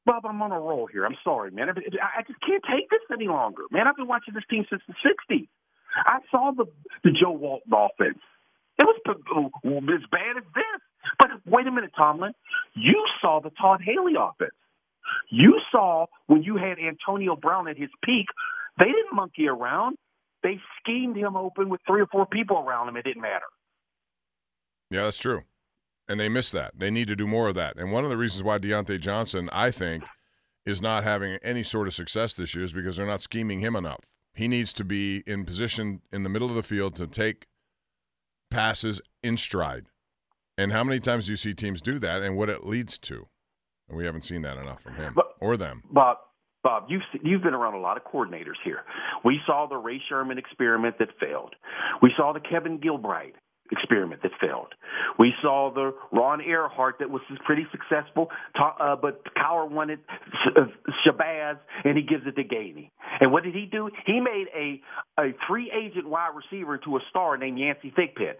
Bob, 0.06 0.24
I'm 0.24 0.40
on 0.42 0.52
a 0.52 0.58
roll 0.58 0.86
here. 0.86 1.04
I'm 1.04 1.16
sorry, 1.22 1.50
man. 1.50 1.68
I 1.68 2.22
just 2.26 2.40
can't 2.40 2.62
take 2.64 2.88
this 2.90 3.00
any 3.12 3.28
longer, 3.28 3.62
man. 3.70 3.86
I've 3.86 3.96
been 3.96 4.08
watching 4.08 4.34
this 4.34 4.44
team 4.48 4.64
since 4.70 4.82
the 4.88 4.94
'60s. 4.94 5.48
I 5.94 6.18
saw 6.30 6.52
the 6.56 6.66
the 7.04 7.10
Joe 7.10 7.32
Walton 7.32 7.72
offense. 7.72 8.20
It 8.78 8.84
was 8.84 8.96
oh, 9.36 9.76
as 9.76 10.02
bad 10.10 10.38
as 10.38 10.44
this. 10.54 10.80
But 11.18 11.28
wait 11.46 11.66
a 11.66 11.70
minute, 11.70 11.90
Tomlin. 11.96 12.32
You 12.74 13.04
saw 13.20 13.40
the 13.40 13.50
Todd 13.50 13.80
Haley 13.84 14.14
offense. 14.18 14.54
You 15.30 15.60
saw 15.70 16.06
when 16.26 16.42
you 16.42 16.56
had 16.56 16.78
Antonio 16.78 17.36
Brown 17.36 17.68
at 17.68 17.76
his 17.76 17.90
peak. 18.02 18.26
They 18.78 18.86
didn't 18.86 19.14
monkey 19.14 19.48
around. 19.48 19.96
They 20.42 20.58
schemed 20.78 21.16
him 21.16 21.36
open 21.36 21.68
with 21.68 21.80
three 21.86 22.00
or 22.00 22.06
four 22.06 22.24
people 22.24 22.58
around 22.58 22.88
him. 22.88 22.96
It 22.96 23.04
didn't 23.04 23.20
matter. 23.20 23.44
Yeah, 24.90 25.04
that's 25.04 25.18
true 25.18 25.44
and 26.10 26.18
they 26.18 26.28
miss 26.28 26.50
that. 26.50 26.72
They 26.76 26.90
need 26.90 27.06
to 27.06 27.14
do 27.14 27.28
more 27.28 27.48
of 27.48 27.54
that. 27.54 27.76
And 27.76 27.92
one 27.92 28.02
of 28.02 28.10
the 28.10 28.16
reasons 28.16 28.42
why 28.42 28.58
Diontae 28.58 29.00
Johnson, 29.00 29.48
I 29.52 29.70
think, 29.70 30.02
is 30.66 30.82
not 30.82 31.04
having 31.04 31.38
any 31.42 31.62
sort 31.62 31.86
of 31.86 31.94
success 31.94 32.34
this 32.34 32.52
year 32.52 32.64
is 32.64 32.72
because 32.72 32.96
they're 32.96 33.06
not 33.06 33.22
scheming 33.22 33.60
him 33.60 33.76
enough. 33.76 34.00
He 34.34 34.48
needs 34.48 34.72
to 34.74 34.84
be 34.84 35.22
in 35.24 35.44
position 35.44 36.02
in 36.12 36.24
the 36.24 36.28
middle 36.28 36.48
of 36.48 36.56
the 36.56 36.64
field 36.64 36.96
to 36.96 37.06
take 37.06 37.46
passes 38.50 39.00
in 39.22 39.36
stride. 39.36 39.86
And 40.58 40.72
how 40.72 40.82
many 40.82 40.98
times 40.98 41.26
do 41.26 41.32
you 41.32 41.36
see 41.36 41.54
teams 41.54 41.80
do 41.80 42.00
that 42.00 42.22
and 42.22 42.36
what 42.36 42.50
it 42.50 42.66
leads 42.66 42.98
to? 42.98 43.28
And 43.88 43.96
we 43.96 44.04
haven't 44.04 44.22
seen 44.22 44.42
that 44.42 44.58
enough 44.58 44.82
from 44.82 44.94
him 44.96 45.12
but, 45.14 45.36
or 45.40 45.56
them. 45.56 45.84
Bob, 45.92 46.16
Bob, 46.64 46.86
you've 46.88 47.02
you've 47.22 47.42
been 47.42 47.54
around 47.54 47.74
a 47.74 47.80
lot 47.80 47.96
of 47.96 48.02
coordinators 48.02 48.58
here. 48.64 48.80
We 49.24 49.38
saw 49.46 49.66
the 49.68 49.76
Ray 49.76 50.02
Sherman 50.08 50.38
experiment 50.38 50.96
that 50.98 51.08
failed. 51.20 51.54
We 52.02 52.12
saw 52.16 52.32
the 52.32 52.40
Kevin 52.40 52.80
Gilbride 52.80 53.34
experiment 53.70 54.22
that 54.22 54.32
failed. 54.40 54.74
We 55.18 55.32
saw 55.42 55.72
the 55.72 55.94
Ron 56.12 56.40
Erhardt 56.40 56.98
that 56.98 57.10
was 57.10 57.22
pretty 57.44 57.66
successful, 57.70 58.28
uh, 58.58 58.96
but 58.96 59.22
Cowher 59.34 59.70
wanted 59.70 60.00
uh, 60.56 60.66
Shabazz, 61.06 61.58
and 61.84 61.96
he 61.96 62.02
gives 62.02 62.26
it 62.26 62.36
to 62.36 62.44
Gailey. 62.44 62.90
And 63.20 63.32
what 63.32 63.44
did 63.44 63.54
he 63.54 63.66
do? 63.70 63.90
He 64.06 64.20
made 64.20 64.46
a 64.54 64.80
a 65.20 65.34
free 65.48 65.70
agent 65.70 66.08
wide 66.08 66.32
receiver 66.34 66.76
into 66.76 66.96
a 66.96 67.00
star 67.10 67.36
named 67.36 67.58
Yancey 67.58 67.92
Thigpen. 67.96 68.34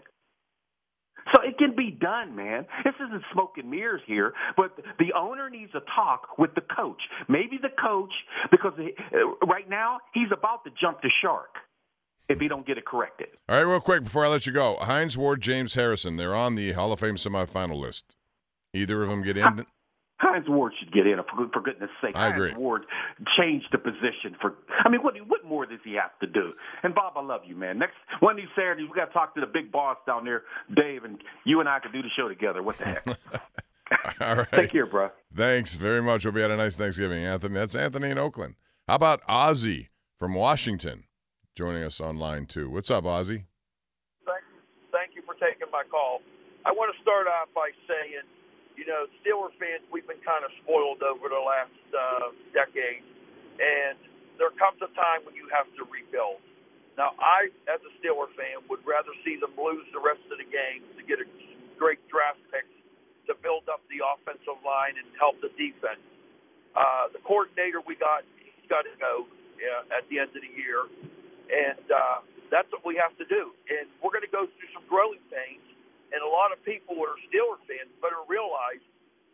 So 1.33 1.41
it 1.43 1.57
can 1.57 1.75
be 1.75 1.91
done, 1.91 2.35
man. 2.35 2.65
This 2.83 2.95
isn't 2.95 3.23
smoke 3.31 3.53
and 3.57 3.69
mirrors 3.69 4.01
here, 4.07 4.33
but 4.57 4.75
the 4.97 5.13
owner 5.15 5.49
needs 5.49 5.71
to 5.73 5.81
talk 5.95 6.37
with 6.39 6.55
the 6.55 6.61
coach. 6.61 7.01
Maybe 7.29 7.59
the 7.61 7.69
coach, 7.69 8.11
because 8.49 8.73
uh, 8.77 9.45
right 9.45 9.69
now 9.69 9.99
he's 10.13 10.31
about 10.31 10.63
to 10.63 10.71
jump 10.81 11.01
the 11.01 11.11
shark 11.21 11.55
if 12.29 12.39
he 12.39 12.47
don't 12.47 12.65
get 12.65 12.77
it 12.77 12.85
corrected. 12.85 13.27
All 13.49 13.55
right, 13.57 13.61
real 13.69 13.79
quick 13.79 14.03
before 14.03 14.25
I 14.25 14.29
let 14.29 14.45
you 14.45 14.53
go, 14.53 14.77
Hines 14.79 15.17
Ward, 15.17 15.41
James 15.41 15.73
Harrison, 15.73 16.15
they're 16.17 16.35
on 16.35 16.55
the 16.55 16.71
Hall 16.73 16.91
of 16.91 16.99
Fame 16.99 17.15
semifinal 17.15 17.79
list. 17.79 18.15
Either 18.73 19.03
of 19.03 19.09
them 19.09 19.23
get 19.23 19.37
in. 19.37 19.65
Hines 20.21 20.47
Ward 20.47 20.73
should 20.79 20.93
get 20.93 21.07
in 21.07 21.17
for, 21.23 21.49
for 21.51 21.61
goodness 21.61 21.89
sake. 21.99 22.15
I 22.15 22.29
Hines 22.29 22.35
agree. 22.35 22.53
Ward 22.53 22.83
changed 23.37 23.67
the 23.71 23.79
position 23.79 24.35
for. 24.39 24.53
I 24.85 24.89
mean, 24.89 25.01
what 25.01 25.15
what 25.27 25.43
more 25.43 25.65
does 25.65 25.79
he 25.83 25.93
have 25.95 26.17
to 26.19 26.27
do? 26.27 26.53
And 26.83 26.93
Bob, 26.93 27.13
I 27.15 27.21
love 27.23 27.41
you, 27.45 27.55
man. 27.55 27.79
Next 27.79 27.95
one 28.19 28.33
of 28.33 28.37
these 28.37 28.51
Saturdays, 28.55 28.87
we 28.87 28.95
got 28.95 29.05
to 29.05 29.13
talk 29.13 29.33
to 29.35 29.41
the 29.41 29.47
big 29.47 29.71
boss 29.71 29.97
down 30.05 30.23
there, 30.23 30.43
Dave, 30.75 31.03
and 31.05 31.17
you 31.43 31.59
and 31.59 31.67
I 31.67 31.79
could 31.79 31.91
do 31.91 32.03
the 32.03 32.09
show 32.15 32.29
together. 32.29 32.61
What 32.61 32.77
the 32.77 32.85
heck? 32.85 33.07
All 34.21 34.35
right. 34.35 34.51
Take 34.53 34.71
care, 34.71 34.85
bro. 34.85 35.09
Thanks 35.35 35.75
very 35.75 36.01
much. 36.01 36.23
Hope 36.23 36.35
you 36.35 36.41
had 36.41 36.51
a 36.51 36.57
nice 36.57 36.77
Thanksgiving, 36.77 37.25
Anthony. 37.25 37.55
That's 37.55 37.75
Anthony 37.75 38.11
in 38.11 38.17
Oakland. 38.17 38.55
How 38.87 38.95
about 38.95 39.25
Ozzy 39.27 39.87
from 40.17 40.33
Washington? 40.35 41.05
Joining 41.55 41.83
us 41.83 41.99
online 41.99 42.45
too. 42.45 42.69
What's 42.69 42.89
up, 42.91 43.03
Ozzy? 43.03 43.43
Thank, 44.23 44.43
thank 44.91 45.09
you 45.15 45.21
for 45.27 45.35
taking 45.35 45.67
my 45.71 45.83
call. 45.89 46.21
I 46.63 46.71
want 46.71 46.93
to 46.93 46.97
start 47.01 47.27
off 47.27 47.49
by 47.51 47.73
saying, 47.89 48.23
you 48.77 48.85
know, 48.85 49.09
Steeler 49.19 49.51
fans, 49.59 49.83
we've 49.91 50.07
been 50.07 50.21
kind 50.23 50.45
of 50.45 50.51
spoiled 50.63 51.03
over 51.03 51.27
the 51.27 51.41
last 51.41 51.81
uh, 51.91 52.31
decade, 52.55 53.03
and 53.59 53.97
there 54.39 54.53
comes 54.55 54.79
a 54.79 54.89
time 54.95 55.25
when 55.27 55.35
you 55.35 55.49
have 55.51 55.67
to 55.75 55.83
rebuild. 55.89 56.39
Now, 56.95 57.17
I, 57.19 57.49
as 57.71 57.81
a 57.83 57.91
Steeler 57.99 58.29
fan, 58.37 58.63
would 58.69 58.83
rather 58.85 59.11
see 59.25 59.39
them 59.39 59.51
lose 59.57 59.87
the 59.91 60.03
rest 60.03 60.23
of 60.31 60.37
the 60.37 60.47
game 60.47 60.85
to 60.95 61.01
get 61.03 61.19
a 61.19 61.27
great 61.79 61.99
draft 62.07 62.39
picks 62.53 62.71
to 63.27 63.33
build 63.41 63.67
up 63.67 63.81
the 63.89 64.03
offensive 64.05 64.59
line 64.61 64.95
and 64.99 65.07
help 65.17 65.39
the 65.41 65.51
defense. 65.57 66.03
Uh, 66.77 67.11
the 67.11 67.19
coordinator 67.25 67.83
we 67.83 67.97
got, 67.97 68.23
he's 68.39 68.69
got 68.69 68.87
to 68.87 68.93
go 69.01 69.27
uh, 69.59 69.97
at 69.97 70.07
the 70.09 70.19
end 70.19 70.31
of 70.31 70.41
the 70.41 70.53
year, 70.55 70.87
and 71.49 71.85
uh, 71.89 72.21
that's 72.51 72.69
what 72.69 72.85
we 72.85 72.99
have 72.99 73.15
to 73.17 73.25
do. 73.25 73.55
And 73.71 73.89
we're 74.03 74.13
going 74.13 74.27
to 74.27 74.31
go 74.31 74.45
through 74.45 74.71
some 74.75 74.85
growing 74.85 75.23
pains, 75.31 75.65
and 76.11 76.19
a 76.21 76.29
lot 76.29 76.51
of 76.51 76.59
people 76.61 76.99
who 76.99 77.03
are 77.07 77.17
Steeler 77.31 77.57
fans 77.65 77.89
better 78.03 78.21
realize 78.27 78.83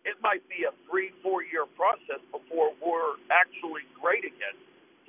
it 0.05 0.15
might 0.23 0.45
be 0.47 0.63
a 0.63 0.71
three, 0.87 1.11
four 1.21 1.43
year 1.43 1.67
process 1.75 2.23
before 2.31 2.71
we're 2.79 3.19
actually 3.27 3.83
great 3.99 4.23
again. 4.23 4.55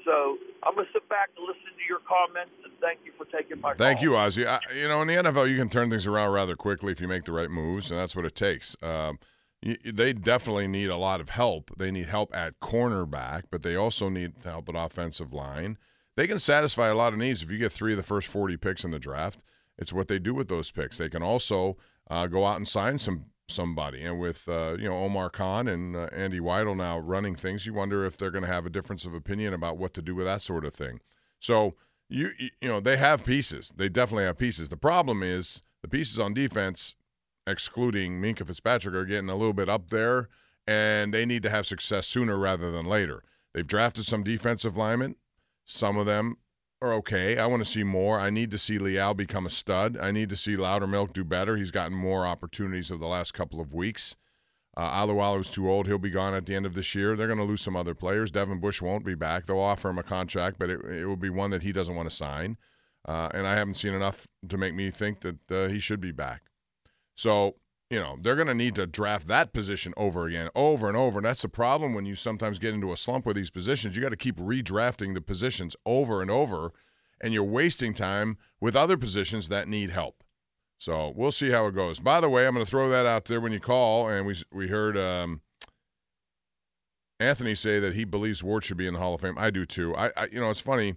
So 0.05 0.39
I'm 0.63 0.75
going 0.75 0.87
to 0.87 0.93
sit 0.93 1.09
back 1.09 1.31
and 1.37 1.47
listen 1.47 1.69
to 1.77 1.85
your 1.89 2.01
comments, 2.09 2.55
and 2.65 2.73
thank 2.81 3.01
you 3.05 3.13
for 3.17 3.27
taking 3.27 3.61
my 3.61 3.75
Thank 3.75 3.99
call. 3.99 4.05
you, 4.05 4.11
Ozzy. 4.13 4.47
I, 4.47 4.59
you 4.75 4.89
know, 4.89 5.03
in 5.03 5.09
the 5.09 5.15
NFL, 5.15 5.51
you 5.51 5.57
can 5.57 5.69
turn 5.69 5.91
things 5.91 6.07
around 6.07 6.33
rather 6.33 6.57
quickly 6.57 6.93
if 6.93 7.01
you 7.01 7.09
make 7.09 7.25
the 7.25 7.33
right 7.33 7.51
moves, 7.51 7.91
and 7.91 8.01
that's 8.01 8.17
what 8.17 8.25
it 8.25 8.35
takes. 8.35 8.77
Um, 8.83 9.19
you, 9.61 9.77
they 9.85 10.13
definitely 10.13 10.69
need 10.69 10.89
a 10.89 10.97
lot 10.97 11.21
of 11.21 11.31
help. 11.31 11.71
They 11.77 11.91
need 11.91 12.07
help 12.07 12.35
at 12.35 12.59
cornerback, 12.61 13.45
but 13.51 13.63
they 13.63 13.75
also 13.75 14.09
need 14.09 14.33
help 14.45 14.69
at 14.69 14.75
offensive 14.77 15.33
line. 15.33 15.79
They 16.19 16.27
can 16.27 16.41
satisfy 16.41 16.89
a 16.89 16.97
lot 16.97 17.13
of 17.13 17.19
needs 17.21 17.45
if 17.45 17.51
you 17.53 17.59
get 17.59 17.71
three 17.71 17.93
of 17.93 17.97
the 17.97 18.03
first 18.03 18.27
40 18.27 18.57
picks 18.57 18.83
in 18.83 18.91
the 18.91 18.99
draft. 18.99 19.45
It's 19.79 19.93
what 19.93 20.09
they 20.09 20.19
do 20.19 20.35
with 20.35 20.49
those 20.49 20.69
picks. 20.69 20.99
They 20.99 21.09
can 21.09 21.23
also 21.23 21.77
uh, 22.11 22.27
go 22.27 22.45
out 22.45 22.57
and 22.57 22.67
sign 22.67 22.99
some 22.99 23.27
somebody. 23.47 24.03
And 24.03 24.19
with 24.19 24.49
uh, 24.49 24.75
you 24.81 24.89
know 24.89 24.99
Omar 24.99 25.31
Khan 25.31 25.69
and 25.69 25.95
uh, 25.95 26.09
Andy 26.13 26.41
Weidel 26.41 26.77
now 26.77 26.99
running 26.99 27.37
things, 27.37 27.67
you 27.67 27.73
wonder 27.73 28.05
if 28.05 28.17
they're 28.17 28.33
going 28.33 28.43
to 28.43 28.53
have 28.53 28.67
a 28.67 28.71
difference 28.71 29.05
of 29.05 29.15
opinion 29.15 29.55
about 29.55 29.79
what 29.79 29.95
to 29.95 30.03
do 30.03 30.17
with 30.17 30.27
that 30.27 30.43
sort 30.43 30.65
of 30.65 30.75
thing. 30.75 30.99
So 31.39 31.77
you 32.09 32.31
you 32.41 32.67
know 32.67 32.81
they 32.81 32.97
have 32.97 33.23
pieces. 33.23 33.73
They 33.77 33.89
definitely 33.89 34.25
have 34.25 34.39
pieces. 34.39 34.71
The 34.71 34.77
problem 34.77 35.23
is 35.23 35.63
the 35.83 35.89
pieces 35.89 36.19
on 36.19 36.35
defense, 36.35 36.97
excluding 37.47 38.21
Minkah 38.21 38.45
Fitzpatrick, 38.45 38.97
are 38.97 39.05
getting 39.05 39.31
a 39.31 39.37
little 39.37 39.53
bit 39.53 39.69
up 39.69 39.91
there, 39.91 40.31
and 40.67 41.15
they 41.15 41.25
need 41.25 41.45
to 41.45 41.51
have 41.51 41.65
success 41.65 42.09
sooner 42.09 42.37
rather 42.37 42.73
than 42.73 42.87
later. 42.87 43.23
They've 43.55 43.65
drafted 43.65 44.05
some 44.05 44.25
defensive 44.25 44.77
linemen. 44.77 45.15
Some 45.69 45.99
of 45.99 46.07
them 46.07 46.39
are 46.81 46.95
okay. 46.95 47.39
I 47.39 47.47
want 47.47 47.63
to 47.63 47.71
see 47.71 47.83
more. 47.83 48.19
I 48.19 48.31
need 48.31 48.51
to 48.53 48.59
see 48.59 48.79
Leal 48.79 49.13
become 49.13 49.45
a 49.45 49.51
stud. 49.51 49.99
I 50.01 50.11
need 50.11 50.31
to 50.31 50.37
see 50.37 50.57
Loudermilk 50.57 51.13
do 51.13 51.25
better. 51.25 51.59
He's 51.59 51.71
gotten 51.71 51.97
more 51.97 52.27
opportunities 52.27 52.91
of 52.91 53.01
the 53.01 53.07
last 53.07 53.35
couple 53.35 53.61
of 53.61 53.75
weeks. 53.75 54.17
Uh, 54.79 54.91
Alualu's 54.91 55.51
too 55.51 55.71
old. 55.71 55.87
He'll 55.87 55.99
be 55.99 56.09
gone 56.09 56.33
at 56.33 56.47
the 56.47 56.55
end 56.55 56.65
of 56.65 56.73
this 56.73 56.95
year. 56.95 57.17
They're 57.17 57.27
going 57.27 57.39
to 57.39 57.45
lose 57.45 57.61
some 57.61 57.77
other 57.77 57.95
players. 57.95 58.31
Devin 58.31 58.61
Bush 58.61 58.81
won't 58.81 59.05
be 59.05 59.15
back. 59.15 59.45
They'll 59.45 59.59
offer 59.59 59.91
him 59.91 59.99
a 59.99 60.03
contract, 60.03 60.59
but 60.59 60.71
it, 60.71 60.81
it 60.87 61.05
will 61.05 61.17
be 61.17 61.29
one 61.29 61.51
that 61.51 61.63
he 61.63 61.73
doesn't 61.73 61.95
want 61.95 62.09
to 62.09 62.17
sign. 62.17 62.57
Uh, 63.07 63.29
and 63.35 63.47
I 63.47 63.55
haven't 63.55 63.75
seen 63.75 63.93
enough 63.93 64.27
to 64.49 64.57
make 64.57 64.75
me 64.75 64.91
think 64.91 65.21
that 65.21 65.51
uh, 65.51 65.69
he 65.69 65.81
should 65.81 66.01
be 66.01 66.13
back. 66.13 66.45
So, 67.15 67.57
you 67.91 67.99
know, 67.99 68.19
they're 68.21 68.37
going 68.37 68.49
to 68.49 68.55
need 68.55 68.75
to 68.75 68.87
draft 68.87 69.27
that 69.29 69.53
position 69.53 69.95
over 69.97 70.27
again, 70.27 70.51
over 70.55 70.89
and 70.89 70.97
over. 70.97 71.19
And 71.19 71.27
that's 71.27 71.43
the 71.43 71.49
problem 71.49 71.95
when 71.95 72.05
you 72.05 72.15
sometimes 72.15 72.59
get 72.59 72.75
into 72.75 72.93
a 72.93 72.97
slump 72.97 73.25
with 73.25 73.37
these 73.37 73.51
positions. 73.51 73.97
You 73.97 74.03
got 74.03 74.11
to 74.11 74.17
keep 74.17 74.37
redrafting 74.37 75.15
the 75.15 75.21
positions 75.21 75.75
over 75.87 76.21
and 76.21 76.31
over, 76.31 76.73
and 77.21 77.33
you're 77.33 77.45
wasting 77.45 77.95
time 77.95 78.37
with 78.61 78.77
other 78.77 78.99
positions 78.99 79.49
that 79.49 79.69
need 79.69 79.91
help. 79.91 80.23
So 80.77 81.13
we'll 81.17 81.33
see 81.33 81.51
how 81.51 81.67
it 81.67 81.75
goes. 81.75 81.99
By 81.99 82.21
the 82.21 82.29
way, 82.29 82.47
I'm 82.47 82.55
going 82.55 82.65
to 82.65 82.71
throw 82.71 82.89
that 82.91 83.07
out 83.07 83.25
there 83.25 83.41
when 83.41 83.53
you 83.53 83.61
call, 83.61 84.09
and 84.09 84.27
we 84.27 84.37
we 84.53 84.69
heard 84.69 84.97
um, 84.97 85.41
Anthony 87.19 87.55
say 87.55 87.81
that 87.81 87.95
he 87.95 88.05
believes 88.05 88.45
Ward 88.45 88.65
should 88.65 88.77
be 88.77 88.87
in 88.87 88.95
the 88.95 89.01
Hall 89.01 89.15
of 89.15 89.21
Fame. 89.23 89.39
I 89.39 89.51
do 89.51 89.65
too. 89.65 89.97
I, 89.97 90.13
I 90.17 90.27
you 90.31 90.39
know, 90.39 90.51
it's 90.51 90.61
funny. 90.61 90.95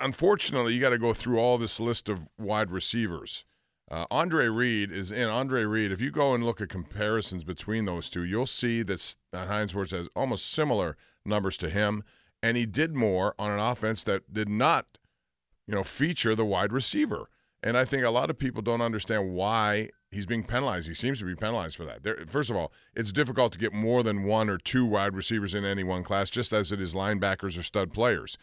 Unfortunately, 0.00 0.74
you 0.74 0.80
got 0.80 0.90
to 0.90 0.98
go 0.98 1.14
through 1.14 1.38
all 1.38 1.56
this 1.56 1.78
list 1.78 2.08
of 2.08 2.26
wide 2.36 2.72
receivers. 2.72 3.44
Uh, 3.90 4.06
Andre 4.10 4.46
Reed 4.46 4.90
is 4.90 5.12
in. 5.12 5.28
Andre 5.28 5.64
Reed, 5.64 5.92
if 5.92 6.00
you 6.00 6.10
go 6.10 6.34
and 6.34 6.44
look 6.44 6.60
at 6.60 6.68
comparisons 6.68 7.44
between 7.44 7.84
those 7.84 8.08
two, 8.08 8.24
you'll 8.24 8.46
see 8.46 8.82
that 8.82 9.16
uh, 9.32 9.46
Hines 9.46 9.74
Ward 9.74 9.90
has 9.90 10.08
almost 10.16 10.50
similar 10.50 10.96
numbers 11.24 11.56
to 11.58 11.68
him, 11.68 12.02
and 12.42 12.56
he 12.56 12.66
did 12.66 12.94
more 12.94 13.34
on 13.38 13.50
an 13.50 13.58
offense 13.58 14.02
that 14.04 14.32
did 14.32 14.48
not, 14.48 14.86
you 15.66 15.74
know, 15.74 15.82
feature 15.82 16.34
the 16.34 16.44
wide 16.44 16.72
receiver. 16.72 17.28
And 17.62 17.76
I 17.76 17.84
think 17.84 18.04
a 18.04 18.10
lot 18.10 18.30
of 18.30 18.38
people 18.38 18.62
don't 18.62 18.82
understand 18.82 19.32
why 19.34 19.90
he's 20.10 20.26
being 20.26 20.44
penalized. 20.44 20.88
He 20.88 20.94
seems 20.94 21.18
to 21.18 21.24
be 21.24 21.34
penalized 21.34 21.76
for 21.76 21.84
that. 21.84 22.02
There, 22.02 22.18
first 22.26 22.50
of 22.50 22.56
all, 22.56 22.72
it's 22.94 23.12
difficult 23.12 23.52
to 23.52 23.58
get 23.58 23.72
more 23.72 24.02
than 24.02 24.24
one 24.24 24.48
or 24.48 24.58
two 24.58 24.86
wide 24.86 25.14
receivers 25.14 25.54
in 25.54 25.64
any 25.64 25.84
one 25.84 26.04
class, 26.04 26.30
just 26.30 26.52
as 26.52 26.72
it 26.72 26.80
is 26.80 26.94
linebackers 26.94 27.58
or 27.58 27.62
stud 27.62 27.92
players. 27.92 28.38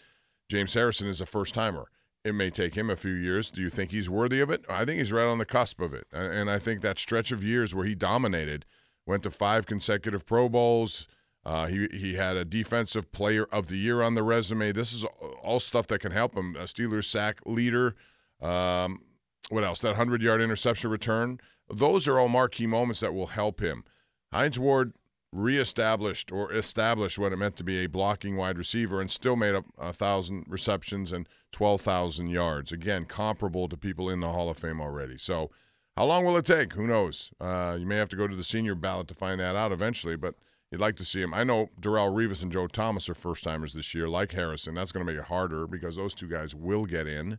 James 0.50 0.74
Harrison 0.74 1.08
is 1.08 1.22
a 1.22 1.26
first 1.26 1.54
timer. 1.54 1.88
It 2.24 2.36
may 2.36 2.52
take 2.52 2.76
him 2.76 2.90
a 2.90 2.96
few 2.96 3.14
years. 3.14 3.50
Do 3.50 3.62
you 3.62 3.70
think 3.70 3.92
he's 3.92 4.10
worthy 4.10 4.42
of 4.42 4.52
it? 4.52 4.64
I 4.70 4.86
think 4.86 5.00
he's 5.00 5.12
right 5.12 5.26
on 5.26 5.40
the 5.40 5.46
cusp 5.46 5.82
of 5.82 5.94
it. 5.94 6.06
And 6.12 6.52
I 6.52 6.60
think 6.60 6.82
that 6.82 7.00
stretch 7.00 7.32
of 7.32 7.44
years 7.44 7.74
where 7.74 7.86
he 7.86 7.96
dominated, 7.96 8.66
went 9.08 9.24
to 9.24 9.32
five 9.32 9.66
consecutive 9.66 10.26
Pro 10.26 10.48
Bowls. 10.48 11.08
Uh, 11.44 11.66
he 11.66 11.88
he 11.92 12.14
had 12.14 12.38
a 12.38 12.46
defensive 12.46 13.12
player 13.12 13.46
of 13.52 13.68
the 13.68 13.76
year 13.76 14.04
on 14.04 14.14
the 14.14 14.22
resume. 14.22 14.72
This 14.72 14.94
is 14.94 15.04
all 15.42 15.60
stuff 15.60 15.88
that 15.88 16.00
can 16.00 16.12
help 16.12 16.36
him. 16.36 16.56
A 16.56 16.64
Steelers 16.64 17.06
sack 17.06 17.40
leader. 17.48 17.96
Um, 18.40 19.02
what 19.50 19.64
else? 19.64 19.80
That 19.80 19.96
hundred 19.96 20.22
yard 20.22 20.42
interception 20.42 20.92
return. 20.92 21.40
Those 21.74 22.08
are 22.08 22.20
all 22.20 22.28
marquee 22.28 22.68
moments 22.68 23.00
that 23.00 23.16
will 23.16 23.28
help 23.28 23.60
him. 23.60 23.84
Hines 24.32 24.60
Ward 24.60 24.94
reestablished 25.32 26.32
or 26.32 26.52
established 26.52 27.18
what 27.18 27.32
it 27.32 27.38
meant 27.38 27.56
to 27.56 27.64
be 27.64 27.84
a 27.84 27.88
blocking 27.88 28.36
wide 28.36 28.58
receiver 28.58 29.00
and 29.00 29.10
still 29.10 29.36
made 29.36 29.56
up 29.56 29.66
a 29.78 29.94
thousand 29.94 30.46
receptions 30.48 31.12
and 31.12 31.28
12,000 31.52 32.28
yards. 32.28 32.72
Again, 32.72 33.06
comparable 33.06 33.70
to 33.70 33.78
people 33.78 34.10
in 34.10 34.20
the 34.20 34.32
Hall 34.32 34.50
of 34.50 34.58
Fame 34.58 34.82
already. 34.82 35.18
So, 35.18 35.52
how 35.98 36.06
long 36.06 36.26
will 36.26 36.38
it 36.38 36.46
take? 36.46 36.74
Who 36.74 36.88
knows? 36.88 37.32
Uh, 37.40 37.78
you 37.80 37.86
may 37.86 37.98
have 37.98 38.10
to 38.10 38.16
go 38.16 38.28
to 38.28 38.36
the 38.36 38.44
senior 38.44 38.76
ballot 38.76 39.08
to 39.10 39.14
find 39.14 39.40
that 39.42 39.56
out 39.56 39.74
eventually, 39.74 40.16
but 40.16 40.36
you'd 40.72 40.82
like 40.82 40.96
to 40.98 41.04
see 41.04 41.22
him. 41.22 41.34
I 41.34 41.44
know 41.44 41.70
Darrelle 41.82 42.14
Revis 42.14 42.44
and 42.44 42.52
Joe 42.52 42.68
Thomas 42.68 43.10
are 43.10 43.14
first 43.14 43.44
timers 43.44 43.74
this 43.74 43.94
year, 43.94 44.08
like 44.08 44.32
Harrison. 44.32 44.74
That's 44.74 44.94
going 44.94 45.06
to 45.06 45.12
make 45.12 45.20
it 45.22 45.28
harder 45.28 45.68
because 45.68 45.98
those 45.98 46.16
two 46.16 46.30
guys 46.30 46.56
will 46.56 46.86
get 46.86 47.08
in. 47.08 47.38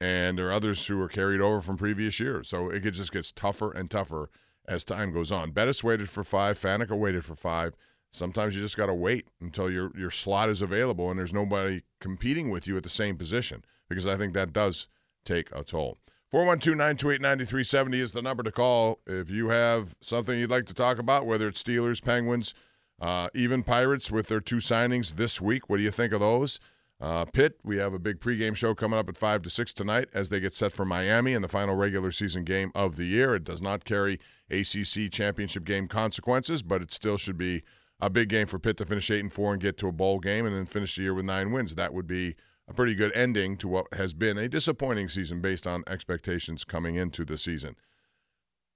And 0.00 0.36
there 0.36 0.48
are 0.48 0.52
others 0.52 0.84
who 0.84 1.00
are 1.00 1.08
carried 1.08 1.40
over 1.40 1.60
from 1.60 1.76
previous 1.76 2.18
years. 2.18 2.48
So 2.48 2.70
it 2.70 2.80
just 2.80 3.12
gets 3.12 3.30
tougher 3.30 3.70
and 3.70 3.88
tougher 3.88 4.28
as 4.68 4.84
time 4.84 5.12
goes 5.12 5.32
on. 5.32 5.50
Bettis 5.50 5.82
waited 5.82 6.08
for 6.08 6.24
five. 6.24 6.58
Faneca 6.58 6.96
waited 6.96 7.24
for 7.24 7.34
five. 7.34 7.74
Sometimes 8.10 8.54
you 8.54 8.62
just 8.62 8.76
got 8.76 8.86
to 8.86 8.94
wait 8.94 9.26
until 9.40 9.70
your 9.70 9.90
your 9.96 10.10
slot 10.10 10.50
is 10.50 10.62
available 10.62 11.10
and 11.10 11.18
there's 11.18 11.32
nobody 11.32 11.82
competing 12.00 12.50
with 12.50 12.66
you 12.66 12.76
at 12.76 12.82
the 12.82 12.88
same 12.88 13.16
position 13.16 13.64
because 13.88 14.06
I 14.06 14.16
think 14.16 14.34
that 14.34 14.52
does 14.52 14.86
take 15.24 15.48
a 15.52 15.64
toll. 15.64 15.98
412-928-9370 16.32 17.94
is 17.96 18.12
the 18.12 18.22
number 18.22 18.42
to 18.42 18.50
call 18.50 19.00
if 19.06 19.28
you 19.28 19.48
have 19.48 19.94
something 20.00 20.38
you'd 20.38 20.50
like 20.50 20.64
to 20.66 20.74
talk 20.74 20.98
about, 20.98 21.26
whether 21.26 21.46
it's 21.46 21.62
Steelers, 21.62 22.02
Penguins, 22.02 22.54
uh, 23.00 23.28
even 23.34 23.62
Pirates 23.62 24.10
with 24.10 24.28
their 24.28 24.40
two 24.40 24.56
signings 24.56 25.16
this 25.16 25.42
week. 25.42 25.68
What 25.68 25.76
do 25.76 25.82
you 25.82 25.90
think 25.90 26.12
of 26.14 26.20
those? 26.20 26.58
Uh, 27.02 27.24
Pitt, 27.24 27.58
we 27.64 27.78
have 27.78 27.94
a 27.94 27.98
big 27.98 28.20
pregame 28.20 28.54
show 28.54 28.76
coming 28.76 28.96
up 28.96 29.08
at 29.08 29.16
5 29.16 29.42
to 29.42 29.50
6 29.50 29.74
tonight 29.74 30.08
as 30.14 30.28
they 30.28 30.38
get 30.38 30.54
set 30.54 30.70
for 30.70 30.84
Miami 30.84 31.32
in 31.32 31.42
the 31.42 31.48
final 31.48 31.74
regular 31.74 32.12
season 32.12 32.44
game 32.44 32.70
of 32.76 32.94
the 32.94 33.04
year. 33.04 33.34
It 33.34 33.42
does 33.42 33.60
not 33.60 33.84
carry 33.84 34.20
ACC 34.52 35.10
championship 35.10 35.64
game 35.64 35.88
consequences, 35.88 36.62
but 36.62 36.80
it 36.80 36.92
still 36.92 37.16
should 37.16 37.36
be 37.36 37.64
a 37.98 38.08
big 38.08 38.28
game 38.28 38.46
for 38.46 38.60
Pitt 38.60 38.76
to 38.76 38.86
finish 38.86 39.10
8 39.10 39.18
and 39.18 39.32
4 39.32 39.54
and 39.54 39.60
get 39.60 39.76
to 39.78 39.88
a 39.88 39.92
bowl 39.92 40.20
game 40.20 40.46
and 40.46 40.54
then 40.54 40.64
finish 40.64 40.94
the 40.94 41.02
year 41.02 41.12
with 41.12 41.24
nine 41.24 41.50
wins. 41.50 41.74
That 41.74 41.92
would 41.92 42.06
be 42.06 42.36
a 42.68 42.72
pretty 42.72 42.94
good 42.94 43.12
ending 43.16 43.56
to 43.56 43.66
what 43.66 43.92
has 43.94 44.14
been 44.14 44.38
a 44.38 44.48
disappointing 44.48 45.08
season 45.08 45.40
based 45.40 45.66
on 45.66 45.82
expectations 45.88 46.64
coming 46.64 46.94
into 46.94 47.24
the 47.24 47.36
season. 47.36 47.74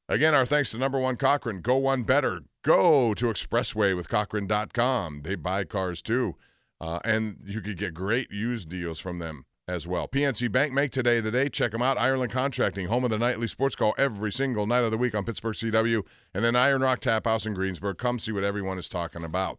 Again, 0.08 0.34
our 0.34 0.46
thanks 0.46 0.72
to 0.72 0.78
number 0.78 0.98
one 0.98 1.16
Cochran. 1.16 1.60
Go 1.60 1.76
one 1.76 2.02
better. 2.02 2.40
Go 2.62 3.14
to 3.14 3.26
Expressway 3.26 3.94
with 3.94 4.08
Cochran.com. 4.08 5.20
They 5.22 5.36
buy 5.36 5.62
cars 5.62 6.02
too. 6.02 6.34
Uh, 6.80 6.98
and 7.04 7.36
you 7.44 7.60
could 7.60 7.78
get 7.78 7.94
great 7.94 8.30
used 8.30 8.68
deals 8.68 8.98
from 8.98 9.18
them 9.18 9.44
as 9.68 9.86
well. 9.86 10.06
PNC 10.06 10.50
Bank, 10.52 10.72
make 10.72 10.90
today 10.90 11.20
the 11.20 11.30
day. 11.30 11.48
Check 11.48 11.72
them 11.72 11.82
out. 11.82 11.98
Ireland 11.98 12.30
Contracting, 12.30 12.86
home 12.86 13.04
of 13.04 13.10
the 13.10 13.18
nightly 13.18 13.46
sports 13.46 13.74
call 13.74 13.94
every 13.98 14.30
single 14.30 14.66
night 14.66 14.84
of 14.84 14.90
the 14.90 14.98
week 14.98 15.14
on 15.14 15.24
Pittsburgh 15.24 15.54
CW. 15.54 16.04
And 16.34 16.44
then 16.44 16.54
Iron 16.54 16.82
Rock 16.82 17.00
Tap 17.00 17.26
House 17.26 17.46
in 17.46 17.54
Greensburg. 17.54 17.98
Come 17.98 18.18
see 18.18 18.32
what 18.32 18.44
everyone 18.44 18.78
is 18.78 18.88
talking 18.88 19.24
about. 19.24 19.58